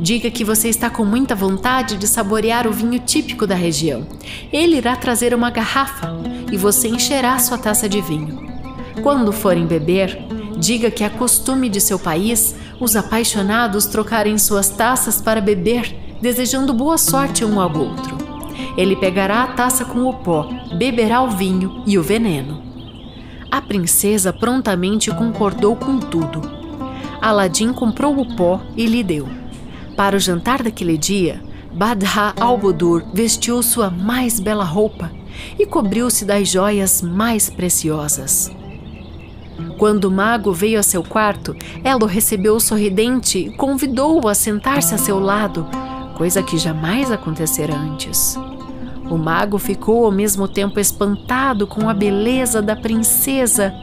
Diga 0.00 0.30
que 0.30 0.44
você 0.44 0.70
está 0.70 0.88
com 0.88 1.04
muita 1.04 1.34
vontade 1.34 1.98
de 1.98 2.08
saborear 2.08 2.66
o 2.66 2.72
vinho 2.72 2.98
típico 3.00 3.46
da 3.46 3.54
região. 3.54 4.06
Ele 4.50 4.78
irá 4.78 4.96
trazer 4.96 5.34
uma 5.34 5.50
garrafa 5.50 6.10
e 6.50 6.56
você 6.56 6.88
encherá 6.88 7.38
sua 7.38 7.58
taça 7.58 7.86
de 7.86 8.00
vinho. 8.00 8.51
Quando 9.00 9.32
forem 9.32 9.66
beber, 9.66 10.18
diga 10.58 10.90
que 10.90 11.04
é 11.04 11.08
costume 11.08 11.68
de 11.68 11.80
seu 11.80 11.98
país 11.98 12.54
os 12.78 12.96
apaixonados 12.96 13.86
trocarem 13.86 14.36
suas 14.36 14.68
taças 14.68 15.20
para 15.20 15.40
beber, 15.40 15.94
desejando 16.20 16.74
boa 16.74 16.98
sorte 16.98 17.44
um 17.44 17.60
ao 17.60 17.76
outro. 17.76 18.18
Ele 18.76 18.96
pegará 18.96 19.42
a 19.42 19.46
taça 19.48 19.84
com 19.84 20.06
o 20.06 20.14
pó, 20.14 20.48
beberá 20.76 21.22
o 21.22 21.30
vinho 21.30 21.82
e 21.86 21.98
o 21.98 22.02
veneno. 22.02 22.62
A 23.50 23.60
princesa 23.60 24.32
prontamente 24.32 25.10
concordou 25.10 25.76
com 25.76 25.98
tudo. 25.98 26.40
Aladim 27.20 27.72
comprou 27.72 28.18
o 28.18 28.36
pó 28.36 28.60
e 28.76 28.86
lhe 28.86 29.02
deu. 29.02 29.28
Para 29.96 30.16
o 30.16 30.20
jantar 30.20 30.62
daquele 30.62 30.96
dia, 30.96 31.42
Badha 31.72 32.34
al-Budur 32.40 33.04
vestiu 33.12 33.62
sua 33.62 33.90
mais 33.90 34.40
bela 34.40 34.64
roupa 34.64 35.10
e 35.58 35.66
cobriu-se 35.66 36.24
das 36.24 36.48
joias 36.48 37.02
mais 37.02 37.48
preciosas. 37.48 38.50
Quando 39.78 40.04
o 40.04 40.10
mago 40.10 40.52
veio 40.52 40.78
a 40.78 40.82
seu 40.82 41.02
quarto, 41.02 41.56
ela 41.82 42.04
o 42.04 42.06
recebeu 42.06 42.58
sorridente 42.60 43.38
e 43.38 43.56
convidou-o 43.56 44.28
a 44.28 44.34
sentar-se 44.34 44.94
a 44.94 44.98
seu 44.98 45.18
lado, 45.18 45.66
coisa 46.16 46.42
que 46.42 46.58
jamais 46.58 47.10
acontecera 47.10 47.74
antes. 47.74 48.38
O 49.10 49.18
mago 49.18 49.58
ficou 49.58 50.04
ao 50.04 50.12
mesmo 50.12 50.48
tempo 50.48 50.78
espantado 50.78 51.66
com 51.66 51.88
a 51.88 51.94
beleza 51.94 52.62
da 52.62 52.76
princesa 52.76 53.74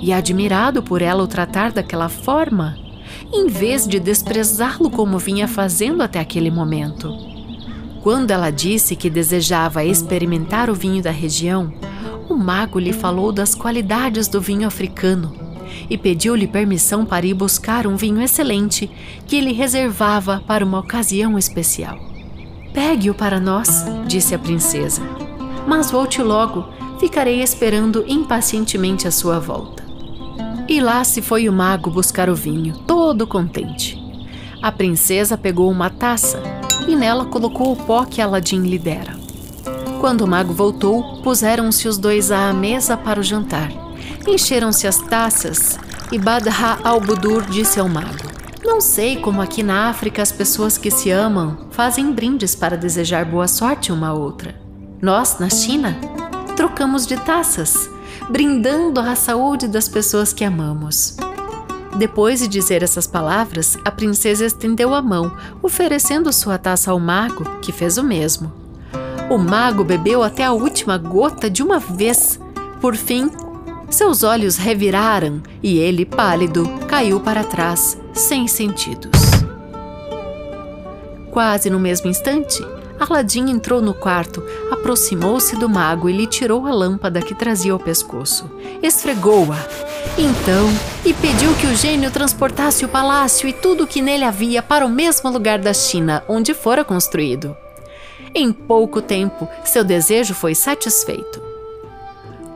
e 0.00 0.12
admirado 0.12 0.82
por 0.82 1.02
ela 1.02 1.22
o 1.22 1.26
tratar 1.26 1.72
daquela 1.72 2.08
forma, 2.08 2.76
em 3.32 3.46
vez 3.48 3.86
de 3.86 3.98
desprezá-lo 3.98 4.90
como 4.90 5.18
vinha 5.18 5.48
fazendo 5.48 6.02
até 6.02 6.20
aquele 6.20 6.50
momento. 6.50 7.12
Quando 8.02 8.30
ela 8.30 8.50
disse 8.50 8.96
que 8.96 9.10
desejava 9.10 9.84
experimentar 9.84 10.70
o 10.70 10.74
vinho 10.74 11.02
da 11.02 11.10
região, 11.10 11.72
o 12.30 12.36
mago 12.36 12.78
lhe 12.78 12.92
falou 12.92 13.32
das 13.32 13.54
qualidades 13.54 14.28
do 14.28 14.40
vinho 14.40 14.66
africano 14.66 15.34
e 15.88 15.98
pediu-lhe 15.98 16.46
permissão 16.46 17.04
para 17.04 17.26
ir 17.26 17.34
buscar 17.34 17.86
um 17.86 17.96
vinho 17.96 18.22
excelente 18.22 18.88
que 19.26 19.36
ele 19.36 19.52
reservava 19.52 20.42
para 20.46 20.64
uma 20.64 20.78
ocasião 20.78 21.36
especial. 21.36 21.98
Pegue-o 22.72 23.14
para 23.14 23.40
nós, 23.40 23.84
disse 24.06 24.34
a 24.34 24.38
princesa. 24.38 25.02
Mas 25.66 25.90
volte 25.90 26.22
logo, 26.22 26.66
ficarei 27.00 27.42
esperando 27.42 28.04
impacientemente 28.06 29.08
a 29.08 29.10
sua 29.10 29.40
volta. 29.40 29.84
E 30.68 30.80
lá 30.80 31.02
se 31.02 31.20
foi 31.20 31.48
o 31.48 31.52
mago 31.52 31.90
buscar 31.90 32.30
o 32.30 32.34
vinho, 32.34 32.76
todo 32.86 33.26
contente. 33.26 33.98
A 34.62 34.70
princesa 34.70 35.36
pegou 35.36 35.68
uma 35.68 35.90
taça 35.90 36.40
e 36.86 36.94
nela 36.94 37.24
colocou 37.24 37.72
o 37.72 37.76
pó 37.76 38.04
que 38.04 38.20
Aladim 38.20 38.62
lhe 38.62 38.78
dera. 38.78 39.19
Quando 40.00 40.22
o 40.22 40.26
mago 40.26 40.54
voltou, 40.54 41.20
puseram-se 41.22 41.86
os 41.86 41.98
dois 41.98 42.32
à 42.32 42.50
mesa 42.54 42.96
para 42.96 43.20
o 43.20 43.22
jantar. 43.22 43.70
Encheram-se 44.26 44.86
as 44.86 44.96
taças 44.96 45.78
e 46.10 46.18
Badha 46.18 46.78
al-Budur 46.82 47.42
disse 47.42 47.78
ao 47.78 47.86
mago: 47.86 48.16
Não 48.64 48.80
sei 48.80 49.16
como 49.16 49.42
aqui 49.42 49.62
na 49.62 49.90
África 49.90 50.22
as 50.22 50.32
pessoas 50.32 50.78
que 50.78 50.90
se 50.90 51.10
amam 51.10 51.68
fazem 51.70 52.12
brindes 52.12 52.54
para 52.54 52.78
desejar 52.78 53.26
boa 53.26 53.46
sorte 53.46 53.92
uma 53.92 54.08
à 54.08 54.14
outra. 54.14 54.58
Nós, 55.02 55.38
na 55.38 55.50
China, 55.50 55.94
trocamos 56.56 57.06
de 57.06 57.18
taças, 57.18 57.90
brindando 58.30 59.00
à 59.00 59.14
saúde 59.14 59.68
das 59.68 59.86
pessoas 59.86 60.32
que 60.32 60.44
amamos. 60.44 61.18
Depois 61.98 62.40
de 62.40 62.48
dizer 62.48 62.82
essas 62.82 63.06
palavras, 63.06 63.76
a 63.84 63.90
princesa 63.90 64.46
estendeu 64.46 64.94
a 64.94 65.02
mão, 65.02 65.30
oferecendo 65.62 66.32
sua 66.32 66.56
taça 66.56 66.90
ao 66.90 66.98
mago, 66.98 67.44
que 67.60 67.70
fez 67.70 67.98
o 67.98 68.02
mesmo. 68.02 68.59
O 69.30 69.38
mago 69.38 69.84
bebeu 69.84 70.24
até 70.24 70.44
a 70.44 70.52
última 70.52 70.98
gota 70.98 71.48
de 71.48 71.62
uma 71.62 71.78
vez. 71.78 72.40
Por 72.80 72.96
fim, 72.96 73.30
seus 73.88 74.24
olhos 74.24 74.56
reviraram 74.56 75.40
e 75.62 75.78
ele, 75.78 76.04
pálido, 76.04 76.68
caiu 76.88 77.20
para 77.20 77.44
trás, 77.44 77.96
sem 78.12 78.48
sentidos. 78.48 79.12
Quase 81.30 81.70
no 81.70 81.78
mesmo 81.78 82.10
instante, 82.10 82.60
Aladim 82.98 83.50
entrou 83.50 83.80
no 83.80 83.94
quarto, 83.94 84.42
aproximou-se 84.68 85.54
do 85.54 85.68
mago 85.68 86.10
e 86.10 86.12
lhe 86.12 86.26
tirou 86.26 86.66
a 86.66 86.72
lâmpada 86.72 87.22
que 87.22 87.32
trazia 87.32 87.72
ao 87.72 87.78
pescoço. 87.78 88.50
Esfregou-a. 88.82 89.56
Então, 90.18 90.68
e 91.04 91.14
pediu 91.14 91.54
que 91.54 91.68
o 91.68 91.76
gênio 91.76 92.10
transportasse 92.10 92.84
o 92.84 92.88
palácio 92.88 93.48
e 93.48 93.52
tudo 93.52 93.84
o 93.84 93.86
que 93.86 94.02
nele 94.02 94.24
havia 94.24 94.60
para 94.60 94.84
o 94.84 94.90
mesmo 94.90 95.30
lugar 95.30 95.60
da 95.60 95.72
China 95.72 96.24
onde 96.28 96.52
fora 96.52 96.84
construído. 96.84 97.56
Em 98.34 98.52
pouco 98.52 99.02
tempo, 99.02 99.48
seu 99.64 99.82
desejo 99.82 100.34
foi 100.34 100.54
satisfeito. 100.54 101.42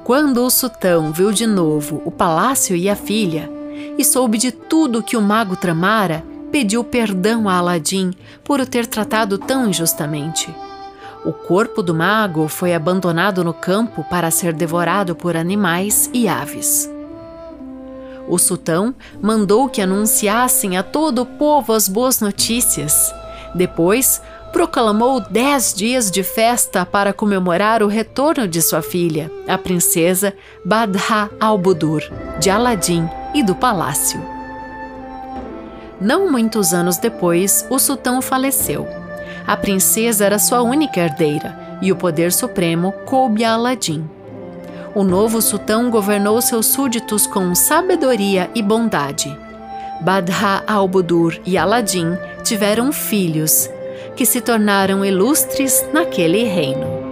Quando 0.05 0.45
o 0.45 0.51
sultão 0.51 1.13
viu 1.13 1.33
de 1.33 1.47
novo 1.47 2.03
o 2.05 2.11
palácio 2.11 2.77
e 2.77 2.89
a 2.89 2.95
filha, 2.95 3.51
e 3.99 4.05
soube 4.05 4.39
de 4.39 4.53
tudo 4.53 5.03
que 5.03 5.17
o 5.17 5.23
mago 5.23 5.57
tramara, 5.57 6.25
pediu 6.53 6.85
perdão 6.85 7.49
a 7.49 7.55
Aladim 7.55 8.13
por 8.45 8.61
o 8.61 8.67
ter 8.67 8.87
tratado 8.87 9.39
tão 9.39 9.69
injustamente. 9.69 10.55
O 11.25 11.33
corpo 11.33 11.83
do 11.83 11.95
mago 11.95 12.49
foi 12.49 12.75
abandonado 12.75 13.43
no 13.43 13.55
campo 13.55 14.05
para 14.05 14.31
ser 14.31 14.53
devorado 14.53 15.17
por 15.17 15.37
animais 15.37 16.11
e 16.13 16.29
aves. 16.29 16.89
O 18.29 18.39
sultão 18.39 18.95
mandou 19.21 19.69
que 19.69 19.81
anunciassem 19.81 20.77
a 20.77 20.83
todo 20.83 21.23
o 21.23 21.27
povo 21.27 21.73
as 21.73 21.89
boas 21.89 22.21
notícias. 22.21 23.13
Depois, 23.55 24.21
proclamou 24.55 25.19
dez 25.19 25.75
dias 25.75 26.09
de 26.13 26.23
festa 26.23 26.87
para 26.87 27.13
comemorar 27.13 27.83
o 27.83 27.89
retorno 27.89 28.47
de 28.47 28.63
sua 28.63 28.81
filha, 28.81 29.29
a 29.49 29.59
princesa 29.59 30.33
Badha 30.65 31.29
al-Budur, 31.41 32.05
de 32.39 32.51
Aladim 32.51 33.11
e 33.35 33.43
do 33.43 33.57
palácio. 33.57 34.25
Não 36.01 36.31
muitos 36.31 36.73
anos 36.73 36.99
depois, 36.99 37.67
o 37.69 37.81
sultão 37.81 38.23
faleceu. 38.23 38.87
A 39.45 39.57
princesa 39.57 40.25
era 40.25 40.39
sua 40.39 40.63
única 40.63 41.01
herdeira 41.01 41.79
e 41.83 41.91
o 41.91 41.97
poder 41.97 42.33
supremo 42.33 42.93
coube 43.05 43.43
a 43.43 43.55
Aladim. 43.55 44.09
O 44.95 45.03
novo 45.03 45.43
sultão 45.43 45.91
governou 45.91 46.41
seus 46.41 46.67
súditos 46.67 47.27
com 47.27 47.57
sabedoria 47.57 48.49
e 48.55 48.63
bondade. 48.63 49.37
Badha 50.01 50.63
al-Budur 50.65 51.41
e 51.45 51.59
Aladim 51.59 52.17
tiveram 52.45 52.93
filhos 52.93 53.69
que 54.17 54.25
se 54.25 54.41
tornaram 54.41 55.05
ilustres 55.05 55.85
naquele 55.93 56.45
reino. 56.45 57.04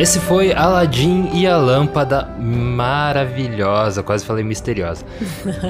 Esse 0.00 0.20
foi 0.20 0.52
Aladdin 0.52 1.30
e 1.34 1.46
a 1.46 1.56
Lâmpada 1.56 2.28
maravilhosa, 2.38 4.02
quase 4.02 4.24
falei 4.24 4.44
misteriosa, 4.44 5.04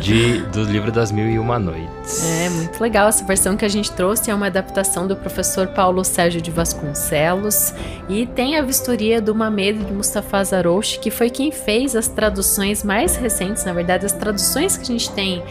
de, 0.02 0.40
do 0.52 0.64
livro 0.64 0.92
das 0.92 1.10
Mil 1.10 1.26
e 1.26 1.38
Uma 1.38 1.58
Noites. 1.58 2.24
É, 2.24 2.50
muito 2.50 2.80
legal. 2.80 3.08
Essa 3.08 3.24
versão 3.24 3.56
que 3.56 3.64
a 3.64 3.68
gente 3.68 3.90
trouxe 3.92 4.30
é 4.30 4.34
uma 4.34 4.46
adaptação 4.46 5.06
do 5.06 5.16
professor 5.16 5.68
Paulo 5.68 6.04
Sérgio 6.04 6.42
de 6.42 6.50
Vasconcelos 6.50 7.72
e 8.08 8.26
tem 8.26 8.56
a 8.56 8.62
vistoria 8.62 9.20
do 9.20 9.34
Mamed 9.34 9.84
de 9.84 9.92
Mustafa 9.92 10.44
Zarouche, 10.44 10.98
que 10.98 11.10
foi 11.10 11.30
quem 11.30 11.50
fez 11.50 11.96
as 11.96 12.08
traduções 12.08 12.84
mais 12.84 13.16
recentes, 13.16 13.64
na 13.64 13.72
verdade, 13.72 14.04
as 14.04 14.12
traduções 14.12 14.76
que 14.76 14.82
a 14.82 14.86
gente 14.86 15.10
tem 15.12 15.42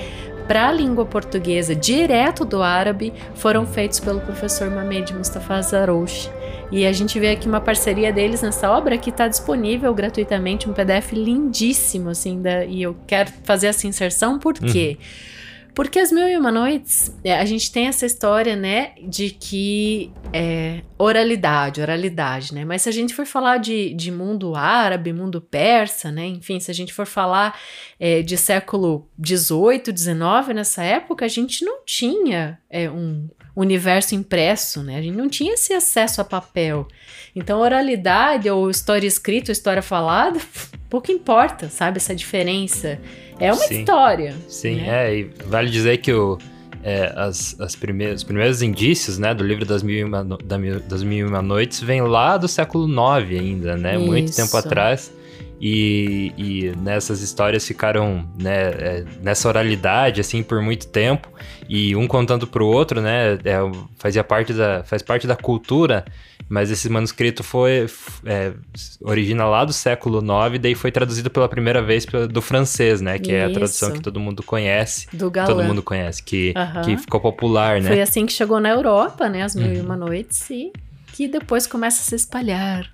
para 0.47 0.69
a 0.69 0.71
língua 0.71 1.05
portuguesa 1.05 1.75
direto 1.75 2.45
do 2.45 2.63
árabe 2.63 3.13
foram 3.35 3.65
feitos 3.65 3.99
pelo 3.99 4.21
professor 4.21 4.69
Mamed 4.69 5.13
Mustafa 5.13 5.61
Zarouche. 5.61 6.29
E 6.71 6.85
a 6.85 6.91
gente 6.91 7.19
vê 7.19 7.31
aqui 7.31 7.47
uma 7.47 7.61
parceria 7.61 8.11
deles 8.11 8.41
nessa 8.41 8.69
obra 8.69 8.97
que 8.97 9.09
está 9.09 9.27
disponível 9.27 9.93
gratuitamente, 9.93 10.69
um 10.69 10.73
PDF 10.73 11.13
lindíssimo, 11.13 12.09
assim, 12.09 12.41
da, 12.41 12.65
e 12.65 12.81
eu 12.81 12.95
quero 13.07 13.31
fazer 13.43 13.67
essa 13.67 13.87
inserção 13.87 14.37
porque. 14.37 14.97
Uhum 14.99 15.37
porque 15.77 15.99
as 15.99 16.11
Mil 16.11 16.27
e 16.27 16.35
Uma 16.35 16.51
Noites, 16.51 17.15
é, 17.23 17.37
a 17.37 17.45
gente 17.45 17.71
tem 17.71 17.85
essa 17.85 18.03
história, 18.03 18.55
né, 18.55 18.93
de 18.99 19.29
que 19.29 20.11
é 20.33 20.81
oralidade, 20.97 21.79
oralidade, 21.79 22.51
né? 22.51 22.65
Mas 22.65 22.81
se 22.81 22.89
a 22.89 22.91
gente 22.91 23.13
for 23.13 23.27
falar 23.27 23.57
de, 23.57 23.93
de 23.93 24.09
mundo 24.09 24.55
árabe, 24.55 25.13
mundo 25.13 25.39
persa, 25.39 26.11
né? 26.11 26.25
Enfim, 26.25 26.59
se 26.59 26.71
a 26.71 26.73
gente 26.73 26.91
for 26.91 27.05
falar 27.05 27.55
é, 27.99 28.23
de 28.23 28.35
século 28.37 29.07
18, 29.19 29.91
19, 29.91 30.55
nessa 30.55 30.83
época, 30.83 31.25
a 31.25 31.27
gente 31.27 31.63
não 31.63 31.85
tinha 31.85 32.57
é, 32.71 32.89
um 32.89 33.29
universo 33.61 34.13
impresso, 34.13 34.83
né? 34.83 34.97
A 34.97 35.01
gente 35.01 35.15
não 35.15 35.27
tinha 35.27 35.53
esse 35.53 35.73
acesso 35.73 36.21
a 36.21 36.23
papel. 36.23 36.87
Então, 37.35 37.59
oralidade 37.59 38.49
ou 38.49 38.69
história 38.69 39.07
escrita 39.07 39.51
ou 39.51 39.53
história 39.53 39.81
falada, 39.81 40.39
pouco 40.89 41.11
importa, 41.11 41.69
sabe? 41.69 41.97
Essa 41.97 42.15
diferença. 42.15 42.99
É 43.39 43.51
uma 43.51 43.63
Sim. 43.63 43.79
história. 43.79 44.35
Sim, 44.47 44.75
né? 44.75 45.11
é. 45.11 45.19
E 45.19 45.31
vale 45.45 45.69
dizer 45.69 45.97
que 45.97 46.13
o, 46.13 46.37
é, 46.83 47.11
as, 47.15 47.59
as 47.59 47.75
primeiras, 47.75 48.21
os 48.21 48.23
primeiros 48.23 48.61
indícios 48.61 49.17
né, 49.17 49.33
do 49.33 49.43
livro 49.43 49.65
das 49.65 49.81
Mil, 49.81 49.97
e 49.97 50.03
uma, 50.03 50.23
das 50.23 51.03
Mil 51.03 51.25
e 51.25 51.29
Uma 51.29 51.41
Noites 51.41 51.81
vem 51.81 52.01
lá 52.01 52.37
do 52.37 52.47
século 52.47 52.87
IX 52.87 53.39
ainda, 53.39 53.75
né? 53.75 53.95
Isso. 53.95 54.05
Muito 54.05 54.35
tempo 54.35 54.55
atrás. 54.55 55.11
E, 55.59 56.33
e 56.37 56.75
nessas 56.77 57.21
histórias 57.21 57.65
ficaram 57.65 58.27
né, 58.39 58.69
é, 58.69 59.05
nessa 59.21 59.47
oralidade 59.47 60.21
assim 60.21 60.43
por 60.43 60.61
muito 60.61 60.87
tempo 60.87 61.27
e 61.67 61.95
um 61.95 62.07
contando 62.07 62.45
para 62.45 62.63
o 62.63 62.67
outro, 62.67 63.01
né? 63.01 63.33
É, 63.43 63.57
fazia 63.97 64.23
parte 64.23 64.53
da 64.53 64.83
faz 64.83 65.01
parte 65.01 65.25
da 65.25 65.35
cultura 65.35 66.05
mas 66.49 66.71
esse 66.71 66.89
manuscrito 66.89 67.43
foi 67.43 67.87
é, 68.25 68.53
origina 69.01 69.45
lá 69.45 69.65
do 69.65 69.73
século 69.73 70.19
IX, 70.19 70.59
daí 70.59 70.75
foi 70.75 70.91
traduzido 70.91 71.29
pela 71.29 71.49
primeira 71.49 71.81
vez 71.81 72.05
do 72.05 72.41
francês, 72.41 73.01
né? 73.01 73.19
Que 73.19 73.31
Isso. 73.31 73.35
é 73.35 73.45
a 73.45 73.49
tradução 73.49 73.91
que 73.91 73.99
todo 73.99 74.19
mundo 74.19 74.41
conhece. 74.41 75.07
Do 75.11 75.29
galã. 75.29 75.47
Todo 75.47 75.63
mundo 75.63 75.83
conhece, 75.83 76.23
que, 76.23 76.53
que 76.85 76.97
ficou 76.97 77.19
popular, 77.19 77.81
né? 77.81 77.89
Foi 77.89 78.01
assim 78.01 78.25
que 78.25 78.31
chegou 78.31 78.59
na 78.59 78.69
Europa, 78.69 79.27
né? 79.27 79.43
As 79.43 79.55
Mil 79.55 79.73
e 79.73 79.77
uhum. 79.77 79.85
Uma 79.85 79.97
Noites 79.97 80.49
e 80.49 80.71
que 81.17 81.27
depois 81.27 81.65
começa 81.65 81.99
a 81.99 82.03
se 82.03 82.13
espalhar. 82.13 82.87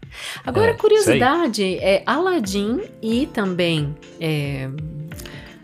Agora, 0.46 0.72
é, 0.72 0.74
curiosidade, 0.76 1.76
é 1.76 2.04
Aladdin 2.06 2.80
e 3.02 3.28
também 3.28 3.94
é, 4.18 4.70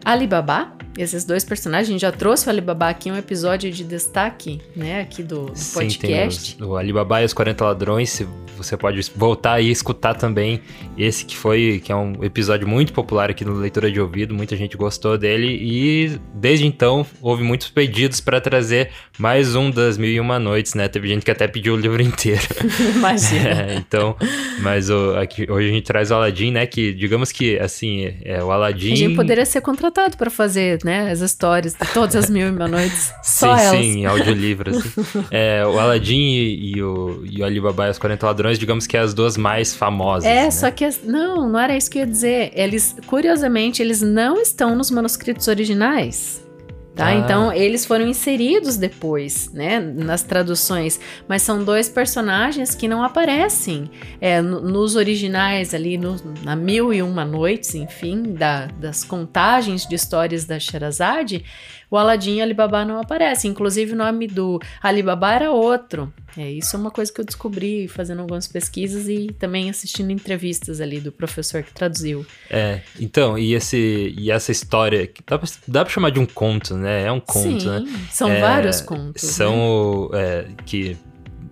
Alibaba 0.03 0.74
esses 1.00 1.24
dois 1.24 1.45
personagens. 1.45 1.88
A 1.88 1.91
gente 1.91 2.02
já 2.02 2.12
trouxe 2.12 2.47
o 2.47 2.50
Alibaba 2.50 2.89
aqui 2.89 3.10
um 3.10 3.16
episódio 3.16 3.72
de 3.72 3.84
destaque, 3.84 4.62
né, 4.76 5.02
aqui 5.02 5.24
do, 5.24 5.45
do 5.45 5.56
Sim, 5.56 5.74
podcast. 5.74 6.56
Tem 6.56 6.66
os, 6.66 6.72
o 6.72 6.76
Alibaba 6.76 7.22
e 7.22 7.26
os 7.26 7.34
40 7.34 7.64
Ladrões, 7.64 8.22
você 8.58 8.76
pode 8.76 9.00
voltar 9.16 9.62
e 9.62 9.72
escutar 9.72 10.14
também 10.14 10.62
esse 10.97 11.24
que 11.24 11.38
foi, 11.38 11.82
que 11.84 11.91
é 11.91 11.95
um 11.95 12.22
episódio 12.24 12.68
muito 12.68 12.91
popular 12.91 13.30
aqui 13.30 13.45
no 13.45 13.54
Leitura 13.54 13.89
de 13.89 14.00
Ouvido, 14.02 14.34
muita 14.34 14.58
gente 14.58 14.76
gostou 14.76 15.18
dele 15.18 15.47
e 15.47 16.20
desde 16.34 16.66
então 16.66 17.06
houve 17.22 17.43
muitos 17.43 17.70
pedidos 17.70 18.20
para 18.20 18.41
trazer 18.41 18.89
mais 19.18 19.56
um 19.56 19.72
das 19.72 19.97
Mil 19.97 20.10
e 20.10 20.20
Uma 20.20 20.38
Noites, 20.38 20.74
né? 20.74 20.89
Teve 20.89 21.08
gente 21.08 21.24
que 21.24 21.32
até 21.32 21.47
pediu 21.47 21.76
o 21.76 21.78
livro 21.78 22.02
inteiro. 22.02 22.41
Imagina. 22.95 23.50
É, 23.50 23.76
então, 23.76 24.16
mas 24.62 24.89
o, 24.89 25.16
aqui, 25.18 25.50
hoje 25.50 25.70
a 25.70 25.72
gente 25.72 25.86
traz 25.86 26.12
o 26.12 26.16
Aladdin, 26.16 26.52
né, 26.52 26.66
que 26.66 26.93
digamos 26.93 27.32
que, 27.32 27.58
assim, 27.58 28.14
é 28.24 28.43
o 28.43 28.52
Aladdin... 28.52 28.91
A 28.91 28.95
gente 28.95 29.16
poderia 29.16 29.45
ser 29.45 29.62
contratado 29.62 30.18
para 30.18 30.30
fazer, 30.30 30.80
né, 30.84 30.89
as 30.98 31.22
histórias 31.22 31.74
de 31.74 31.86
todas 31.94 32.16
as 32.16 32.30
Mil 32.30 32.48
e 32.48 32.52
Uma 32.52 32.68
Noites, 32.68 33.14
só 33.24 33.56
sim, 33.56 33.64
elas. 33.64 33.86
Sim, 33.86 34.06
audiolivro, 34.06 34.72
assim. 34.72 34.92
é, 35.32 35.66
o 35.66 35.80
Aladdin 35.80 36.18
e, 36.18 36.76
e, 36.76 36.84
o, 36.84 37.24
e 37.30 37.42
o 37.42 37.46
Alibaba 37.46 37.88
e 37.88 37.92
os 37.92 37.98
40 37.98 38.26
Ladrões 38.26 38.60
digamos 38.60 38.88
que 38.88 38.98
as 38.98 39.14
duas 39.14 39.38
mais 39.38 39.76
famosas. 39.76 40.26
É, 40.26 40.44
né? 40.44 40.52
só 40.52 40.72
que 40.72 40.86
as, 40.86 41.02
não, 41.04 41.50
não 41.50 41.60
era 41.60 41.76
isso 41.76 41.90
que 41.90 41.98
eu 41.98 42.02
ia 42.02 42.08
dizer. 42.08 42.52
Eles, 42.54 42.96
curiosamente, 43.08 43.82
eles 43.82 44.02
não 44.02 44.42
estão 44.42 44.76
nos 44.76 44.90
manuscritos 44.92 45.48
originais. 45.48 46.49
Tá? 46.96 47.08
Ah. 47.08 47.16
Então, 47.16 47.54
eles 47.54 47.86
foram 47.86 48.06
inseridos 48.08 48.76
depois, 48.76 49.52
né, 49.54 49.80
nas 49.80 50.22
traduções, 50.22 51.00
mas 51.28 51.42
são 51.42 51.64
dois 51.64 51.88
personagens 51.88 52.76
que 52.76 52.88
não 52.88 53.04
aparecem 53.04 53.90
é, 54.20 54.42
nos 54.42 54.96
originais 54.96 55.74
ali, 55.74 55.98
no, 55.98 56.16
na 56.44 56.56
Mil 56.56 56.94
e 56.94 57.02
Uma 57.02 57.24
Noites, 57.24 57.74
enfim, 57.76 58.34
da, 58.34 58.66
das 58.66 59.04
contagens 59.04 59.86
de 59.86 59.96
histórias 59.96 60.46
da 60.46 60.60
Sherazade, 60.60 61.46
o 61.92 61.98
Aladdin 61.98 62.36
e 62.36 62.42
Alibaba 62.42 62.86
não 62.86 63.00
aparecem. 63.00 63.52
Inclusive, 63.52 63.94
o 63.94 63.96
nome 63.96 64.28
do 64.28 64.60
Alibaba 64.82 65.34
era 65.34 65.52
outro. 65.52 66.14
É, 66.38 66.50
isso 66.50 66.76
é 66.76 66.80
uma 66.80 66.92
coisa 66.92 67.12
que 67.12 67.20
eu 67.20 67.26
descobri 67.26 67.88
fazendo 67.88 68.20
algumas 68.20 68.48
pesquisas 68.48 69.08
e 69.08 69.28
também 69.40 69.70
assistindo 69.70 70.12
entrevistas 70.12 70.80
ali 70.80 71.00
do 71.00 71.12
professor 71.12 71.64
que 71.64 71.74
traduziu. 71.74 72.26
É, 72.50 72.82
então, 73.00 73.38
e, 73.38 73.54
esse, 73.54 74.14
e 74.18 74.30
essa 74.30 74.52
história, 74.52 75.10
dá 75.26 75.40
pra, 75.40 75.50
dá 75.68 75.84
pra 75.84 75.94
chamar 75.94 76.12
de 76.12 76.20
um 76.20 76.26
conto, 76.26 76.76
né? 76.76 77.06
É 77.06 77.12
um 77.12 77.20
conto, 77.20 77.62
Sim, 77.62 77.68
né? 77.68 77.86
São 78.12 78.30
é, 78.30 78.40
vários 78.40 78.82
contos. 78.82 79.24
São, 79.24 80.10
né? 80.12 80.20
é, 80.22 80.48
que, 80.66 80.96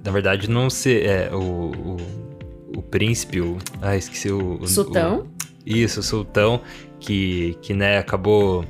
na 0.03 0.11
verdade, 0.11 0.49
não 0.49 0.69
se... 0.69 1.01
É, 1.01 1.29
o, 1.33 1.37
o, 1.39 1.97
o 2.77 2.81
príncipe, 2.83 3.41
o... 3.41 3.57
Ah, 3.81 3.97
esqueci 3.97 4.31
o... 4.31 4.65
Sultão? 4.67 5.21
O, 5.21 5.37
isso, 5.65 5.99
o 5.99 6.03
sultão, 6.03 6.61
que, 6.99 7.57
que 7.61 7.73
né, 7.73 7.97
acabou 7.97 8.63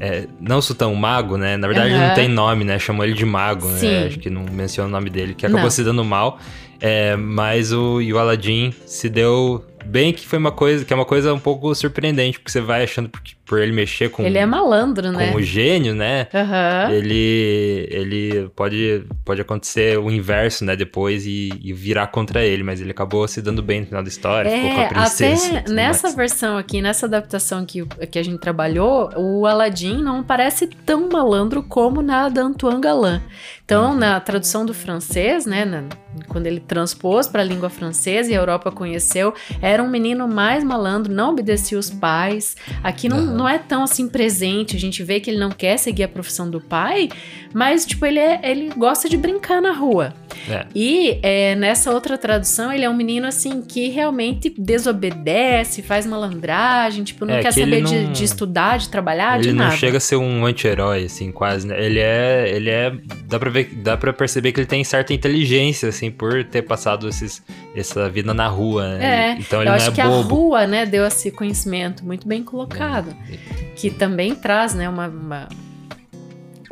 é, 0.00 0.26
não 0.40 0.62
Sultão 0.62 0.94
Mago, 0.94 1.36
né? 1.36 1.58
Na 1.58 1.68
verdade, 1.68 1.92
uhum. 1.92 2.00
não 2.00 2.14
tem 2.14 2.26
nome, 2.26 2.64
né? 2.64 2.78
Chamou 2.78 3.04
ele 3.04 3.12
de 3.12 3.26
Mago, 3.26 3.68
né? 3.68 3.78
Sim. 3.78 3.86
né? 3.86 4.06
Acho 4.06 4.18
que 4.18 4.30
não 4.30 4.42
menciona 4.50 4.88
o 4.88 4.90
nome 4.90 5.10
dele, 5.10 5.34
que 5.34 5.44
acabou 5.44 5.64
não. 5.64 5.70
se 5.70 5.84
dando 5.84 6.02
mal. 6.02 6.38
É, 6.80 7.14
mas 7.16 7.70
o, 7.70 8.00
e 8.00 8.10
o 8.10 8.18
Aladdin 8.18 8.72
se 8.86 9.10
deu 9.10 9.62
bem 9.84 10.12
que 10.12 10.26
foi 10.26 10.38
uma 10.38 10.52
coisa 10.52 10.84
que 10.84 10.92
é 10.92 10.96
uma 10.96 11.04
coisa 11.04 11.32
um 11.34 11.38
pouco 11.38 11.74
surpreendente, 11.74 12.38
porque 12.38 12.50
você 12.50 12.60
vai 12.60 12.84
achando 12.84 13.08
que 13.08 13.34
por 13.50 13.60
ele 13.60 13.72
mexer 13.72 14.08
com 14.10 14.22
Ele 14.22 14.38
é 14.38 14.46
malandro, 14.46 15.10
né? 15.10 15.32
Com 15.32 15.38
o 15.38 15.42
gênio, 15.42 15.92
né? 15.92 16.28
Uhum. 16.32 16.92
Ele 16.92 17.88
ele 17.90 18.48
pode 18.54 19.04
pode 19.24 19.40
acontecer 19.40 19.98
o 19.98 20.08
inverso, 20.08 20.64
né, 20.64 20.76
depois 20.76 21.26
e, 21.26 21.50
e, 21.60 21.72
virar 21.72 22.06
contra 22.08 22.44
ele, 22.44 22.62
mas 22.62 22.80
ele 22.80 22.92
acabou 22.92 23.26
se 23.26 23.42
dando 23.42 23.60
bem 23.62 23.80
no 23.80 23.86
final 23.86 24.02
da 24.02 24.08
história, 24.08 24.48
é, 24.48 24.56
ficou 24.56 24.74
com 24.74 24.80
a 24.80 24.86
princesa. 24.86 25.58
Até 25.58 25.72
nessa 25.72 26.02
mais. 26.04 26.16
versão 26.16 26.56
aqui, 26.56 26.80
nessa 26.80 27.06
adaptação 27.06 27.66
que, 27.66 27.84
que 28.10 28.18
a 28.18 28.22
gente 28.22 28.38
trabalhou, 28.38 29.10
o 29.16 29.44
Aladdin 29.46 30.00
não 30.00 30.22
parece 30.22 30.68
tão 30.86 31.08
malandro 31.08 31.62
como 31.62 32.02
na 32.02 32.28
da 32.28 32.42
Antoine 32.42 32.80
Galland. 32.80 33.22
Então, 33.64 33.92
uhum. 33.92 33.98
na 33.98 34.18
tradução 34.20 34.66
do 34.66 34.74
francês, 34.74 35.46
né, 35.46 35.64
na, 35.64 35.84
quando 36.28 36.46
ele 36.46 36.60
transpôs 36.60 37.28
para 37.28 37.42
a 37.42 37.44
língua 37.44 37.70
francesa 37.70 38.30
e 38.30 38.34
a 38.34 38.38
Europa 38.38 38.70
conheceu, 38.72 39.32
era 39.70 39.82
um 39.82 39.88
menino 39.88 40.26
mais 40.26 40.64
malandro, 40.64 41.12
não 41.12 41.30
obedecia 41.30 41.78
os 41.78 41.90
pais. 41.90 42.56
Aqui 42.82 43.08
não, 43.08 43.18
uhum. 43.18 43.34
não 43.34 43.48
é 43.48 43.58
tão 43.58 43.84
assim 43.84 44.08
presente, 44.08 44.76
a 44.76 44.80
gente 44.80 45.02
vê 45.02 45.20
que 45.20 45.30
ele 45.30 45.38
não 45.38 45.50
quer 45.50 45.76
seguir 45.76 46.04
a 46.04 46.08
profissão 46.08 46.50
do 46.50 46.60
pai, 46.60 47.08
mas 47.52 47.86
tipo, 47.86 48.04
ele, 48.04 48.18
é, 48.18 48.40
ele 48.42 48.70
gosta 48.76 49.08
de 49.08 49.16
brincar 49.16 49.60
na 49.62 49.72
rua. 49.72 50.12
É. 50.48 50.66
E 50.74 51.18
é, 51.22 51.54
nessa 51.54 51.92
outra 51.92 52.16
tradução, 52.16 52.72
ele 52.72 52.84
é 52.84 52.90
um 52.90 52.96
menino 52.96 53.26
assim 53.26 53.62
que 53.62 53.88
realmente 53.88 54.52
desobedece, 54.56 55.82
faz 55.82 56.06
malandragem, 56.06 57.04
tipo, 57.04 57.24
não 57.24 57.34
é, 57.34 57.42
quer 57.42 57.52
saber 57.52 57.82
não... 57.82 57.90
De, 57.90 58.06
de, 58.08 58.24
estudar, 58.24 58.78
de 58.78 58.88
trabalhar, 58.88 59.38
ele 59.38 59.48
de 59.48 59.52
nada. 59.52 59.64
Ele 59.64 59.72
não 59.72 59.78
chega 59.78 59.96
a 59.98 60.00
ser 60.00 60.16
um 60.16 60.46
anti-herói, 60.46 61.04
assim, 61.04 61.30
quase, 61.30 61.66
né? 61.66 61.84
Ele 61.84 61.98
é. 61.98 62.50
Ele 62.54 62.70
é. 62.70 62.92
Dá 63.26 63.38
pra, 63.38 63.50
ver, 63.50 63.70
dá 63.76 63.96
pra 63.96 64.12
perceber 64.12 64.52
que 64.52 64.60
ele 64.60 64.66
tem 64.66 64.82
certa 64.84 65.12
inteligência, 65.12 65.88
assim, 65.88 66.10
por 66.10 66.44
ter 66.44 66.62
passado 66.62 67.08
esses, 67.08 67.42
essa 67.74 68.08
vida 68.08 68.34
na 68.34 68.48
rua, 68.48 68.98
né? 68.98 69.04
É, 69.04 69.32
então 69.38 69.60
ele 69.60 69.68
eu 69.68 69.72
não 69.72 69.76
acho 69.76 69.90
é 69.90 69.92
que 69.92 70.02
bobo. 70.02 70.18
a 70.18 70.22
rua, 70.22 70.66
né, 70.66 70.86
deu 70.86 71.06
esse 71.06 71.30
conhecimento 71.30 72.04
muito 72.04 72.26
bem 72.26 72.42
colocado. 72.42 73.14
É. 73.30 73.36
Que 73.76 73.90
também 73.90 74.34
traz, 74.34 74.74
né, 74.74 74.88
uma, 74.88 75.08
uma 75.08 75.48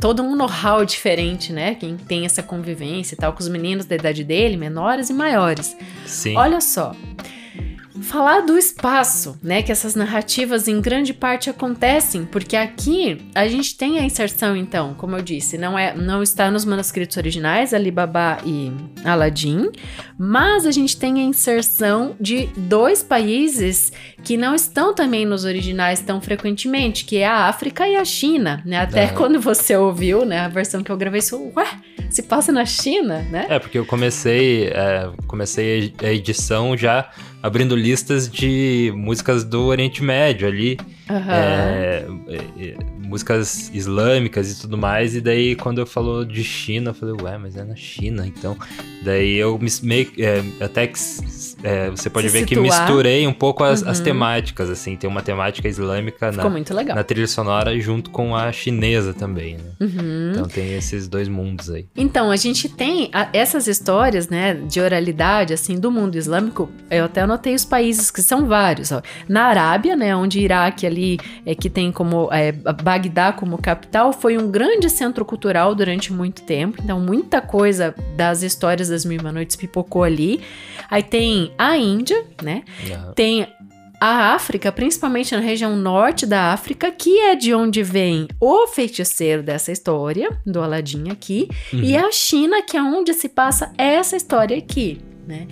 todo 0.01 0.23
um 0.23 0.37
know-how 0.37 0.85
diferente, 0.85 1.53
né? 1.53 1.75
Quem 1.75 1.97
tem 1.97 2.25
essa 2.25 2.43
convivência 2.43 3.15
e 3.15 3.19
tal 3.19 3.33
com 3.33 3.41
os 3.41 3.49
meninos 3.49 3.87
da 3.87 3.95
idade 3.95 4.25
dele, 4.25 4.57
menores 4.57 5.11
e 5.11 5.13
maiores. 5.13 5.77
Sim. 6.07 6.37
Olha 6.37 6.61
só. 6.61 6.95
Falar 8.03 8.41
do 8.41 8.57
espaço, 8.57 9.39
né? 9.43 9.63
Que 9.63 9.73
essas 9.73 9.95
narrativas 9.95 10.69
em 10.69 10.81
grande 10.81 11.13
parte 11.13 11.51
acontecem, 11.51 12.25
porque 12.25 12.57
aqui 12.57 13.27
a 13.35 13.47
gente 13.49 13.77
tem 13.77 13.99
a 13.99 14.03
inserção, 14.03 14.57
então, 14.57 14.95
como 14.95 15.17
eu 15.17 15.23
disse, 15.23 15.59
não 15.59 15.79
é, 15.79 15.95
não 15.95 16.23
está 16.23 16.51
nos 16.51 16.65
manuscritos 16.65 17.17
originais, 17.17 17.75
Alibaba 17.75 18.39
e 18.45 18.73
Aladdin, 19.05 19.71
mas 20.19 20.67
a 20.67 20.71
gente 20.71 20.97
tem 20.97 21.21
a 21.21 21.25
inserção 21.25 22.17
de 22.21 22.47
dois 22.57 23.03
países 23.03 23.93
que 24.25 24.37
não 24.37 24.55
estão 24.55 24.95
também 24.95 25.25
nos 25.25 25.45
originais 25.45 26.01
tão 26.01 26.21
frequentemente, 26.21 27.05
que 27.05 27.19
é 27.19 27.27
a 27.27 27.47
África 27.47 27.87
e 27.87 27.97
a 27.97 28.05
China, 28.05 28.63
né? 28.65 28.79
Até 28.79 29.05
é. 29.05 29.09
quando 29.09 29.41
você 29.41 29.77
ouviu, 29.77 30.25
né, 30.25 30.41
a 30.41 30.49
versão 30.49 30.83
que 30.83 30.91
eu 30.91 30.97
gravei, 30.97 31.21
isso, 31.21 31.53
ué, 31.57 31.67
se 32.11 32.23
passa 32.23 32.51
na 32.51 32.65
China, 32.65 33.27
né? 33.31 33.47
É, 33.49 33.59
porque 33.59 33.79
eu 33.79 33.85
comecei, 33.85 34.69
é, 34.69 35.11
comecei 35.27 35.93
a 36.03 36.13
edição 36.13 36.77
já 36.77 37.11
abrindo 37.43 37.77
listas 37.77 38.29
de 38.29 38.93
músicas 38.97 39.45
do 39.45 39.65
Oriente 39.65 40.03
Médio 40.03 40.47
ali. 40.47 40.79
Uhum. 41.09 41.31
É, 41.31 42.07
é, 42.29 42.77
músicas 43.09 43.71
islâmicas 43.73 44.53
e 44.53 44.61
tudo 44.61 44.77
mais. 44.77 45.17
E 45.17 45.21
daí, 45.21 45.57
quando 45.57 45.79
eu 45.79 45.87
falou 45.87 46.25
de 46.25 46.45
China, 46.45 46.91
eu 46.91 46.95
falei, 46.95 47.15
ué, 47.23 47.39
mas 47.39 47.57
é 47.57 47.65
na 47.65 47.75
China, 47.75 48.27
então. 48.27 48.57
Daí 49.03 49.37
eu 49.37 49.59
me, 49.59 49.71
meio, 49.83 50.11
é, 50.19 50.43
até 50.63 50.87
que 50.87 50.99
é, 51.63 51.89
você 51.91 52.11
pode 52.11 52.29
Se 52.29 52.33
ver 52.33 52.41
situar. 52.41 52.47
que 52.47 52.71
misturei 52.71 53.27
um 53.27 53.33
pouco 53.33 53.65
as, 53.65 53.83
uhum. 53.83 53.89
as, 53.89 54.01
temáticas, 54.01 54.69
assim. 54.69 54.97
Tem 54.97 55.09
uma 55.09 55.23
temática 55.23 55.67
islâmica 55.67 56.31
na, 56.31 56.45
na, 56.95 57.05
trilha 57.05 57.27
sonora 57.27 57.79
junto 57.81 58.11
com 58.11 58.37
a 58.37 58.53
chinesa 58.53 59.15
também, 59.15 59.57
né? 59.57 59.71
Uhum. 59.81 60.33
Então 60.33 60.47
tem 60.47 60.75
esses 60.75 61.09
dois 61.09 61.29
mundos 61.29 61.71
aí. 61.71 61.87
Então, 61.97 62.31
a 62.31 62.37
gente 62.37 62.69
tem 62.69 63.09
a, 63.13 63.29
essas 63.33 63.67
histórias, 63.67 64.29
né, 64.29 64.55
de 64.55 64.81
oralidade, 64.81 65.55
assim, 65.55 65.79
do 65.79 65.91
mundo 65.91 66.17
islâmico. 66.17 66.69
Eu 66.91 67.07
até 67.07 67.27
anotei 67.29 67.55
os 67.55 67.65
países 67.65 68.11
que 68.11 68.23
são 68.23 68.47
vários. 68.47 68.91
Ó. 68.91 69.03
Na 69.29 69.45
Arábia, 69.45 69.95
né, 69.95 70.17
onde 70.17 70.41
Iraque 70.41 70.87
ali 70.87 71.19
é 71.45 71.55
que 71.55 71.69
tem 71.69 71.93
como 71.93 72.29
é, 72.33 72.53
Bagdá 72.53 73.33
como 73.33 73.61
capital, 73.61 74.13
foi 74.13 74.39
um 74.39 74.51
grande 74.51 74.89
centro 74.89 75.25
cultural 75.25 75.75
durante 75.75 76.13
muito 76.13 76.43
tempo. 76.43 76.79
Então, 76.83 76.99
muita 76.99 77.41
coisa 77.41 77.95
das 78.17 78.43
histórias 78.43 78.89
das 78.89 79.05
Mil 79.05 79.23
Noites 79.23 79.57
pipocou 79.57 80.03
ali. 80.03 80.41
Aí 80.91 81.03
tem 81.03 81.53
a 81.59 81.77
Índia, 81.77 82.25
né? 82.43 82.63
Uhum. 82.83 83.13
Tem 83.13 83.47
a 84.01 84.35
África, 84.35 84.71
principalmente 84.71 85.35
na 85.35 85.41
região 85.41 85.77
norte 85.77 86.25
da 86.25 86.53
África, 86.53 86.91
que 86.91 87.19
é 87.19 87.35
de 87.35 87.53
onde 87.53 87.83
vem 87.83 88.29
o 88.41 88.67
feiticeiro 88.69 89.43
dessa 89.43 89.73
história, 89.73 90.31
do 90.47 90.61
Aladim 90.61 91.11
aqui, 91.11 91.49
uhum. 91.73 91.81
e 91.83 91.97
a 91.97 92.11
China, 92.13 92.63
que 92.63 92.77
é 92.77 92.83
onde 92.83 93.13
se 93.13 93.29
passa 93.29 93.73
essa 93.77 94.17
história 94.17 94.57
aqui. 94.57 95.01
né? 95.27 95.47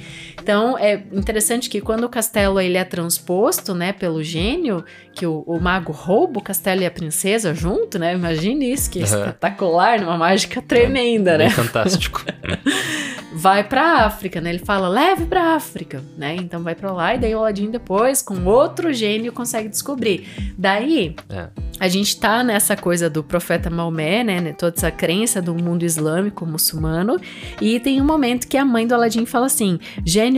Então 0.47 0.79
é 0.79 1.03
interessante 1.13 1.69
que 1.69 1.81
quando 1.81 2.05
o 2.05 2.09
castelo 2.09 2.61
ele 2.61 2.79
é 2.79 2.85
transposto, 2.85 3.75
né, 3.75 3.93
pelo 3.93 4.23
gênio, 4.23 4.85
que 5.13 5.27
o, 5.27 5.43
o 5.45 5.59
mago 5.59 5.91
rouba 5.91 6.39
o 6.39 6.43
castelo 6.43 6.83
e 6.83 6.87
a 6.87 6.91
princesa 6.91 7.53
junto, 7.53 7.99
né? 7.99 8.15
Imagine 8.15 8.73
isso, 8.73 8.89
que 8.89 9.01
é 9.01 9.03
uhum. 9.03 9.09
espetacular, 9.09 10.01
uma 10.01 10.17
mágica 10.17 10.63
tremenda, 10.63 11.33
é, 11.33 11.39
né? 11.39 11.51
Fantástico. 11.51 12.25
vai 13.37 13.63
para 13.63 14.07
África, 14.07 14.41
né? 14.41 14.49
Ele 14.49 14.59
fala, 14.59 14.89
leve 14.89 15.27
para 15.27 15.55
África, 15.55 16.03
né? 16.17 16.35
Então 16.37 16.63
vai 16.63 16.75
para 16.75 16.91
lá 16.91 17.15
e 17.15 17.19
daí 17.19 17.35
o 17.35 17.39
Aladdin 17.39 17.71
depois, 17.71 18.23
com 18.23 18.45
outro 18.47 18.93
gênio, 18.95 19.31
consegue 19.31 19.69
descobrir. 19.69 20.27
Daí, 20.57 21.15
é. 21.29 21.49
a 21.79 21.87
gente 21.87 22.19
tá 22.19 22.43
nessa 22.43 22.75
coisa 22.75 23.11
do 23.11 23.23
profeta 23.23 23.69
Maomé, 23.69 24.25
né? 24.25 24.41
né? 24.41 24.53
Toda 24.55 24.75
essa 24.75 24.91
crença 24.91 25.43
do 25.43 25.55
mundo 25.55 25.85
islâmico, 25.85 26.47
muçulmano. 26.47 27.21
E 27.61 27.79
tem 27.79 28.01
um 28.01 28.07
momento 28.07 28.49
que 28.49 28.57
a 28.57 28.65
mãe 28.65 28.87
do 28.87 28.95
Aladdin 28.95 29.27
fala 29.27 29.47
assim: 29.47 29.79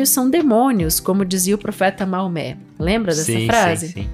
são 0.06 0.28
demônios, 0.28 1.00
como 1.00 1.24
dizia 1.24 1.54
o 1.54 1.58
profeta 1.58 2.04
Maomé. 2.04 2.56
Lembra 2.78 3.12
dessa 3.12 3.24
sim, 3.24 3.46
frase? 3.46 3.88
Sim, 3.88 4.02
sim. 4.02 4.08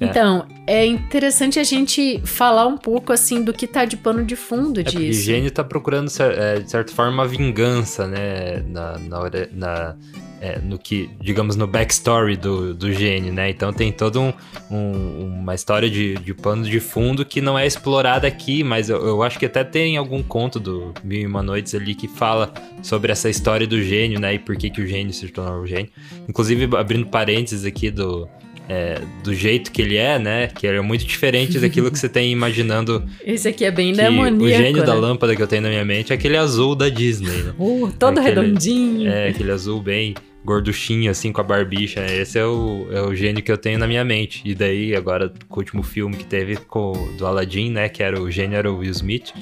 É. 0.00 0.06
Então, 0.06 0.46
é 0.66 0.84
interessante 0.84 1.58
a 1.58 1.64
gente 1.64 2.20
falar 2.24 2.66
um 2.66 2.76
pouco 2.76 3.12
assim 3.12 3.42
do 3.42 3.52
que 3.52 3.66
tá 3.66 3.84
de 3.84 3.96
pano 3.96 4.24
de 4.24 4.36
fundo 4.36 4.80
é 4.80 4.82
disso. 4.82 5.20
O 5.20 5.22
gênio 5.22 5.50
tá 5.50 5.62
procurando, 5.62 6.10
é, 6.20 6.60
de 6.60 6.70
certa 6.70 6.92
forma, 6.92 7.12
uma 7.12 7.28
vingança, 7.28 8.06
né? 8.06 8.62
Na, 8.68 8.98
na, 8.98 9.20
na 9.52 9.96
é, 10.44 10.58
no 10.58 10.78
que, 10.78 11.08
digamos, 11.22 11.56
no 11.56 11.66
backstory 11.66 12.36
do, 12.36 12.74
do 12.74 12.92
gênio, 12.92 13.32
né? 13.32 13.48
Então 13.48 13.72
tem 13.72 13.90
toda 13.90 14.20
um, 14.20 14.30
um, 14.70 15.38
uma 15.40 15.54
história 15.54 15.88
de, 15.88 16.16
de 16.16 16.34
pano 16.34 16.64
de 16.64 16.80
fundo 16.80 17.24
que 17.24 17.40
não 17.40 17.58
é 17.58 17.66
explorada 17.66 18.28
aqui, 18.28 18.62
mas 18.62 18.90
eu, 18.90 19.02
eu, 19.06 19.22
acho 19.22 19.38
que 19.38 19.46
até 19.46 19.64
tem 19.64 19.96
algum 19.96 20.22
conto 20.22 20.60
do 20.60 20.92
Mil 21.02 21.22
e 21.22 21.26
Uma 21.26 21.42
Noites 21.42 21.74
ali 21.74 21.94
que 21.94 22.06
fala 22.06 22.52
sobre 22.82 23.10
essa 23.10 23.30
história 23.30 23.66
do 23.66 23.82
gênio, 23.82 24.20
né? 24.20 24.34
E 24.34 24.38
por 24.38 24.54
que, 24.54 24.68
que 24.68 24.82
o 24.82 24.86
gênio 24.86 25.14
se 25.14 25.26
tornou 25.28 25.62
o 25.62 25.66
gênio. 25.66 25.90
Inclusive, 26.28 26.76
abrindo 26.76 27.06
parênteses 27.06 27.64
aqui 27.64 27.90
do, 27.90 28.28
é, 28.68 29.00
do 29.22 29.32
jeito 29.32 29.72
que 29.72 29.80
ele 29.80 29.96
é, 29.96 30.18
né? 30.18 30.48
Que 30.48 30.66
ele 30.66 30.76
é 30.76 30.82
muito 30.82 31.06
diferente 31.06 31.58
daquilo 31.58 31.90
que 31.90 31.98
você 31.98 32.08
tem 32.08 32.30
imaginando. 32.30 33.02
Esse 33.24 33.48
aqui 33.48 33.64
é 33.64 33.70
bem 33.70 33.94
demoníaco. 33.94 34.44
O 34.44 34.48
gênio 34.50 34.80
né? 34.80 34.86
da 34.86 34.92
lâmpada 34.92 35.34
que 35.34 35.42
eu 35.42 35.46
tenho 35.46 35.62
na 35.62 35.70
minha 35.70 35.86
mente 35.86 36.12
é 36.12 36.16
aquele 36.16 36.36
azul 36.36 36.74
da 36.74 36.90
Disney, 36.90 37.44
né? 37.44 37.54
Uh, 37.58 37.90
todo 37.98 38.18
é 38.18 38.20
aquele, 38.20 38.42
redondinho. 38.42 39.10
É, 39.10 39.28
aquele 39.28 39.50
azul 39.50 39.80
bem 39.80 40.14
gorduchinho, 40.44 41.10
assim, 41.10 41.32
com 41.32 41.40
a 41.40 41.44
barbicha. 41.44 42.04
Esse 42.04 42.38
é 42.38 42.44
o, 42.44 42.86
é 42.90 43.00
o 43.00 43.14
gênio 43.14 43.42
que 43.42 43.50
eu 43.50 43.58
tenho 43.58 43.78
na 43.78 43.86
minha 43.86 44.04
mente. 44.04 44.42
E 44.44 44.54
daí, 44.54 44.94
agora, 44.94 45.32
com 45.48 45.56
o 45.56 45.58
último 45.60 45.82
filme 45.82 46.16
que 46.16 46.24
teve 46.24 46.56
com, 46.56 46.92
do 47.16 47.26
Aladdin, 47.26 47.70
né? 47.70 47.88
Que 47.88 48.02
era 48.02 48.20
o 48.20 48.30
gênio 48.30 48.56
era 48.56 48.70
o 48.70 48.78
Will 48.78 48.90
Smith. 48.90 49.32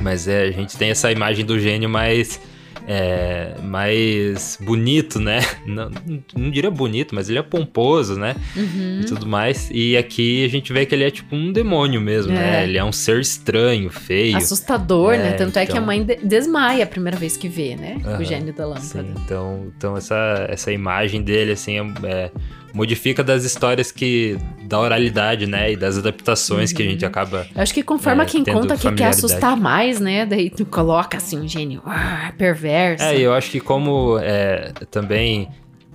Mas 0.00 0.26
é, 0.26 0.44
a 0.44 0.50
gente 0.50 0.76
tem 0.76 0.90
essa 0.90 1.12
imagem 1.12 1.44
do 1.44 1.58
gênio 1.58 1.88
mais 1.88 2.40
é, 2.86 3.54
mais 3.62 4.58
bonito, 4.60 5.18
né? 5.18 5.40
Não, 5.66 5.90
não 6.36 6.50
diria 6.50 6.70
bonito, 6.70 7.14
mas 7.14 7.28
ele 7.28 7.38
é 7.38 7.42
pomposo, 7.42 8.18
né? 8.18 8.36
Uhum. 8.54 9.00
E 9.00 9.04
tudo 9.06 9.26
mais. 9.26 9.70
E 9.72 9.96
aqui 9.96 10.44
a 10.44 10.48
gente 10.48 10.72
vê 10.72 10.84
que 10.84 10.94
ele 10.94 11.04
é 11.04 11.10
tipo 11.10 11.34
um 11.34 11.52
demônio 11.52 12.00
mesmo, 12.00 12.32
né? 12.32 12.38
é. 12.38 12.50
né? 12.50 12.64
Ele 12.64 12.78
é 12.78 12.84
um 12.84 12.92
ser 12.92 13.20
estranho, 13.20 13.90
feio. 13.90 14.36
Assustador, 14.36 15.14
é, 15.14 15.18
né? 15.18 15.32
Tanto 15.32 15.50
então... 15.50 15.62
é 15.62 15.66
que 15.66 15.72
a 15.72 15.74
então 15.76 15.86
mãe 15.86 16.06
desmaia 16.22 16.84
a 16.84 16.86
primeira 16.86 17.16
vez 17.16 17.36
que 17.36 17.48
vê, 17.48 17.76
né? 17.76 17.96
Uhum. 18.04 18.18
O 18.18 18.24
gênio 18.24 18.52
da 18.52 18.66
lâmpada. 18.66 18.84
Sim, 18.84 19.14
então, 19.24 19.72
então 19.76 19.96
essa, 19.96 20.46
essa 20.48 20.70
imagem 20.70 21.22
dele, 21.22 21.52
assim, 21.52 21.78
é, 21.78 22.06
é 22.06 22.30
modifica 22.74 23.22
das 23.22 23.44
histórias 23.44 23.92
que 23.92 24.36
da 24.64 24.80
oralidade, 24.80 25.46
né, 25.46 25.72
e 25.72 25.76
das 25.76 25.96
adaptações 25.96 26.70
uhum. 26.70 26.76
que 26.76 26.82
a 26.82 26.86
gente 26.86 27.04
uhum. 27.04 27.08
acaba. 27.08 27.46
Eu 27.54 27.62
acho 27.62 27.72
que 27.72 27.82
conforme 27.82 28.22
é, 28.22 28.26
quem 28.26 28.44
conta 28.44 28.76
que 28.76 28.90
quer 28.92 29.06
assustar 29.06 29.56
mais, 29.56 30.00
né, 30.00 30.26
daí 30.26 30.50
tu 30.50 30.66
coloca 30.66 31.16
assim 31.16 31.38
um 31.38 31.46
gênio 31.46 31.80
ah, 31.86 32.32
perverso. 32.36 33.04
É, 33.04 33.18
eu 33.18 33.32
acho 33.32 33.50
que 33.50 33.60
como 33.60 34.18
é, 34.20 34.72
também 34.90 35.48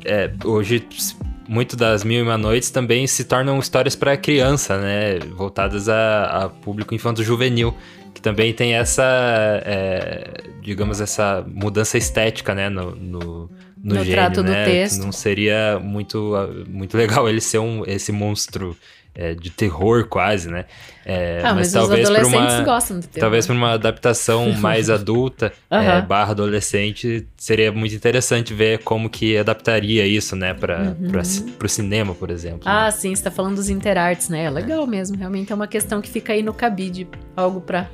é, 0.06 0.32
hoje 0.46 0.88
muito 1.48 1.76
das 1.76 2.04
Mil 2.04 2.20
e 2.20 2.22
Uma 2.22 2.38
Noites 2.38 2.72
também 2.72 3.06
se 3.08 3.26
tornam 3.26 3.60
histórias 3.60 3.96
para 3.96 4.16
criança, 4.16 4.78
né, 4.78 5.20
voltadas 5.36 5.90
a, 5.90 6.46
a 6.46 6.50
público 6.50 6.96
infanto-juvenil 6.96 7.76
que 8.14 8.22
também 8.22 8.54
tem 8.54 8.74
essa, 8.74 9.04
é, 9.66 10.44
digamos, 10.62 11.00
essa 11.00 11.46
mudança 11.48 11.98
estética, 11.98 12.54
né, 12.54 12.68
no, 12.68 12.96
no 12.96 13.50
no, 13.84 13.96
no 13.96 14.04
gênio, 14.04 14.14
trato 14.14 14.44
né? 14.44 14.64
do 14.64 14.72
texto. 14.72 15.04
Não 15.04 15.12
seria 15.12 15.80
muito, 15.82 16.34
muito 16.68 16.98
legal 16.98 17.28
ele 17.30 17.42
ser 17.42 17.60
um, 17.60 17.84
esse 17.86 18.12
monstro 18.12 18.78
é, 19.16 19.34
de 19.34 19.50
terror 19.50 20.08
quase, 20.08 20.50
né? 20.50 20.66
É, 21.06 21.40
ah, 21.44 21.54
mas, 21.54 21.74
mas 21.74 21.74
talvez 21.74 22.10
por 22.10 22.26
uma 22.26 22.62
gostam 22.62 23.00
de 23.00 23.08
terror. 23.08 23.22
talvez 23.22 23.48
por 23.48 23.56
uma 23.56 23.74
adaptação 23.74 24.52
mais 24.60 24.90
adulta 24.90 25.52
uhum. 25.72 25.78
é, 25.78 26.02
barra 26.02 26.32
adolescente 26.32 27.28
seria 27.36 27.72
muito 27.72 27.96
interessante 27.96 28.54
ver 28.54 28.80
como 28.84 29.10
que 29.10 29.36
adaptaria 29.38 30.06
isso, 30.06 30.36
né, 30.36 30.54
para 30.54 30.96
uhum. 31.00 31.12
o 31.64 31.68
cinema, 31.68 32.14
por 32.14 32.30
exemplo. 32.30 32.62
Ah, 32.66 32.86
né? 32.86 32.92
sim, 32.92 33.12
está 33.12 33.32
falando 33.32 33.56
dos 33.56 33.70
interarts, 33.70 34.30
né? 34.30 34.46
É 34.46 34.50
legal 34.50 34.86
mesmo, 34.86 35.18
realmente 35.18 35.52
é 35.52 35.56
uma 35.56 35.68
questão 35.68 36.02
que 36.02 36.10
fica 36.10 36.34
aí 36.34 36.44
no 36.44 36.54
cabide, 36.54 37.08
algo 37.36 37.60
para 37.60 37.90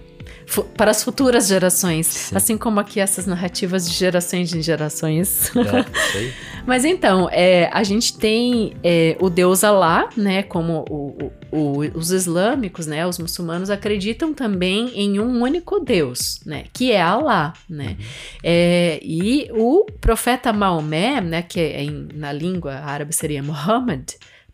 para 0.78 0.92
as 0.92 1.04
futuras 1.04 1.48
gerações. 1.48 2.08
Sim. 2.08 2.36
Assim 2.36 2.58
como 2.58 2.80
aqui 2.80 3.00
essas 3.00 3.26
narrativas 3.26 3.90
de 3.90 3.96
gerações 3.96 4.54
em 4.54 4.62
gerações. 4.62 5.52
É, 5.56 6.34
Mas 6.66 6.86
então, 6.86 7.30
é, 7.32 7.70
a 7.72 7.84
gente 7.84 8.18
tem 8.18 8.74
é, 8.84 9.18
o 9.20 9.30
deus 9.30 9.64
Alá, 9.64 10.10
né? 10.16 10.44
Como 10.44 10.86
o, 10.90 11.32
o, 11.52 11.80
os 11.96 12.12
islâmicos, 12.12 12.88
né? 12.88 13.06
Os 13.06 13.20
muçulmanos 13.20 13.70
acreditam 13.70 14.34
também 14.34 14.92
em 14.96 15.20
um 15.20 15.42
único 15.42 15.80
deus, 15.80 16.40
né? 16.46 16.66
Que 16.74 16.92
é 16.92 17.02
Alá, 17.02 17.54
né? 17.70 17.96
Uhum. 18.00 18.06
É, 18.44 19.00
e 19.04 19.50
o 19.52 19.86
profeta 20.00 20.54
Maomé, 20.54 21.22
né? 21.22 21.42
Que 21.42 21.60
é 21.60 21.84
em, 21.84 22.08
na 22.14 22.32
língua 22.32 22.76
árabe 22.76 23.14
seria 23.14 23.44
Muhammad, 23.44 24.04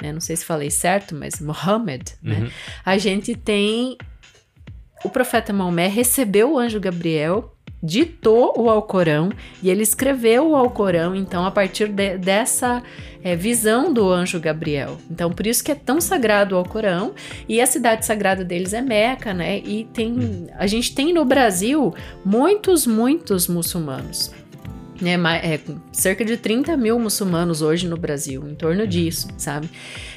né? 0.02 0.12
Não 0.12 0.22
sei 0.22 0.36
se 0.36 0.46
falei 0.46 0.70
certo, 0.70 1.16
mas 1.16 1.40
Muhammad, 1.40 2.02
né? 2.22 2.36
uhum. 2.36 2.42
né? 2.46 2.52
A 2.86 2.98
gente 2.98 3.36
tem 3.36 3.98
o 5.04 5.10
profeta 5.10 5.52
Maomé 5.52 5.88
recebeu 5.88 6.54
o 6.54 6.60
anjo 6.60 6.80
Gabriel, 6.80 7.54
ditou 7.82 8.54
o 8.58 8.70
Alcorão 8.70 9.32
e 9.64 9.70
ele 9.70 9.82
escreveu 9.82 10.50
o 10.50 10.56
Alcorão, 10.56 11.16
então, 11.16 11.46
a 11.46 11.52
partir 11.52 11.88
de, 11.88 12.18
dessa 12.18 12.84
é, 13.24 13.36
visão 13.36 13.92
do 13.92 14.08
anjo 14.10 14.40
Gabriel. 14.40 14.98
Então, 15.10 15.32
por 15.32 15.48
isso 15.48 15.64
que 15.64 15.72
é 15.72 15.76
tão 15.76 16.00
sagrado 16.00 16.56
o 16.56 16.58
Alcorão 16.58 17.14
e 17.50 17.60
a 17.60 17.66
cidade 17.66 18.06
sagrada 18.06 18.44
deles 18.44 18.74
é 18.74 18.82
Meca, 18.82 19.34
né? 19.34 19.60
E 19.60 19.86
tem, 19.86 20.48
a 20.58 20.68
gente 20.68 20.94
tem 20.94 21.12
no 21.14 21.26
Brasil 21.26 21.94
muitos, 22.24 22.86
muitos 22.86 23.48
muçulmanos. 23.48 24.32
Né, 25.02 25.16
é, 25.42 25.60
cerca 25.92 26.24
de 26.24 26.38
30 26.38 26.78
mil 26.78 27.00
muçulmanos 27.00 27.64
hoje 27.64 27.88
no 27.88 27.98
Brasil, 27.98 28.48
em 28.48 28.54
torno 28.54 28.86
disso, 28.86 29.30
sabe? 29.36 29.68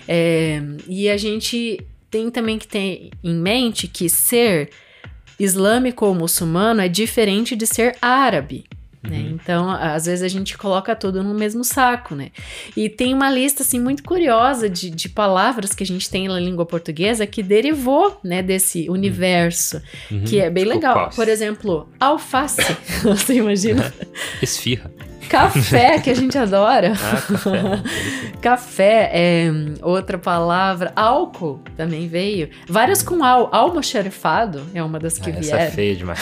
É, 0.07 0.61
e 0.87 1.09
a 1.09 1.16
gente 1.16 1.78
tem 2.15 2.31
também 2.31 2.61
que 2.61 2.69
ter 2.69 3.11
em 3.25 3.35
mente 3.35 3.89
que 3.89 4.09
ser 4.09 4.71
islâmico 5.37 6.07
ou 6.07 6.15
muçulmano 6.15 6.81
é 6.81 6.87
diferente 6.87 7.57
de 7.57 7.67
ser 7.67 7.97
árabe. 8.01 8.67
Né? 9.03 9.19
Uhum. 9.19 9.31
Então, 9.33 9.69
às 9.69 10.07
vezes 10.07 10.23
a 10.23 10.29
gente 10.29 10.57
coloca 10.57 10.95
tudo 10.95 11.25
no 11.25 11.35
mesmo 11.35 11.65
saco, 11.65 12.15
né? 12.15 12.31
E 12.77 12.89
tem 12.89 13.12
uma 13.12 13.29
lista 13.29 13.65
assim 13.65 13.81
muito 13.81 14.05
curiosa 14.05 14.71
de, 14.71 14.91
de 14.91 15.09
palavras 15.09 15.75
que 15.75 15.83
a 15.83 15.87
gente 15.87 16.09
tem 16.09 16.29
na 16.29 16.39
língua 16.39 16.65
portuguesa 16.65 17.27
que 17.27 17.43
derivou, 17.43 18.17
né, 18.23 18.45
desse 18.45 18.89
universo, 18.89 19.83
uhum. 20.09 20.23
que 20.25 20.39
é 20.39 20.49
bem 20.49 20.65
legal. 20.65 21.11
Por 21.17 21.29
exemplo, 21.29 21.89
alface. 21.99 22.62
Você 23.03 23.35
imagina? 23.35 23.93
Esfirra. 24.41 24.89
Café, 25.29 25.99
que 25.99 26.11
a 26.11 26.14
gente 26.14 26.37
adora. 26.37 26.93
Ah, 26.95 27.20
café. 27.20 27.83
café 28.41 29.11
é 29.12 29.51
outra 29.83 30.18
palavra. 30.18 30.93
Álcool 30.95 31.61
também 31.77 32.09
veio. 32.09 32.51
Várias 32.68 33.03
com 33.03 33.22
al. 33.22 33.49
Almoxarifado 33.53 34.62
é 34.75 34.83
uma 34.83 34.99
das 34.99 35.18
que 35.18 35.31
ah, 35.31 35.35
vieram. 35.35 35.59
Essa 35.59 35.68
é 35.68 35.70
feia 35.70 35.97
demais. 35.97 36.20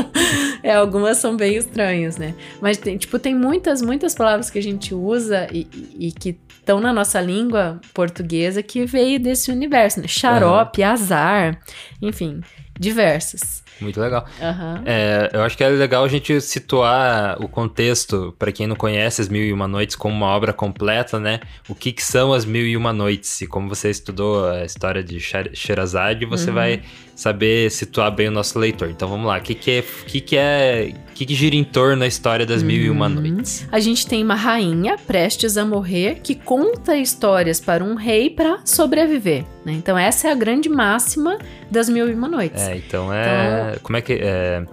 é, 0.62 0.74
algumas 0.74 1.18
são 1.18 1.36
bem 1.36 1.56
estranhas, 1.56 2.16
né? 2.16 2.34
Mas 2.60 2.76
tem, 2.76 2.96
tipo, 2.96 3.18
tem 3.18 3.34
muitas, 3.34 3.82
muitas 3.82 4.14
palavras 4.14 4.50
que 4.50 4.58
a 4.58 4.62
gente 4.62 4.94
usa 4.94 5.46
e, 5.52 5.66
e, 5.72 6.08
e 6.08 6.12
que 6.12 6.38
estão 6.60 6.80
na 6.80 6.92
nossa 6.92 7.20
língua 7.20 7.80
portuguesa 7.92 8.62
que 8.62 8.84
veio 8.84 9.18
desse 9.18 9.50
universo, 9.50 10.00
né? 10.00 10.06
Xarope, 10.06 10.82
uhum. 10.82 10.88
azar, 10.88 11.60
enfim, 12.00 12.40
diversas. 12.78 13.59
Muito 13.80 14.00
legal. 14.00 14.26
Uhum. 14.40 14.82
É, 14.84 15.30
eu 15.32 15.42
acho 15.42 15.56
que 15.56 15.64
é 15.64 15.68
legal 15.68 16.04
a 16.04 16.08
gente 16.08 16.40
situar 16.40 17.42
o 17.42 17.48
contexto, 17.48 18.34
para 18.38 18.52
quem 18.52 18.66
não 18.66 18.76
conhece 18.76 19.20
As 19.20 19.28
Mil 19.28 19.42
e 19.42 19.52
Uma 19.52 19.66
Noites 19.66 19.96
como 19.96 20.14
uma 20.14 20.26
obra 20.26 20.52
completa, 20.52 21.18
né? 21.18 21.40
O 21.68 21.74
que, 21.74 21.92
que 21.92 22.02
são 22.02 22.32
As 22.32 22.44
Mil 22.44 22.66
e 22.66 22.76
Uma 22.76 22.92
Noites? 22.92 23.40
E 23.40 23.46
como 23.46 23.68
você 23.68 23.90
estudou 23.90 24.48
a 24.48 24.64
história 24.64 25.02
de 25.02 25.18
Sherazade, 25.20 26.26
você 26.26 26.50
uhum. 26.50 26.54
vai 26.54 26.82
saber 27.14 27.70
situar 27.70 28.10
bem 28.10 28.28
o 28.28 28.30
nosso 28.30 28.58
leitor. 28.58 28.88
Então 28.88 29.08
vamos 29.08 29.26
lá, 29.26 29.38
o 29.38 29.40
que, 29.40 29.54
que 29.54 29.70
é. 29.70 29.84
que, 30.06 30.20
que 30.20 30.36
é. 30.36 30.92
Que, 31.20 31.26
que 31.26 31.34
gira 31.34 31.54
em 31.54 31.64
torno 31.64 32.00
da 32.00 32.06
história 32.06 32.46
das 32.46 32.62
uhum. 32.62 32.68
Mil 32.68 32.82
e 32.82 32.90
Uma 32.90 33.06
uhum. 33.06 33.14
Noites? 33.14 33.68
A 33.70 33.78
gente 33.78 34.06
tem 34.06 34.24
uma 34.24 34.34
rainha 34.34 34.96
prestes 34.96 35.58
a 35.58 35.66
morrer 35.66 36.20
que 36.22 36.34
conta 36.34 36.96
histórias 36.96 37.60
para 37.60 37.84
um 37.84 37.94
rei 37.94 38.30
para 38.30 38.60
sobreviver. 38.64 39.44
Né? 39.64 39.72
Então 39.72 39.98
essa 39.98 40.28
é 40.28 40.32
a 40.32 40.34
grande 40.34 40.70
máxima 40.70 41.38
das 41.70 41.90
Mil 41.90 42.08
e 42.08 42.14
Uma 42.14 42.26
Noites. 42.26 42.62
É, 42.62 42.76
então 42.76 43.12
é. 43.12 43.70
Então, 43.70 43.80
como 43.82 43.96
é 43.98 44.00
que. 44.00 44.14
É, 44.14 44.64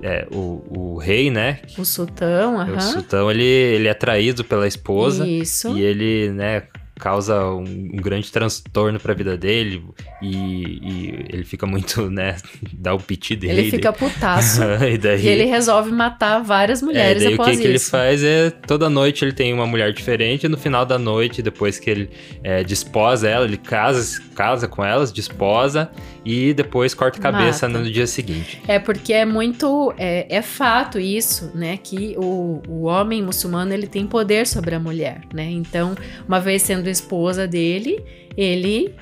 é, 0.00 0.28
o, 0.30 0.62
o 0.68 0.98
rei, 0.98 1.30
né? 1.30 1.58
O 1.76 1.84
sultão, 1.84 2.60
aham. 2.60 2.76
O 2.76 2.80
sultão, 2.80 3.30
ele, 3.30 3.42
ele 3.42 3.88
é 3.88 3.94
traído 3.94 4.44
pela 4.44 4.68
esposa. 4.68 5.26
Isso. 5.26 5.76
E 5.76 5.80
ele, 5.80 6.30
né, 6.30 6.64
causa 6.98 7.44
um, 7.46 7.62
um 7.62 7.96
grande 7.96 8.30
transtorno 8.30 8.98
para 8.98 9.12
a 9.12 9.14
vida 9.14 9.36
dele 9.36 9.84
e, 10.22 10.36
e, 10.36 11.26
ele 11.30 11.44
fica 11.44 11.66
muito, 11.66 12.08
né, 12.10 12.36
dá 12.72 12.94
o 12.94 12.98
piti 12.98 13.36
dele. 13.36 13.60
Ele 13.60 13.70
fica 13.70 13.92
putaço 13.92 14.62
e, 14.82 14.98
daí, 14.98 15.24
e 15.24 15.28
ele 15.28 15.44
resolve 15.44 15.90
matar 15.90 16.42
várias 16.42 16.82
mulheres 16.82 17.22
é, 17.22 17.26
daí 17.26 17.34
após 17.34 17.48
o 17.48 17.50
que, 17.50 17.56
isso. 17.56 17.62
que 17.62 17.68
ele 17.68 17.78
faz 17.78 18.24
é, 18.24 18.50
toda 18.50 18.90
noite 18.90 19.24
ele 19.24 19.32
tem 19.32 19.52
uma 19.52 19.66
mulher 19.66 19.92
diferente 19.92 20.44
e 20.44 20.48
no 20.48 20.56
final 20.56 20.84
da 20.84 20.98
noite, 20.98 21.42
depois 21.42 21.78
que 21.78 21.88
ele 21.90 22.10
é, 22.42 22.62
desposa 22.64 23.28
ela, 23.28 23.44
ele 23.44 23.56
casa, 23.56 24.20
casa 24.34 24.66
com 24.66 24.84
elas, 24.84 25.12
desposa 25.12 25.90
e 26.24 26.52
depois 26.52 26.94
corta 26.94 27.18
a 27.18 27.22
cabeça 27.22 27.68
Mata. 27.68 27.84
no 27.84 27.90
dia 27.90 28.06
seguinte. 28.06 28.60
É 28.66 28.78
porque 28.78 29.12
é 29.12 29.24
muito, 29.24 29.94
é, 29.96 30.26
é 30.28 30.42
fato 30.42 30.98
isso, 30.98 31.50
né, 31.54 31.76
que 31.76 32.14
o, 32.18 32.62
o 32.68 32.82
homem 32.84 33.22
muçulmano 33.22 33.72
ele 33.72 33.86
tem 33.86 34.06
poder 34.06 34.46
sobre 34.46 34.74
a 34.74 34.80
mulher, 34.80 35.22
né, 35.32 35.48
então 35.50 35.94
uma 36.26 36.40
vez 36.40 36.62
sendo 36.62 36.87
esposa 36.90 37.46
dele, 37.46 38.02
ele 38.36 38.94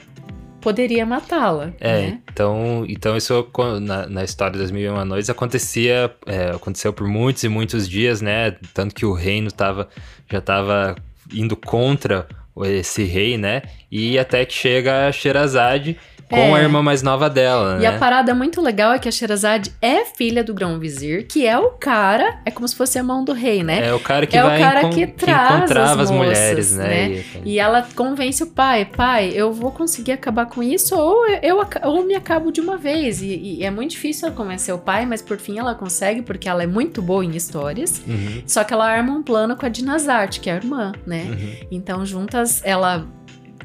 poderia 0.60 1.06
matá-la. 1.06 1.72
É, 1.78 2.00
né? 2.00 2.22
então, 2.30 2.84
então 2.88 3.16
isso 3.16 3.48
na, 3.80 4.06
na 4.08 4.24
história 4.24 4.58
das 4.58 4.70
Mil 4.70 4.82
e 4.82 4.88
Uma 4.88 5.04
Noites 5.04 5.30
acontecia, 5.30 6.12
é, 6.26 6.50
aconteceu 6.50 6.92
por 6.92 7.06
muitos 7.06 7.44
e 7.44 7.48
muitos 7.48 7.88
dias, 7.88 8.20
né? 8.20 8.56
Tanto 8.74 8.94
que 8.94 9.06
o 9.06 9.12
reino 9.12 9.50
tava, 9.52 9.88
já 10.30 10.38
estava 10.38 10.96
indo 11.32 11.56
contra 11.56 12.26
esse 12.64 13.04
rei, 13.04 13.38
né? 13.38 13.62
E 13.90 14.18
até 14.18 14.44
que 14.44 14.54
chega 14.54 15.06
a 15.06 15.12
Sherazade 15.12 15.96
com 16.28 16.36
é. 16.36 16.54
a 16.54 16.62
irmã 16.62 16.82
mais 16.82 17.02
nova 17.02 17.30
dela, 17.30 17.76
né? 17.76 17.84
E 17.84 17.86
a 17.86 17.98
parada 17.98 18.34
muito 18.34 18.60
legal 18.60 18.92
é 18.92 18.98
que 18.98 19.08
a 19.08 19.12
Sherazade 19.12 19.72
é 19.80 20.04
filha 20.04 20.42
do 20.42 20.52
Grão-Vizir, 20.52 21.26
que 21.28 21.46
é 21.46 21.56
o 21.56 21.70
cara, 21.70 22.40
é 22.44 22.50
como 22.50 22.66
se 22.66 22.74
fosse 22.74 22.98
a 22.98 23.02
mão 23.02 23.24
do 23.24 23.32
rei, 23.32 23.62
né? 23.62 23.86
É 23.86 23.94
o 23.94 24.00
cara 24.00 24.26
que 24.26 24.36
é 24.36 24.42
vai 24.42 24.58
o 24.58 24.60
cara 24.60 24.88
que, 24.88 25.06
traz 25.06 25.48
que 25.48 25.56
encontrava 25.56 26.02
as, 26.02 26.10
as 26.10 26.16
mulheres, 26.16 26.76
né? 26.76 27.08
né? 27.08 27.24
E, 27.44 27.54
e, 27.54 27.58
ela 27.58 27.86
convence 27.94 28.42
o 28.42 28.48
pai, 28.48 28.84
pai, 28.84 29.30
eu 29.34 29.52
vou 29.52 29.70
conseguir 29.70 30.12
acabar 30.12 30.46
com 30.46 30.62
isso 30.62 30.96
ou 30.96 31.26
eu 31.42 31.64
ou 31.84 32.04
me 32.04 32.14
acabo 32.14 32.50
de 32.50 32.60
uma 32.60 32.76
vez. 32.76 33.22
E, 33.22 33.58
e 33.58 33.64
é 33.64 33.70
muito 33.70 33.92
difícil 33.92 34.26
ela 34.26 34.36
convencer 34.36 34.74
o 34.74 34.78
pai, 34.78 35.06
mas 35.06 35.22
por 35.22 35.38
fim 35.38 35.58
ela 35.58 35.74
consegue 35.74 36.22
porque 36.22 36.48
ela 36.48 36.62
é 36.62 36.66
muito 36.66 37.00
boa 37.00 37.24
em 37.24 37.36
histórias. 37.36 38.02
Uhum. 38.06 38.42
Só 38.46 38.64
que 38.64 38.74
ela 38.74 38.86
arma 38.86 39.12
um 39.12 39.22
plano 39.22 39.56
com 39.56 39.64
a 39.64 39.68
Dinazarte, 39.68 40.40
que 40.40 40.50
é 40.50 40.54
a 40.54 40.56
irmã, 40.56 40.92
né? 41.06 41.24
Uhum. 41.28 41.68
Então 41.70 42.04
juntas 42.04 42.60
ela 42.64 43.06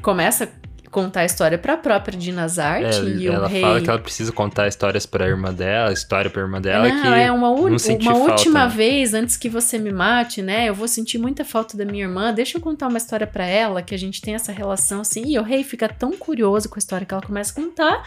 começa 0.00 0.48
contar 0.92 1.20
a 1.20 1.24
história 1.24 1.56
para 1.56 1.72
a 1.72 1.76
própria 1.78 2.16
Dinazarte 2.16 3.00
é, 3.00 3.04
e 3.04 3.26
ela 3.26 3.46
o 3.46 3.48
rei... 3.48 3.62
fala 3.62 3.80
que 3.80 3.88
ela 3.88 3.98
precisa 3.98 4.30
contar 4.30 4.68
histórias 4.68 5.06
para 5.06 5.24
a 5.24 5.28
irmã 5.28 5.52
dela, 5.52 5.90
história 5.90 6.30
para 6.30 6.42
a 6.42 6.44
irmã 6.44 6.60
dela 6.60 6.86
não, 6.86 7.02
que 7.02 7.08
é 7.08 7.32
uma, 7.32 7.48
não 7.48 7.56
uma 7.98 8.14
última 8.30 8.68
vez 8.68 9.14
antes 9.14 9.38
que 9.38 9.48
você 9.48 9.78
me 9.78 9.90
mate, 9.90 10.42
né? 10.42 10.68
Eu 10.68 10.74
vou 10.74 10.86
sentir 10.86 11.16
muita 11.16 11.44
falta 11.44 11.76
da 11.76 11.84
minha 11.84 12.04
irmã. 12.04 12.32
Deixa 12.32 12.58
eu 12.58 12.60
contar 12.60 12.88
uma 12.88 12.98
história 12.98 13.26
para 13.26 13.46
ela 13.46 13.80
que 13.80 13.94
a 13.94 13.98
gente 13.98 14.20
tem 14.20 14.34
essa 14.34 14.52
relação 14.52 15.00
assim. 15.00 15.22
E 15.26 15.38
o 15.38 15.42
rei 15.42 15.64
fica 15.64 15.88
tão 15.88 16.12
curioso 16.12 16.68
com 16.68 16.76
a 16.76 16.78
história 16.78 17.06
que 17.06 17.14
ela 17.14 17.22
começa 17.22 17.52
a 17.52 17.54
contar 17.54 18.04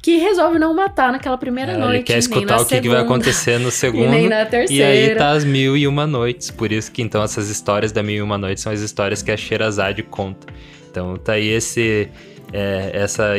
que 0.00 0.16
resolve 0.16 0.58
não 0.58 0.74
matar 0.74 1.12
naquela 1.12 1.38
primeira 1.38 1.72
é, 1.72 1.76
noite. 1.76 1.96
Ele 1.96 2.02
quer 2.04 2.18
escutar 2.18 2.60
o 2.60 2.66
que, 2.66 2.80
que, 2.80 2.88
vai 2.88 3.00
acontecer 3.00 3.58
no 3.58 3.70
segundo. 3.72 4.06
e 4.06 4.08
nem 4.08 4.28
na 4.28 4.46
terceira. 4.46 4.94
E 4.94 5.10
aí 5.10 5.14
tá 5.16 5.30
as 5.30 5.44
mil 5.44 5.76
e 5.76 5.86
uma 5.86 6.06
noites. 6.06 6.50
Por 6.50 6.70
isso 6.72 6.90
que 6.90 7.02
então 7.02 7.22
essas 7.22 7.48
histórias 7.48 7.92
da 7.92 8.02
mil 8.02 8.16
e 8.16 8.22
uma 8.22 8.38
noites 8.38 8.62
são 8.62 8.72
as 8.72 8.80
histórias 8.80 9.22
que 9.22 9.30
a 9.30 9.36
Sherazade 9.36 10.02
conta. 10.02 10.46
Então 10.92 11.16
tá 11.16 11.32
aí 11.32 11.48
esse 11.48 12.10
é, 12.52 12.90
essa 12.92 13.34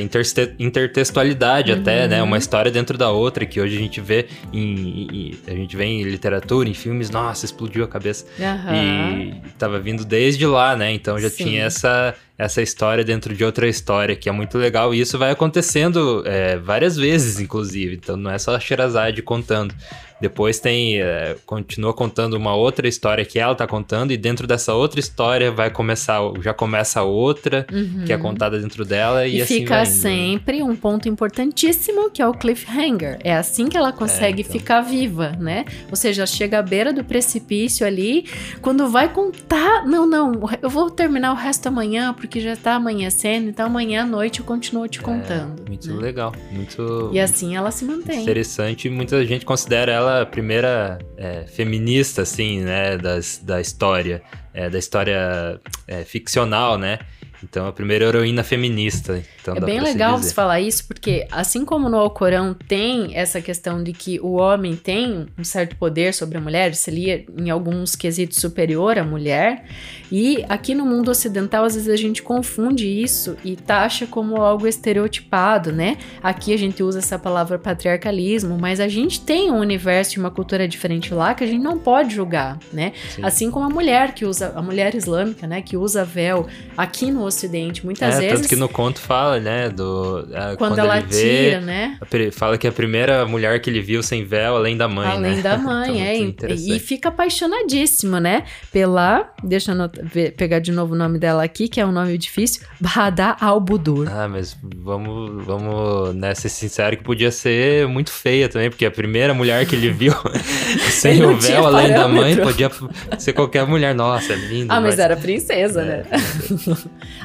intertextualidade 0.60 1.72
uhum. 1.72 1.80
até, 1.80 2.08
né? 2.08 2.24
Uma 2.24 2.38
história 2.38 2.72
dentro 2.72 2.98
da 2.98 3.12
outra 3.12 3.46
que 3.46 3.62
hoje 3.62 3.78
a 3.78 3.80
gente 3.80 4.02
vê 4.02 4.26
em, 4.52 5.08
em, 5.12 5.40
a 5.48 5.52
gente 5.52 5.78
vê 5.78 5.86
em 5.86 6.04
literatura, 6.04 6.68
em 6.68 6.74
filmes, 6.74 7.12
nossa, 7.12 7.46
explodiu 7.46 7.84
a 7.84 7.88
cabeça. 7.88 8.26
Uhum. 8.40 8.76
E 8.76 9.42
tava 9.58 9.80
vindo 9.80 10.04
desde 10.04 10.46
lá, 10.48 10.76
né? 10.76 10.92
Então 10.92 11.20
já 11.20 11.30
Sim. 11.30 11.44
tinha 11.46 11.64
essa 11.66 12.16
essa 12.36 12.64
história 12.64 13.04
dentro 13.04 13.36
de 13.36 13.46
outra 13.46 13.68
história, 13.68 14.16
que 14.16 14.28
é 14.28 14.32
muito 14.32 14.58
legal. 14.58 14.94
E 14.94 15.00
isso 15.00 15.20
vai 15.20 15.30
acontecendo 15.30 16.24
é, 16.26 16.58
várias 16.58 16.98
vezes, 16.98 17.40
inclusive. 17.40 17.96
Então 17.96 18.18
não 18.18 18.32
é 18.32 18.40
só 18.40 18.56
a 18.56 18.60
Sherazade 18.60 19.22
contando. 19.22 19.76
Depois 20.24 20.58
tem. 20.58 21.02
É, 21.02 21.36
continua 21.46 21.94
contando 21.94 22.36
uma 22.36 22.56
outra 22.56 22.88
história 22.88 23.26
que 23.26 23.38
ela 23.38 23.54
tá 23.54 23.68
contando, 23.68 24.14
e 24.14 24.16
dentro 24.16 24.48
dessa 24.48 24.74
outra 24.74 24.98
história 24.98 25.52
vai 25.52 25.70
começar. 25.70 26.22
Já 26.40 26.54
começa 26.54 27.04
outra, 27.04 27.68
uhum. 27.70 28.06
que 28.06 28.14
é 28.14 28.18
contada 28.18 28.58
dentro 28.58 28.86
dela, 28.86 29.28
e, 29.28 29.40
e 29.40 29.42
assim 29.42 29.60
fica 29.60 29.84
sempre 29.84 30.64
um 30.64 30.78
ponto 30.78 31.10
importantíssimo, 31.10 32.10
que 32.10 32.22
é 32.22 32.28
o 32.28 32.34
cliffhanger. 32.34 33.20
É 33.22 33.36
assim 33.36 33.68
que 33.68 33.76
ela 33.76 33.92
consegue 33.92 34.44
é, 34.44 34.46
então. 34.46 34.54
ficar 34.54 34.80
viva, 34.80 35.34
né? 35.38 35.66
Ou 35.90 35.98
seja, 35.98 36.26
chega 36.26 36.60
à 36.60 36.62
beira 36.62 36.94
do 36.94 37.04
precipício 37.04 37.86
ali, 37.86 38.26
quando 38.62 38.88
vai 38.88 39.12
contar. 39.12 39.86
Não, 39.86 40.08
não, 40.08 40.40
eu 40.62 40.70
vou 40.70 40.90
terminar 40.90 41.34
o 41.34 41.36
resto 41.36 41.68
amanhã, 41.68 42.14
porque 42.14 42.40
já 42.40 42.56
tá 42.56 42.76
amanhecendo, 42.76 43.50
então 43.50 43.66
amanhã 43.66 44.04
à 44.04 44.06
noite 44.06 44.40
eu 44.40 44.46
continuo 44.46 44.88
te 44.88 45.02
contando. 45.02 45.64
É, 45.66 45.68
muito 45.68 45.94
né? 45.94 46.02
legal. 46.02 46.34
Muito. 46.50 47.10
E 47.12 47.20
assim 47.20 47.58
ela 47.58 47.72
se 47.72 47.84
mantém. 47.84 48.22
Interessante. 48.22 48.90
Muita 48.90 49.26
gente 49.26 49.44
considera 49.44 49.92
ela 49.92 50.13
primeira 50.26 51.00
é, 51.18 51.46
feminista, 51.48 52.22
assim, 52.22 52.62
né, 52.62 52.98
das, 52.98 53.40
da 53.44 53.60
história, 53.60 54.22
é, 54.54 54.70
da 54.70 54.78
história 54.78 55.60
é, 55.88 56.04
ficcional, 56.04 56.78
né? 56.78 57.00
Então, 57.44 57.68
a 57.68 57.74
primeira 57.74 58.06
heroína 58.06 58.44
feminista. 58.44 59.22
Então 59.42 59.56
é 59.56 59.60
bem 59.60 59.82
legal 59.82 60.18
você 60.18 60.34
falar 60.34 60.62
isso, 60.62 60.88
porque 60.88 61.28
assim 61.30 61.66
como 61.66 61.90
no 61.90 61.98
Alcorão 61.98 62.54
tem 62.54 63.16
essa 63.16 63.42
questão 63.42 63.84
de 63.84 63.92
que 63.92 64.18
o 64.22 64.34
homem 64.34 64.76
tem 64.76 65.28
um 65.38 65.44
certo 65.44 65.76
poder 65.76 66.14
sobre 66.14 66.38
a 66.38 66.42
mulher, 66.42 66.74
seria 66.74 67.26
em 67.38 67.50
alguns 67.50 67.96
quesitos 67.96 68.40
superior 68.40 68.98
à 68.98 69.04
mulher, 69.04 69.66
e 70.10 70.46
aqui 70.48 70.74
no 70.74 70.86
mundo 70.86 71.12
ocidental 71.12 71.66
às 71.66 71.76
vezes 71.76 71.90
a 71.90 71.98
gente 71.98 72.24
confunde 72.24 72.88
isso 72.88 73.36
e 73.44 73.58
taxa 73.58 74.08
como 74.08 74.38
algo 74.38 74.66
estereotipado, 74.66 75.74
né? 75.74 75.98
Aqui 76.22 76.54
a 76.54 76.58
gente 76.58 76.82
usa 76.82 77.00
essa 77.00 77.20
palavra 77.20 77.60
patriarcalismo, 77.60 78.58
mas 78.58 78.80
a 78.80 78.88
gente 78.88 79.20
tem 79.20 79.52
um 79.52 79.60
universo 79.60 80.18
e 80.18 80.20
uma 80.20 80.32
cultura 80.32 80.68
diferente 80.68 81.14
lá 81.14 81.34
que 81.34 81.44
a 81.44 81.48
gente 81.48 81.62
não 81.62 81.78
pode 81.78 82.16
julgar, 82.16 82.58
né? 82.72 82.94
Sim. 83.10 83.26
Assim 83.26 83.52
como 83.52 83.66
a 83.66 83.70
mulher 83.70 84.14
que 84.14 84.26
usa, 84.26 84.54
a 84.56 84.62
mulher 84.62 84.96
islâmica, 84.96 85.46
né, 85.46 85.62
que 85.62 85.76
usa 85.76 86.06
véu 86.06 86.48
aqui 86.78 87.12
no 87.12 87.33
Ocidente, 87.34 87.86
muitas 87.86 88.16
é, 88.16 88.20
vezes. 88.20 88.36
Tanto 88.36 88.50
que 88.50 88.56
no 88.56 88.70
conto 88.70 89.00
fala, 89.00 89.40
né? 89.40 89.70
Do, 89.70 90.28
quando, 90.28 90.58
quando 90.58 90.80
ela 90.80 90.98
ele 91.00 91.08
vê, 91.08 91.50
tira, 91.50 91.62
né? 91.62 91.98
Fala 92.32 92.58
que 92.58 92.68
é 92.68 92.70
a 92.70 92.74
primeira 92.74 93.26
mulher 93.26 93.60
que 93.60 93.70
ele 93.70 93.82
viu 93.82 94.04
sem 94.04 94.24
véu, 94.24 94.56
além 94.56 94.78
da 94.78 94.88
mãe. 94.88 95.08
Além 95.08 95.36
né? 95.38 95.42
da 95.42 95.58
mãe, 95.58 96.22
então, 96.22 96.50
é. 96.50 96.54
E 96.54 96.80
fica 96.80 97.10
apaixonadíssimo, 97.10 98.20
né? 98.20 98.44
Pela. 98.72 99.34
Deixa 99.44 99.72
eu 99.72 100.32
pegar 100.38 100.60
de 100.60 100.72
novo 100.72 100.94
o 100.94 100.98
nome 100.98 101.18
dela 101.18 101.44
aqui, 101.44 101.68
que 101.68 101.80
é 101.80 101.86
um 101.86 101.92
nome 101.92 102.18
difícil. 102.18 102.62
Bahadá 102.80 103.36
al-Budur. 103.40 104.08
Ah, 104.10 104.28
mas 104.28 104.56
vamos, 104.62 105.44
vamos 105.44 106.16
né, 106.16 106.34
ser 106.36 106.50
sincero 106.50 106.98
que 106.98 107.04
podia 107.04 107.32
ser 107.32 107.88
muito 107.88 108.12
feia 108.12 108.48
também, 108.48 108.70
porque 108.70 108.86
a 108.86 108.92
primeira 108.92 109.34
mulher 109.34 109.66
que 109.66 109.76
ele 109.76 109.90
viu 109.90 110.14
sem 110.92 111.14
ele 111.14 111.26
o 111.26 111.38
véu, 111.38 111.66
além 111.66 111.90
da 111.90 112.08
mãe, 112.08 112.36
podia 112.36 112.70
ser 113.18 113.34
qualquer 113.34 113.66
mulher. 113.66 113.96
Nossa, 113.96 114.34
é 114.34 114.36
linda. 114.36 114.74
Ah, 114.74 114.82
mas, 114.82 114.92
mas... 114.92 115.00
era 115.00 115.16
princesa, 115.16 115.82
é, 115.82 115.86
né? 115.86 116.04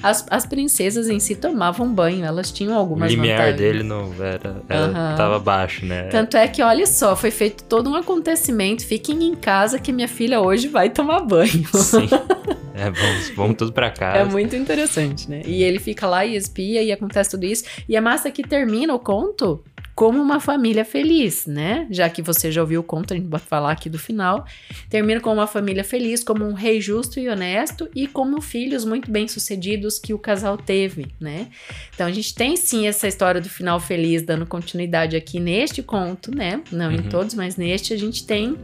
As, 0.02 0.26
as 0.30 0.46
princesas 0.46 1.08
em 1.08 1.18
si 1.20 1.34
tomavam 1.34 1.92
banho, 1.92 2.24
elas 2.24 2.50
tinham 2.50 2.76
algumas 2.76 3.10
O 3.10 3.14
limiar 3.14 3.38
vantagens. 3.38 3.56
dele 3.60 3.82
não 3.82 4.12
era, 4.18 4.62
era 4.68 4.84
Aham. 4.86 5.16
tava 5.16 5.38
baixo, 5.38 5.84
né? 5.86 6.04
Tanto 6.04 6.36
é 6.36 6.46
que, 6.48 6.62
olha 6.62 6.86
só, 6.86 7.14
foi 7.16 7.30
feito 7.30 7.64
todo 7.64 7.90
um 7.90 7.94
acontecimento. 7.94 8.84
Fiquem 8.86 9.24
em 9.24 9.34
casa 9.34 9.78
que 9.78 9.92
minha 9.92 10.08
filha 10.08 10.40
hoje 10.40 10.68
vai 10.68 10.90
tomar 10.90 11.20
banho. 11.20 11.66
Sim. 11.74 12.08
É, 12.80 12.90
vamos, 12.92 13.30
vamos 13.30 13.56
tudo 13.56 13.72
pra 13.72 13.90
casa. 13.90 14.18
É 14.18 14.24
muito 14.24 14.54
interessante, 14.54 15.28
né? 15.28 15.42
E 15.44 15.64
ele 15.64 15.80
fica 15.80 16.06
lá 16.06 16.24
e 16.24 16.36
espia 16.36 16.80
e 16.80 16.92
acontece 16.92 17.30
tudo 17.30 17.42
isso. 17.44 17.64
E 17.88 17.96
é 17.96 18.00
massa 18.00 18.30
que 18.30 18.40
termina 18.40 18.94
o 18.94 19.00
conto 19.00 19.64
como 19.98 20.22
uma 20.22 20.38
família 20.38 20.84
feliz, 20.84 21.44
né? 21.44 21.84
Já 21.90 22.08
que 22.08 22.22
você 22.22 22.52
já 22.52 22.60
ouviu 22.60 22.78
o 22.82 22.84
conto, 22.84 23.12
a 23.12 23.16
gente 23.16 23.26
vai 23.28 23.40
falar 23.40 23.72
aqui 23.72 23.90
do 23.90 23.98
final. 23.98 24.46
Termina 24.88 25.18
com 25.20 25.32
uma 25.34 25.48
família 25.48 25.82
feliz, 25.82 26.22
como 26.22 26.44
um 26.44 26.52
rei 26.52 26.80
justo 26.80 27.18
e 27.18 27.28
honesto 27.28 27.88
e 27.96 28.06
como 28.06 28.40
filhos 28.40 28.84
muito 28.84 29.10
bem-sucedidos 29.10 29.98
que 29.98 30.14
o 30.14 30.18
casal 30.18 30.56
teve, 30.56 31.08
né? 31.18 31.48
Então 31.92 32.06
a 32.06 32.12
gente 32.12 32.32
tem 32.32 32.56
sim 32.56 32.86
essa 32.86 33.08
história 33.08 33.40
do 33.40 33.48
final 33.48 33.80
feliz 33.80 34.22
dando 34.22 34.46
continuidade 34.46 35.16
aqui 35.16 35.40
neste 35.40 35.82
conto, 35.82 36.30
né? 36.32 36.62
Não 36.70 36.92
em 36.92 36.98
Uhum. 36.98 37.08
todos, 37.08 37.34
mas 37.34 37.56
neste 37.56 37.92
a 37.92 37.96
gente 37.96 38.24
tem 38.24 38.56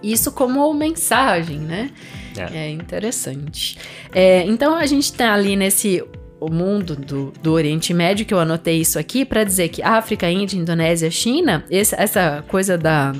isso 0.00 0.30
como 0.30 0.72
mensagem, 0.72 1.58
né? 1.58 1.90
É. 2.38 2.66
É 2.66 2.70
interessante. 2.70 3.76
É, 4.14 4.44
então 4.44 4.76
a 4.76 4.86
gente 4.86 5.12
tá 5.12 5.34
ali 5.34 5.56
nesse 5.56 6.04
o 6.40 6.50
mundo 6.50 6.94
do, 6.96 7.32
do 7.42 7.52
Oriente 7.52 7.94
Médio, 7.94 8.26
que 8.26 8.34
eu 8.34 8.38
anotei 8.38 8.80
isso 8.80 8.98
aqui, 8.98 9.24
para 9.24 9.42
dizer 9.44 9.68
que 9.70 9.82
África, 9.82 10.28
Índia, 10.30 10.56
Indonésia, 10.58 11.10
China, 11.10 11.64
esse- 11.70 11.94
essa 11.96 12.44
coisa 12.48 12.76
da. 12.76 13.12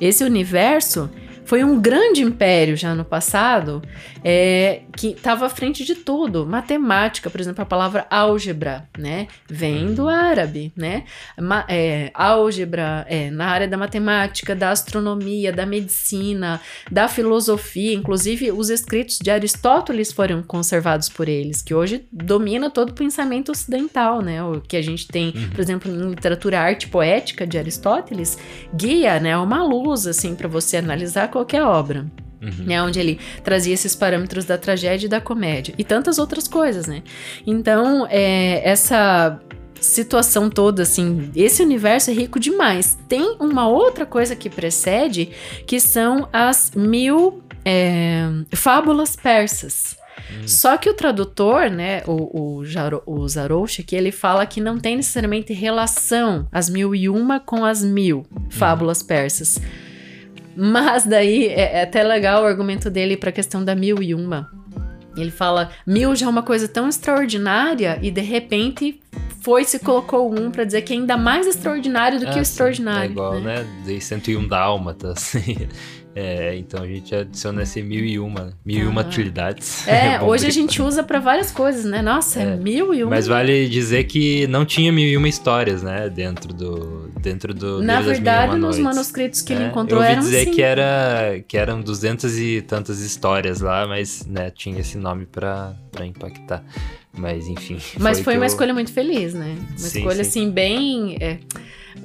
Esse 0.00 0.24
universo 0.24 1.10
foi 1.44 1.62
um 1.62 1.80
grande 1.80 2.22
império 2.22 2.76
já 2.76 2.94
no 2.94 3.04
passado, 3.04 3.82
é, 4.24 4.82
que 4.96 5.08
estava 5.08 5.46
à 5.46 5.48
frente 5.48 5.84
de 5.84 5.94
tudo. 5.94 6.46
Matemática, 6.46 7.30
por 7.30 7.40
exemplo, 7.40 7.62
a 7.62 7.66
palavra 7.66 8.06
álgebra, 8.10 8.88
né? 8.98 9.28
Vem 9.48 9.94
do 9.94 10.08
árabe, 10.08 10.72
né? 10.76 11.04
Ma 11.38 11.64
é, 11.68 12.10
álgebra 12.14 13.06
é, 13.08 13.30
na 13.30 13.46
área 13.46 13.68
da 13.68 13.76
matemática, 13.76 14.54
da 14.54 14.70
astronomia, 14.70 15.52
da 15.52 15.66
medicina, 15.66 16.60
da 16.90 17.08
filosofia, 17.08 17.94
inclusive 17.94 18.52
os 18.52 18.70
escritos 18.70 19.18
de 19.18 19.30
Aristóteles 19.30 20.12
foram 20.12 20.42
conservados 20.42 21.08
por 21.08 21.28
eles, 21.28 21.62
que 21.62 21.74
hoje 21.74 22.06
domina 22.12 22.70
todo 22.70 22.90
o 22.90 22.94
pensamento 22.94 23.52
ocidental, 23.52 24.20
né? 24.20 24.42
O 24.42 24.60
que 24.60 24.76
a 24.76 24.82
gente 24.82 25.06
tem, 25.06 25.28
uhum. 25.28 25.50
por 25.50 25.60
exemplo, 25.60 25.90
em 25.90 26.10
literatura 26.10 26.60
arte 26.60 26.88
poética 26.88 27.46
de 27.46 27.58
Aristóteles, 27.58 28.38
guia, 28.74 29.18
né? 29.18 29.36
Uma 29.36 29.62
luz, 29.62 30.06
assim, 30.06 30.34
para 30.34 30.48
você 30.48 30.76
analisar 30.76 31.28
qualquer 31.28 31.62
obra. 31.62 32.06
Uhum. 32.40 32.64
Né, 32.64 32.82
onde 32.82 32.98
ele 32.98 33.18
trazia 33.44 33.74
esses 33.74 33.94
parâmetros 33.94 34.46
da 34.46 34.56
tragédia 34.56 35.04
e 35.04 35.10
da 35.10 35.20
comédia 35.20 35.74
e 35.76 35.84
tantas 35.84 36.18
outras 36.18 36.48
coisas, 36.48 36.86
né? 36.86 37.02
Então, 37.46 38.06
é, 38.08 38.66
essa 38.66 39.38
situação 39.80 40.50
toda, 40.50 40.82
assim, 40.82 41.30
esse 41.34 41.62
universo 41.62 42.10
é 42.10 42.14
rico 42.14 42.38
demais. 42.38 42.98
Tem 43.08 43.36
uma 43.40 43.68
outra 43.68 44.06
coisa 44.06 44.36
que 44.36 44.48
precede, 44.48 45.30
que 45.66 45.80
são 45.80 46.28
as 46.32 46.72
mil 46.74 47.42
é, 47.64 48.26
fábulas 48.52 49.16
persas. 49.16 49.96
Hum. 50.30 50.46
Só 50.46 50.76
que 50.76 50.88
o 50.88 50.94
tradutor, 50.94 51.70
né, 51.70 52.02
o, 52.06 52.58
o, 52.58 52.64
Jaro, 52.64 53.02
o 53.06 53.26
Zarouche, 53.26 53.82
que 53.82 53.96
ele 53.96 54.12
fala 54.12 54.46
que 54.46 54.60
não 54.60 54.78
tem 54.78 54.96
necessariamente 54.96 55.52
relação 55.52 56.46
as 56.52 56.68
mil 56.68 56.94
e 56.94 57.08
uma 57.08 57.40
com 57.40 57.64
as 57.64 57.82
mil 57.82 58.24
fábulas 58.50 59.02
hum. 59.02 59.06
persas. 59.06 59.60
Mas 60.56 61.04
daí 61.04 61.46
é, 61.48 61.78
é 61.78 61.82
até 61.82 62.02
legal 62.02 62.42
o 62.42 62.46
argumento 62.46 62.90
dele 62.90 63.16
para 63.16 63.30
a 63.30 63.32
questão 63.32 63.64
da 63.64 63.74
mil 63.74 64.02
e 64.02 64.14
uma. 64.14 64.50
Ele 65.16 65.30
fala, 65.30 65.70
mil 65.86 66.14
já 66.14 66.26
é 66.26 66.28
uma 66.28 66.42
coisa 66.42 66.68
tão 66.68 66.88
extraordinária 66.88 67.98
e 68.00 68.10
de 68.10 68.20
repente 68.20 69.00
foi 69.40 69.64
se 69.64 69.78
colocou 69.78 70.32
um 70.32 70.50
para 70.50 70.64
dizer 70.64 70.82
que 70.82 70.92
é 70.92 70.96
ainda 70.96 71.16
mais 71.16 71.46
extraordinário 71.46 72.20
do 72.20 72.28
ah, 72.28 72.30
que 72.30 72.38
o 72.38 72.42
extraordinário. 72.42 73.08
É 73.08 73.12
igual, 73.12 73.40
né? 73.40 73.62
né? 73.62 73.82
De 73.84 74.00
101 74.00 74.46
dálmatas. 74.46 75.34
É, 76.14 76.56
então 76.56 76.82
a 76.82 76.86
gente 76.86 77.14
adiciona 77.14 77.62
esse 77.62 77.82
mil 77.82 78.04
e 78.04 78.18
uma, 78.18 78.52
mil 78.64 78.84
e 78.84 78.86
uma 78.86 79.02
utilidades. 79.02 79.86
É, 79.86 80.14
é 80.14 80.20
hoje 80.20 80.46
a 80.46 80.50
gente 80.50 80.82
usa 80.82 81.02
para 81.02 81.20
várias 81.20 81.50
coisas, 81.52 81.84
né? 81.84 82.02
Nossa, 82.02 82.40
é, 82.40 82.44
é, 82.44 82.56
mil 82.56 82.92
e 82.92 83.02
uma. 83.02 83.10
Mas 83.10 83.26
vale 83.26 83.68
dizer 83.68 84.04
que 84.04 84.46
não 84.48 84.64
tinha 84.64 84.90
mil 84.92 85.06
e 85.06 85.16
uma 85.16 85.28
histórias, 85.28 85.82
né? 85.82 86.08
Dentro 86.08 86.52
do, 86.52 87.10
dentro 87.20 87.54
do. 87.54 87.82
Na 87.82 88.00
verdade, 88.00 88.56
nos 88.56 88.78
manuscritos 88.78 89.40
que 89.40 89.52
ele 89.52 89.64
é, 89.64 89.66
encontrou 89.68 90.02
eram. 90.02 90.14
Eu 90.14 90.18
ouvi 90.18 90.30
dizer 90.30 90.50
que 90.50 90.62
era 90.62 91.40
que 91.46 91.56
eram 91.56 91.80
duzentas 91.80 92.38
e 92.38 92.60
tantas 92.60 93.00
histórias 93.00 93.60
lá, 93.60 93.86
mas 93.86 94.26
né, 94.26 94.50
tinha 94.50 94.80
esse 94.80 94.98
nome 94.98 95.26
para 95.26 95.76
impactar. 96.04 96.64
Mas 97.12 97.48
enfim. 97.48 97.78
Mas 97.98 98.18
foi, 98.18 98.24
foi 98.24 98.36
uma 98.36 98.44
eu... 98.44 98.48
escolha 98.48 98.72
muito 98.72 98.92
feliz, 98.92 99.34
né? 99.34 99.56
Uma 99.70 99.78
sim, 99.78 99.98
escolha 99.98 100.24
sim. 100.24 100.30
assim 100.30 100.50
bem. 100.50 101.16
É 101.20 101.38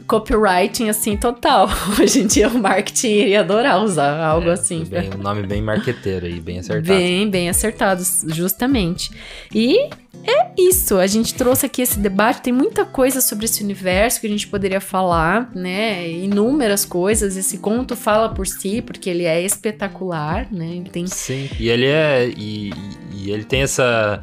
copywriting 0.08 0.89
assim 0.89 1.18
total. 1.18 1.70
Hoje 1.99 2.22
em 2.22 2.28
dia 2.28 2.47
o 2.47 2.58
marketing 2.58 3.08
iria 3.08 3.39
adorar 3.41 3.84
usar 3.84 4.24
algo 4.24 4.49
é, 4.49 4.53
assim. 4.53 4.84
Bem, 4.84 5.10
um 5.14 5.22
nome 5.22 5.43
bem 5.43 5.62
marqueteiro 5.62 6.26
aí, 6.26 6.39
bem 6.39 6.60
acertado. 6.60 6.88
Bem, 6.88 7.30
bem 7.30 7.49
acertado, 7.49 8.03
justamente. 8.28 9.12
E 9.53 9.89
é 10.24 10.51
isso, 10.58 10.97
a 10.97 11.08
gente 11.08 11.34
trouxe 11.34 11.66
aqui 11.66 11.82
esse 11.82 11.99
debate, 11.99 12.41
tem 12.41 12.53
muita 12.53 12.86
coisa 12.86 13.22
sobre 13.22 13.45
esse 13.45 13.64
universo 13.64 14.22
que 14.22 14.28
a 14.28 14.30
gente 14.30 14.47
poderia 14.47 14.82
falar, 14.82 15.51
né? 15.53 16.10
Inúmeras 16.10 16.86
coisas. 16.86 17.36
Esse 17.38 17.58
conto 17.58 17.95
fala 17.95 18.30
por 18.30 18.47
si, 18.47 18.82
porque 18.82 19.10
ele 19.10 19.26
é 19.26 19.41
espetacular, 19.41 20.47
né? 20.51 20.68
Ele 20.78 20.89
tem... 20.89 21.08
Sim, 21.08 21.49
e 21.60 21.70
ele 21.70 21.86
é. 21.86 22.32
E, 22.36 22.72
e 23.14 23.32
ele 23.32 23.43
tem 23.43 23.62
essa 23.62 24.22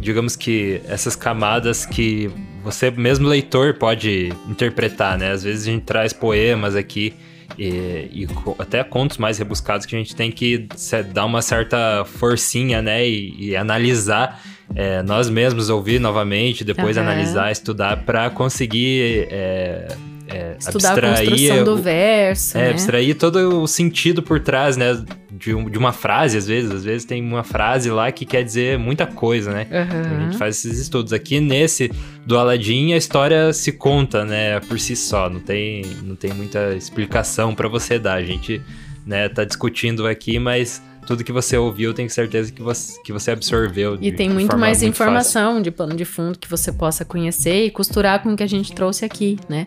digamos 0.00 0.36
que 0.36 0.80
essas 0.86 1.14
camadas 1.14 1.84
que 1.84 2.30
você 2.62 2.90
mesmo 2.90 3.28
leitor 3.28 3.74
pode 3.74 4.32
interpretar, 4.48 5.18
né? 5.18 5.32
Às 5.32 5.42
vezes 5.42 5.68
a 5.68 5.70
gente 5.70 5.84
traz 5.84 6.12
poemas 6.12 6.74
aqui 6.74 7.14
e, 7.58 7.66
e 8.12 8.28
até 8.58 8.82
contos 8.82 9.18
mais 9.18 9.38
rebuscados 9.38 9.86
que 9.86 9.94
a 9.94 9.98
gente 9.98 10.16
tem 10.16 10.32
que 10.32 10.66
dar 11.12 11.24
uma 11.24 11.42
certa 11.42 12.04
forcinha, 12.04 12.80
né? 12.80 13.06
E, 13.06 13.50
e 13.50 13.56
analisar 13.56 14.42
é, 14.74 15.02
nós 15.02 15.28
mesmos 15.28 15.68
ouvir 15.68 16.00
novamente, 16.00 16.64
depois 16.64 16.96
uhum. 16.96 17.02
analisar, 17.02 17.52
estudar 17.52 17.98
para 18.04 18.30
conseguir 18.30 19.28
é, 19.30 19.88
é, 20.28 20.56
Estudar 20.58 20.90
abstrair, 20.90 21.14
a 21.14 21.30
construção 21.30 21.64
do 21.64 21.76
verso. 21.76 22.56
É, 22.56 22.62
né? 22.62 22.70
abstrair 22.70 23.14
todo 23.16 23.62
o 23.62 23.66
sentido 23.66 24.22
por 24.22 24.40
trás, 24.40 24.76
né? 24.76 25.04
De, 25.30 25.54
um, 25.54 25.68
de, 25.68 25.76
uma 25.76 25.92
frase, 25.92 26.38
às 26.38 26.46
vezes. 26.46 26.70
Às 26.70 26.84
vezes 26.84 27.04
tem 27.04 27.22
uma 27.22 27.44
frase 27.44 27.90
lá 27.90 28.10
que 28.10 28.24
quer 28.24 28.42
dizer 28.42 28.78
muita 28.78 29.06
coisa, 29.06 29.52
né? 29.52 29.66
Uhum. 29.70 30.16
A 30.16 30.20
gente 30.24 30.38
faz 30.38 30.56
esses 30.56 30.78
estudos. 30.78 31.12
Aqui 31.12 31.40
nesse 31.40 31.90
do 32.24 32.38
Aladdin, 32.38 32.92
a 32.92 32.96
história 32.96 33.52
se 33.52 33.72
conta, 33.72 34.24
né? 34.24 34.60
Por 34.60 34.78
si 34.78 34.96
só. 34.96 35.28
Não 35.28 35.40
tem, 35.40 35.84
não 36.02 36.16
tem 36.16 36.32
muita 36.32 36.74
explicação 36.74 37.54
para 37.54 37.68
você 37.68 37.98
dar. 37.98 38.14
A 38.14 38.24
gente 38.24 38.62
né, 39.06 39.28
tá 39.28 39.44
discutindo 39.44 40.06
aqui, 40.06 40.38
mas 40.38 40.82
tudo 41.06 41.24
que 41.24 41.32
você 41.32 41.56
ouviu, 41.56 41.92
tenho 41.94 42.10
certeza 42.10 42.52
que 42.52 42.62
você, 42.62 43.00
que 43.02 43.12
você 43.12 43.30
absorveu. 43.30 43.98
E 44.00 44.12
tem 44.12 44.28
muito 44.28 44.56
mais 44.56 44.82
muito 44.82 44.90
informação 44.90 45.52
fácil. 45.52 45.62
de 45.62 45.70
plano 45.70 45.94
de 45.94 46.04
fundo 46.04 46.38
que 46.38 46.48
você 46.48 46.72
possa 46.72 47.04
conhecer 47.04 47.66
e 47.66 47.70
costurar 47.70 48.22
com 48.22 48.32
o 48.32 48.36
que 48.36 48.42
a 48.42 48.46
gente 48.46 48.72
trouxe 48.72 49.04
aqui, 49.04 49.38
né? 49.48 49.66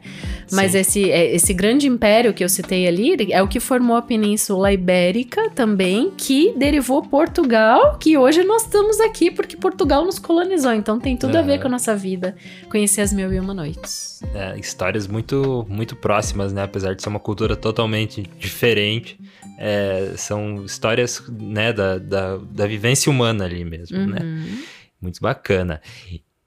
Mas 0.51 0.75
esse, 0.75 1.09
é, 1.09 1.33
esse 1.35 1.53
grande 1.53 1.87
império 1.87 2.33
que 2.33 2.43
eu 2.43 2.49
citei 2.49 2.87
ali 2.87 3.15
é 3.31 3.41
o 3.41 3.47
que 3.47 3.59
formou 3.59 3.95
a 3.95 4.01
Península 4.01 4.71
Ibérica 4.71 5.49
também, 5.51 6.11
que 6.17 6.53
derivou 6.57 7.01
Portugal, 7.01 7.97
que 7.97 8.17
hoje 8.17 8.43
nós 8.43 8.63
estamos 8.63 8.99
aqui 8.99 9.31
porque 9.31 9.55
Portugal 9.55 10.03
nos 10.05 10.19
colonizou. 10.19 10.73
Então 10.73 10.99
tem 10.99 11.15
tudo 11.15 11.37
é. 11.37 11.39
a 11.39 11.43
ver 11.43 11.59
com 11.59 11.67
a 11.67 11.71
nossa 11.71 11.95
vida. 11.95 12.35
Conhecer 12.69 13.01
as 13.01 13.13
mil 13.13 13.31
e 13.31 13.39
uma 13.39 13.53
noites. 13.53 14.21
É, 14.33 14.57
histórias 14.59 15.07
muito, 15.07 15.65
muito 15.69 15.95
próximas, 15.95 16.51
né? 16.53 16.63
Apesar 16.63 16.95
de 16.95 17.01
ser 17.01 17.09
uma 17.09 17.19
cultura 17.19 17.55
totalmente 17.55 18.29
diferente. 18.39 19.19
É, 19.59 20.13
são 20.15 20.63
histórias 20.63 21.19
né, 21.31 21.73
da, 21.73 21.97
da, 21.97 22.37
da, 22.37 22.67
vivência 22.67 23.11
humana 23.11 23.45
ali 23.45 23.63
mesmo, 23.65 23.97
né? 23.97 24.19
uhum. 24.21 24.35
né? 24.39 24.63
Muito 25.01 25.19
bacana. 25.21 25.81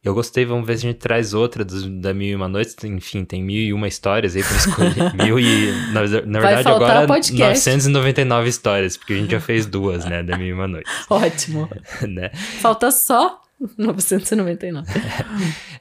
Eu 0.03 0.15
gostei, 0.15 0.47
vamos 0.47 0.67
ver 0.67 0.79
se 0.79 0.87
a 0.87 0.91
gente 0.91 0.99
traz 0.99 1.35
outra 1.35 1.63
dos, 1.63 1.85
da 2.01 2.15
Mil 2.15 2.29
e 2.29 2.35
Uma 2.35 2.49
Noites. 2.49 2.75
Enfim, 2.85 3.23
tem 3.23 3.43
mil 3.43 3.61
e 3.61 3.73
uma 3.73 3.87
histórias 3.87 4.35
aí 4.35 4.43
pra 4.43 4.57
escolher. 4.57 5.13
mil 5.23 5.39
e. 5.39 5.73
Na, 5.93 6.01
na 6.25 6.41
verdade, 6.41 6.69
agora 6.69 7.07
podcast. 7.07 7.69
999 7.69 8.49
histórias, 8.49 8.97
porque 8.97 9.13
a 9.13 9.17
gente 9.17 9.31
já 9.31 9.41
fez 9.41 9.67
duas, 9.67 10.07
né? 10.07 10.23
Da 10.23 10.39
Mil 10.39 10.47
e 10.47 10.53
Uma 10.55 10.67
Noites. 10.67 10.91
Ótimo. 11.11 11.69
né? 12.09 12.31
Falta 12.33 12.91
só 12.91 13.43
999. 13.77 14.91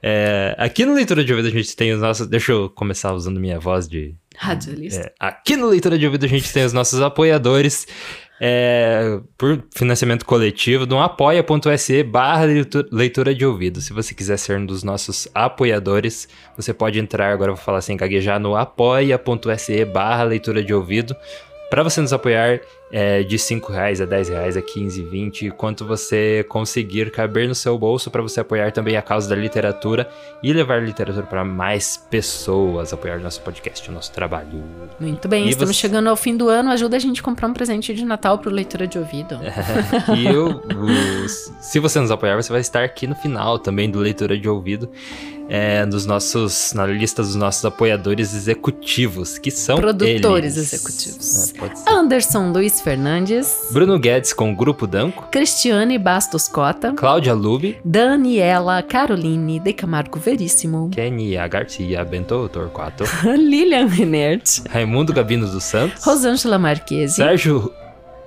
é, 0.03 0.53
aqui 0.57 0.85
no 0.85 0.93
Leitura 0.93 1.23
de 1.23 1.31
Ouvido 1.31 1.47
a 1.47 1.57
gente 1.57 1.73
tem 1.73 1.93
os 1.93 2.01
nossos. 2.01 2.27
Deixa 2.27 2.51
eu 2.51 2.69
começar 2.69 3.13
usando 3.13 3.39
minha 3.39 3.57
voz 3.57 3.87
de. 3.87 4.15
Radialista. 4.35 4.99
É, 5.01 5.13
aqui 5.17 5.55
no 5.55 5.67
Leitura 5.67 5.97
de 5.97 6.05
Ouvido 6.05 6.25
a 6.25 6.29
gente 6.29 6.51
tem 6.51 6.65
os 6.65 6.73
nossos 6.73 7.01
apoiadores. 7.01 7.87
É, 8.41 9.19
por 9.37 9.61
financiamento 9.75 10.25
coletivo 10.25 10.85
no 10.85 11.01
apoia.se 11.01 12.03
barra 12.03 12.45
leitura 12.89 13.35
de 13.35 13.45
ouvido. 13.45 13.81
Se 13.81 13.91
você 13.91 14.13
quiser 14.13 14.37
ser 14.37 14.57
um 14.57 14.65
dos 14.65 14.81
nossos 14.81 15.27
apoiadores, 15.35 16.27
você 16.55 16.73
pode 16.73 16.99
entrar, 16.99 17.33
agora 17.33 17.51
vou 17.51 17.61
falar 17.61 17.81
sem 17.81 17.97
gaguejar, 17.97 18.39
no 18.39 18.55
apoia.se 18.55 19.83
barra 19.85 20.23
leitura 20.23 20.63
de 20.63 20.73
ouvido. 20.73 21.13
Para 21.69 21.83
você 21.83 22.01
nos 22.01 22.13
apoiar 22.13 22.61
é, 22.91 23.21
de 23.23 23.37
5 23.37 23.71
reais 23.71 24.01
a 24.01 24.05
10 24.05 24.29
reais, 24.29 24.57
a 24.57 24.61
15, 24.61 25.03
20, 25.03 25.51
quanto 25.51 25.85
você 25.85 26.45
conseguir 26.49 27.11
caber 27.11 27.47
no 27.47 27.55
seu 27.55 27.77
bolso 27.77 28.09
para 28.09 28.21
você 28.21 28.39
apoiar 28.39 28.71
também 28.71 28.97
a 28.97 29.01
causa 29.01 29.29
da 29.29 29.35
literatura 29.35 30.09
e 30.41 30.51
levar 30.51 30.81
literatura 30.81 31.25
para 31.25 31.45
mais 31.45 31.97
pessoas, 32.09 32.91
apoiar 32.91 33.19
nosso 33.19 33.41
podcast, 33.41 33.87
o 33.89 33.93
nosso 33.93 34.11
trabalho. 34.11 34.63
Muito 34.99 35.27
bem, 35.27 35.45
e 35.45 35.49
estamos 35.49 35.75
você... 35.75 35.81
chegando 35.81 36.07
ao 36.07 36.15
fim 36.15 36.35
do 36.35 36.49
ano, 36.49 36.71
ajuda 36.71 36.97
a 36.97 36.99
gente 36.99 37.21
a 37.21 37.23
comprar 37.23 37.47
um 37.47 37.53
presente 37.53 37.93
de 37.93 38.03
Natal 38.03 38.39
para 38.39 38.51
leitura 38.51 38.87
de 38.87 38.97
ouvido. 38.97 39.39
e 40.17 40.27
o, 40.35 40.57
o, 40.57 41.29
se 41.61 41.79
você 41.79 41.99
nos 41.99 42.09
apoiar, 42.09 42.35
você 42.35 42.51
vai 42.51 42.61
estar 42.61 42.83
aqui 42.83 43.05
no 43.05 43.15
final 43.15 43.59
também 43.59 43.89
do 43.89 43.99
leitura 43.99 44.37
de 44.37 44.49
ouvido 44.49 44.89
é, 45.49 45.83
dos 45.83 46.05
nossos, 46.05 46.73
na 46.73 46.85
lista 46.85 47.23
dos 47.23 47.35
nossos 47.35 47.65
apoiadores 47.65 48.35
executivos, 48.35 49.39
que 49.39 49.49
são 49.49 49.77
Produtores 49.77 50.55
eles. 50.55 50.73
executivos. 50.73 51.53
É, 51.87 51.91
Anderson 51.91 52.51
Luiz 52.51 52.78
Fernandes. 52.81 53.67
Bruno 53.71 53.97
Guedes 53.99 54.33
com 54.33 54.51
o 54.51 54.55
Grupo 54.55 54.85
Danco. 54.87 55.27
Cristiane 55.31 55.97
Bastos 55.97 56.47
Cota. 56.47 56.93
Cláudia 56.93 57.33
Lube. 57.33 57.77
Daniela 57.83 58.81
Caroline 58.83 59.59
de 59.59 59.73
Camargo 59.73 60.19
Veríssimo. 60.19 60.89
Kenia 60.89 61.47
Garcia 61.47 62.03
Bento 62.03 62.47
Torquato. 62.49 63.03
Lilian 63.23 63.87
Renert. 63.87 64.61
Raimundo 64.69 65.13
Gabino 65.13 65.47
dos 65.47 65.63
Santos. 65.63 66.03
Rosângela 66.03 66.57
Marquesi. 66.57 67.15
Sérgio 67.15 67.73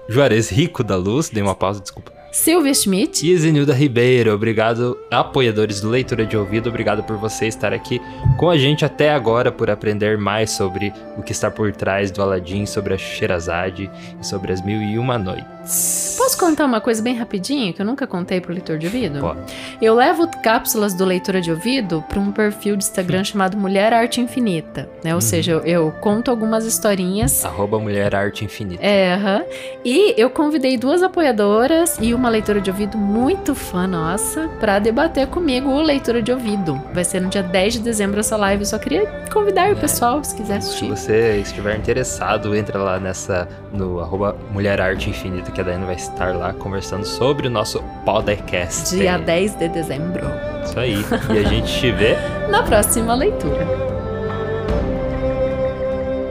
Juarez 0.09 0.51
Rico 0.51 0.83
da 0.85 0.97
Luz. 0.97 1.29
Dei 1.29 1.43
uma 1.43 1.55
pausa, 1.55 1.81
desculpa. 1.81 2.22
Silvia 2.33 2.73
Schmidt 2.73 3.31
e 3.31 3.37
Zenilda 3.37 3.75
Ribeiro. 3.75 4.33
Obrigado, 4.33 4.97
apoiadores 5.11 5.83
do 5.83 5.91
Leitura 5.91 6.25
de 6.25 6.35
Ouvido. 6.35 6.71
Obrigado 6.71 7.03
por 7.03 7.19
você 7.19 7.47
estar 7.47 7.75
aqui 7.75 8.01
com 8.39 8.49
a 8.49 8.57
gente 8.57 8.87
até 8.87 9.13
agora, 9.13 9.53
por 9.53 9.69
aprender 9.69 10.17
mais 10.17 10.51
sobre 10.51 10.95
o 11.19 11.23
que 11.23 11.33
está 11.33 11.51
por 11.51 11.71
trás 11.73 12.11
do 12.11 12.23
Aladdin, 12.23 12.65
sobre 12.65 12.95
a 12.95 12.99
Sherazade 12.99 13.91
e 14.19 14.27
sobre 14.27 14.51
as 14.51 14.65
Mil 14.65 14.81
e 14.81 14.99
Uma 14.99 15.19
Noites. 15.19 15.62
Posso 15.63 16.37
contar 16.39 16.65
uma 16.65 16.81
coisa 16.81 17.01
bem 17.01 17.15
rapidinho 17.15 17.73
que 17.73 17.81
eu 17.81 17.87
nunca 17.87 18.07
contei 18.07 18.41
pro 18.41 18.53
leitor 18.53 18.79
de 18.79 18.87
ouvido? 18.87 19.21
Pode. 19.21 19.41
Eu 19.81 19.95
levo 19.95 20.29
cápsulas 20.43 20.93
do 20.93 21.05
Leitura 21.05 21.41
de 21.41 21.51
Ouvido 21.51 22.05
para 22.09 22.19
um 22.19 22.33
perfil 22.33 22.77
de 22.77 22.85
Instagram 22.85 23.23
chamado 23.23 23.57
Mulher 23.57 23.93
Arte 23.93 24.21
Infinita, 24.21 24.89
né? 25.05 25.11
Ou 25.11 25.17
uhum. 25.17 25.21
seja, 25.21 25.53
eu, 25.53 25.61
eu, 25.61 25.93
conto 26.01 26.31
algumas 26.31 26.65
historinhas. 26.65 27.45
Arroba 27.45 27.79
Mulher 27.79 28.15
Arte 28.15 28.45
Infinita. 28.45 28.85
É, 28.85 29.17
uhum. 29.17 29.45
E 29.85 30.15
eu 30.21 30.31
convidei 30.31 30.77
duas 30.77 31.03
apoiadoras 31.03 31.97
e 32.01 32.13
uma 32.13 32.29
leitura 32.29 32.61
de 32.61 32.71
ouvido 32.71 32.99
muito 32.99 33.55
fã 33.55 33.87
nossa 33.87 34.49
para 34.59 34.79
debater 34.81 35.29
comigo 35.29 35.71
o 35.71 35.81
leitura 35.81 36.21
de 36.21 36.33
ouvido. 36.33 36.81
Vai 36.93 37.05
ser 37.05 37.21
no 37.21 37.29
dia 37.29 37.43
10 37.43 37.75
de 37.75 37.79
dezembro 37.81 38.19
essa 38.19 38.37
live. 38.37 38.63
Eu 38.63 38.67
só 38.67 38.79
queria 38.79 39.07
convidar 39.33 39.69
é. 39.69 39.73
o 39.73 39.77
pessoal 39.77 40.23
se 40.25 40.35
quiser 40.35 40.57
assistir. 40.57 40.87
Se 40.87 40.91
você 40.91 41.37
estiver 41.37 41.77
interessado, 41.77 42.55
entra 42.57 42.79
lá 42.79 42.99
nessa 42.99 43.49
no 43.73 44.01
arroba 44.01 44.37
Mulher 44.51 44.81
Arte 44.81 45.11
Infinita, 45.11 45.52
que 45.53 45.61
a 45.61 45.65
Daiane 45.65 45.85
vai 45.85 45.95
estar 45.95 46.35
lá 46.35 46.53
conversando 46.53 47.05
sobre 47.05 47.47
o 47.47 47.51
nosso 47.51 47.83
podcast. 48.05 48.97
Dia 48.97 49.19
10 49.19 49.55
de 49.57 49.69
dezembro. 49.69 50.27
Isso 50.65 50.79
aí. 50.79 51.05
E 51.35 51.39
a 51.39 51.49
gente 51.49 51.81
te 51.81 51.91
vê 51.91 52.17
na 52.51 52.63
próxima 52.63 53.15
leitura. 53.15 53.67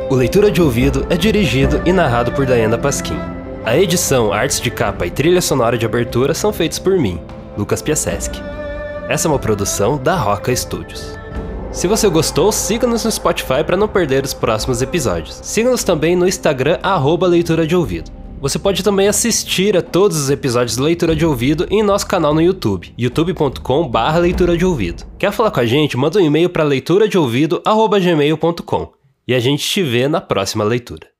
O 0.09 0.15
Leitura 0.15 0.51
de 0.51 0.61
Ouvido 0.61 1.05
é 1.09 1.15
dirigido 1.15 1.81
e 1.85 1.93
narrado 1.93 2.31
por 2.33 2.45
Diana 2.45 2.77
Pasquim. 2.77 3.17
A 3.63 3.77
edição, 3.77 4.33
artes 4.33 4.59
de 4.59 4.69
capa 4.69 5.05
e 5.05 5.11
trilha 5.11 5.41
sonora 5.41 5.77
de 5.77 5.85
abertura 5.85 6.33
são 6.33 6.51
feitos 6.51 6.79
por 6.79 6.97
mim, 6.97 7.21
Lucas 7.57 7.81
Piaseski. 7.81 8.41
Essa 9.07 9.27
é 9.27 9.31
uma 9.31 9.39
produção 9.39 9.97
da 9.97 10.15
Roca 10.15 10.53
Studios. 10.55 11.17
Se 11.71 11.87
você 11.87 12.09
gostou, 12.09 12.51
siga-nos 12.51 13.05
no 13.05 13.11
Spotify 13.11 13.63
para 13.65 13.77
não 13.77 13.87
perder 13.87 14.25
os 14.25 14.33
próximos 14.33 14.81
episódios. 14.81 15.39
Siga-nos 15.41 15.83
também 15.85 16.15
no 16.17 16.27
Instagram, 16.27 16.77
arroba 16.83 17.27
Leitura 17.27 17.65
de 17.65 17.75
Ouvido. 17.75 18.20
Você 18.41 18.57
pode 18.57 18.83
também 18.83 19.07
assistir 19.07 19.77
a 19.77 19.83
todos 19.83 20.17
os 20.17 20.31
episódios 20.31 20.75
de 20.75 20.81
Leitura 20.81 21.15
de 21.15 21.23
Ouvido 21.23 21.67
em 21.69 21.83
nosso 21.83 22.07
canal 22.07 22.33
no 22.33 22.41
YouTube, 22.41 22.91
youtube.com 22.97 23.91
leitura 24.19 24.57
de 24.57 24.65
ouvido. 24.65 25.03
Quer 25.19 25.31
falar 25.31 25.51
com 25.51 25.59
a 25.59 25.65
gente? 25.65 25.95
Manda 25.95 26.17
um 26.17 26.25
e-mail 26.25 26.49
para 26.49 26.63
leituradeouvido.gmail.com 26.63 28.93
e 29.27 29.35
a 29.35 29.39
gente 29.39 29.63
te 29.63 29.83
vê 29.83 30.07
na 30.07 30.19
próxima 30.19 30.63
leitura. 30.63 31.10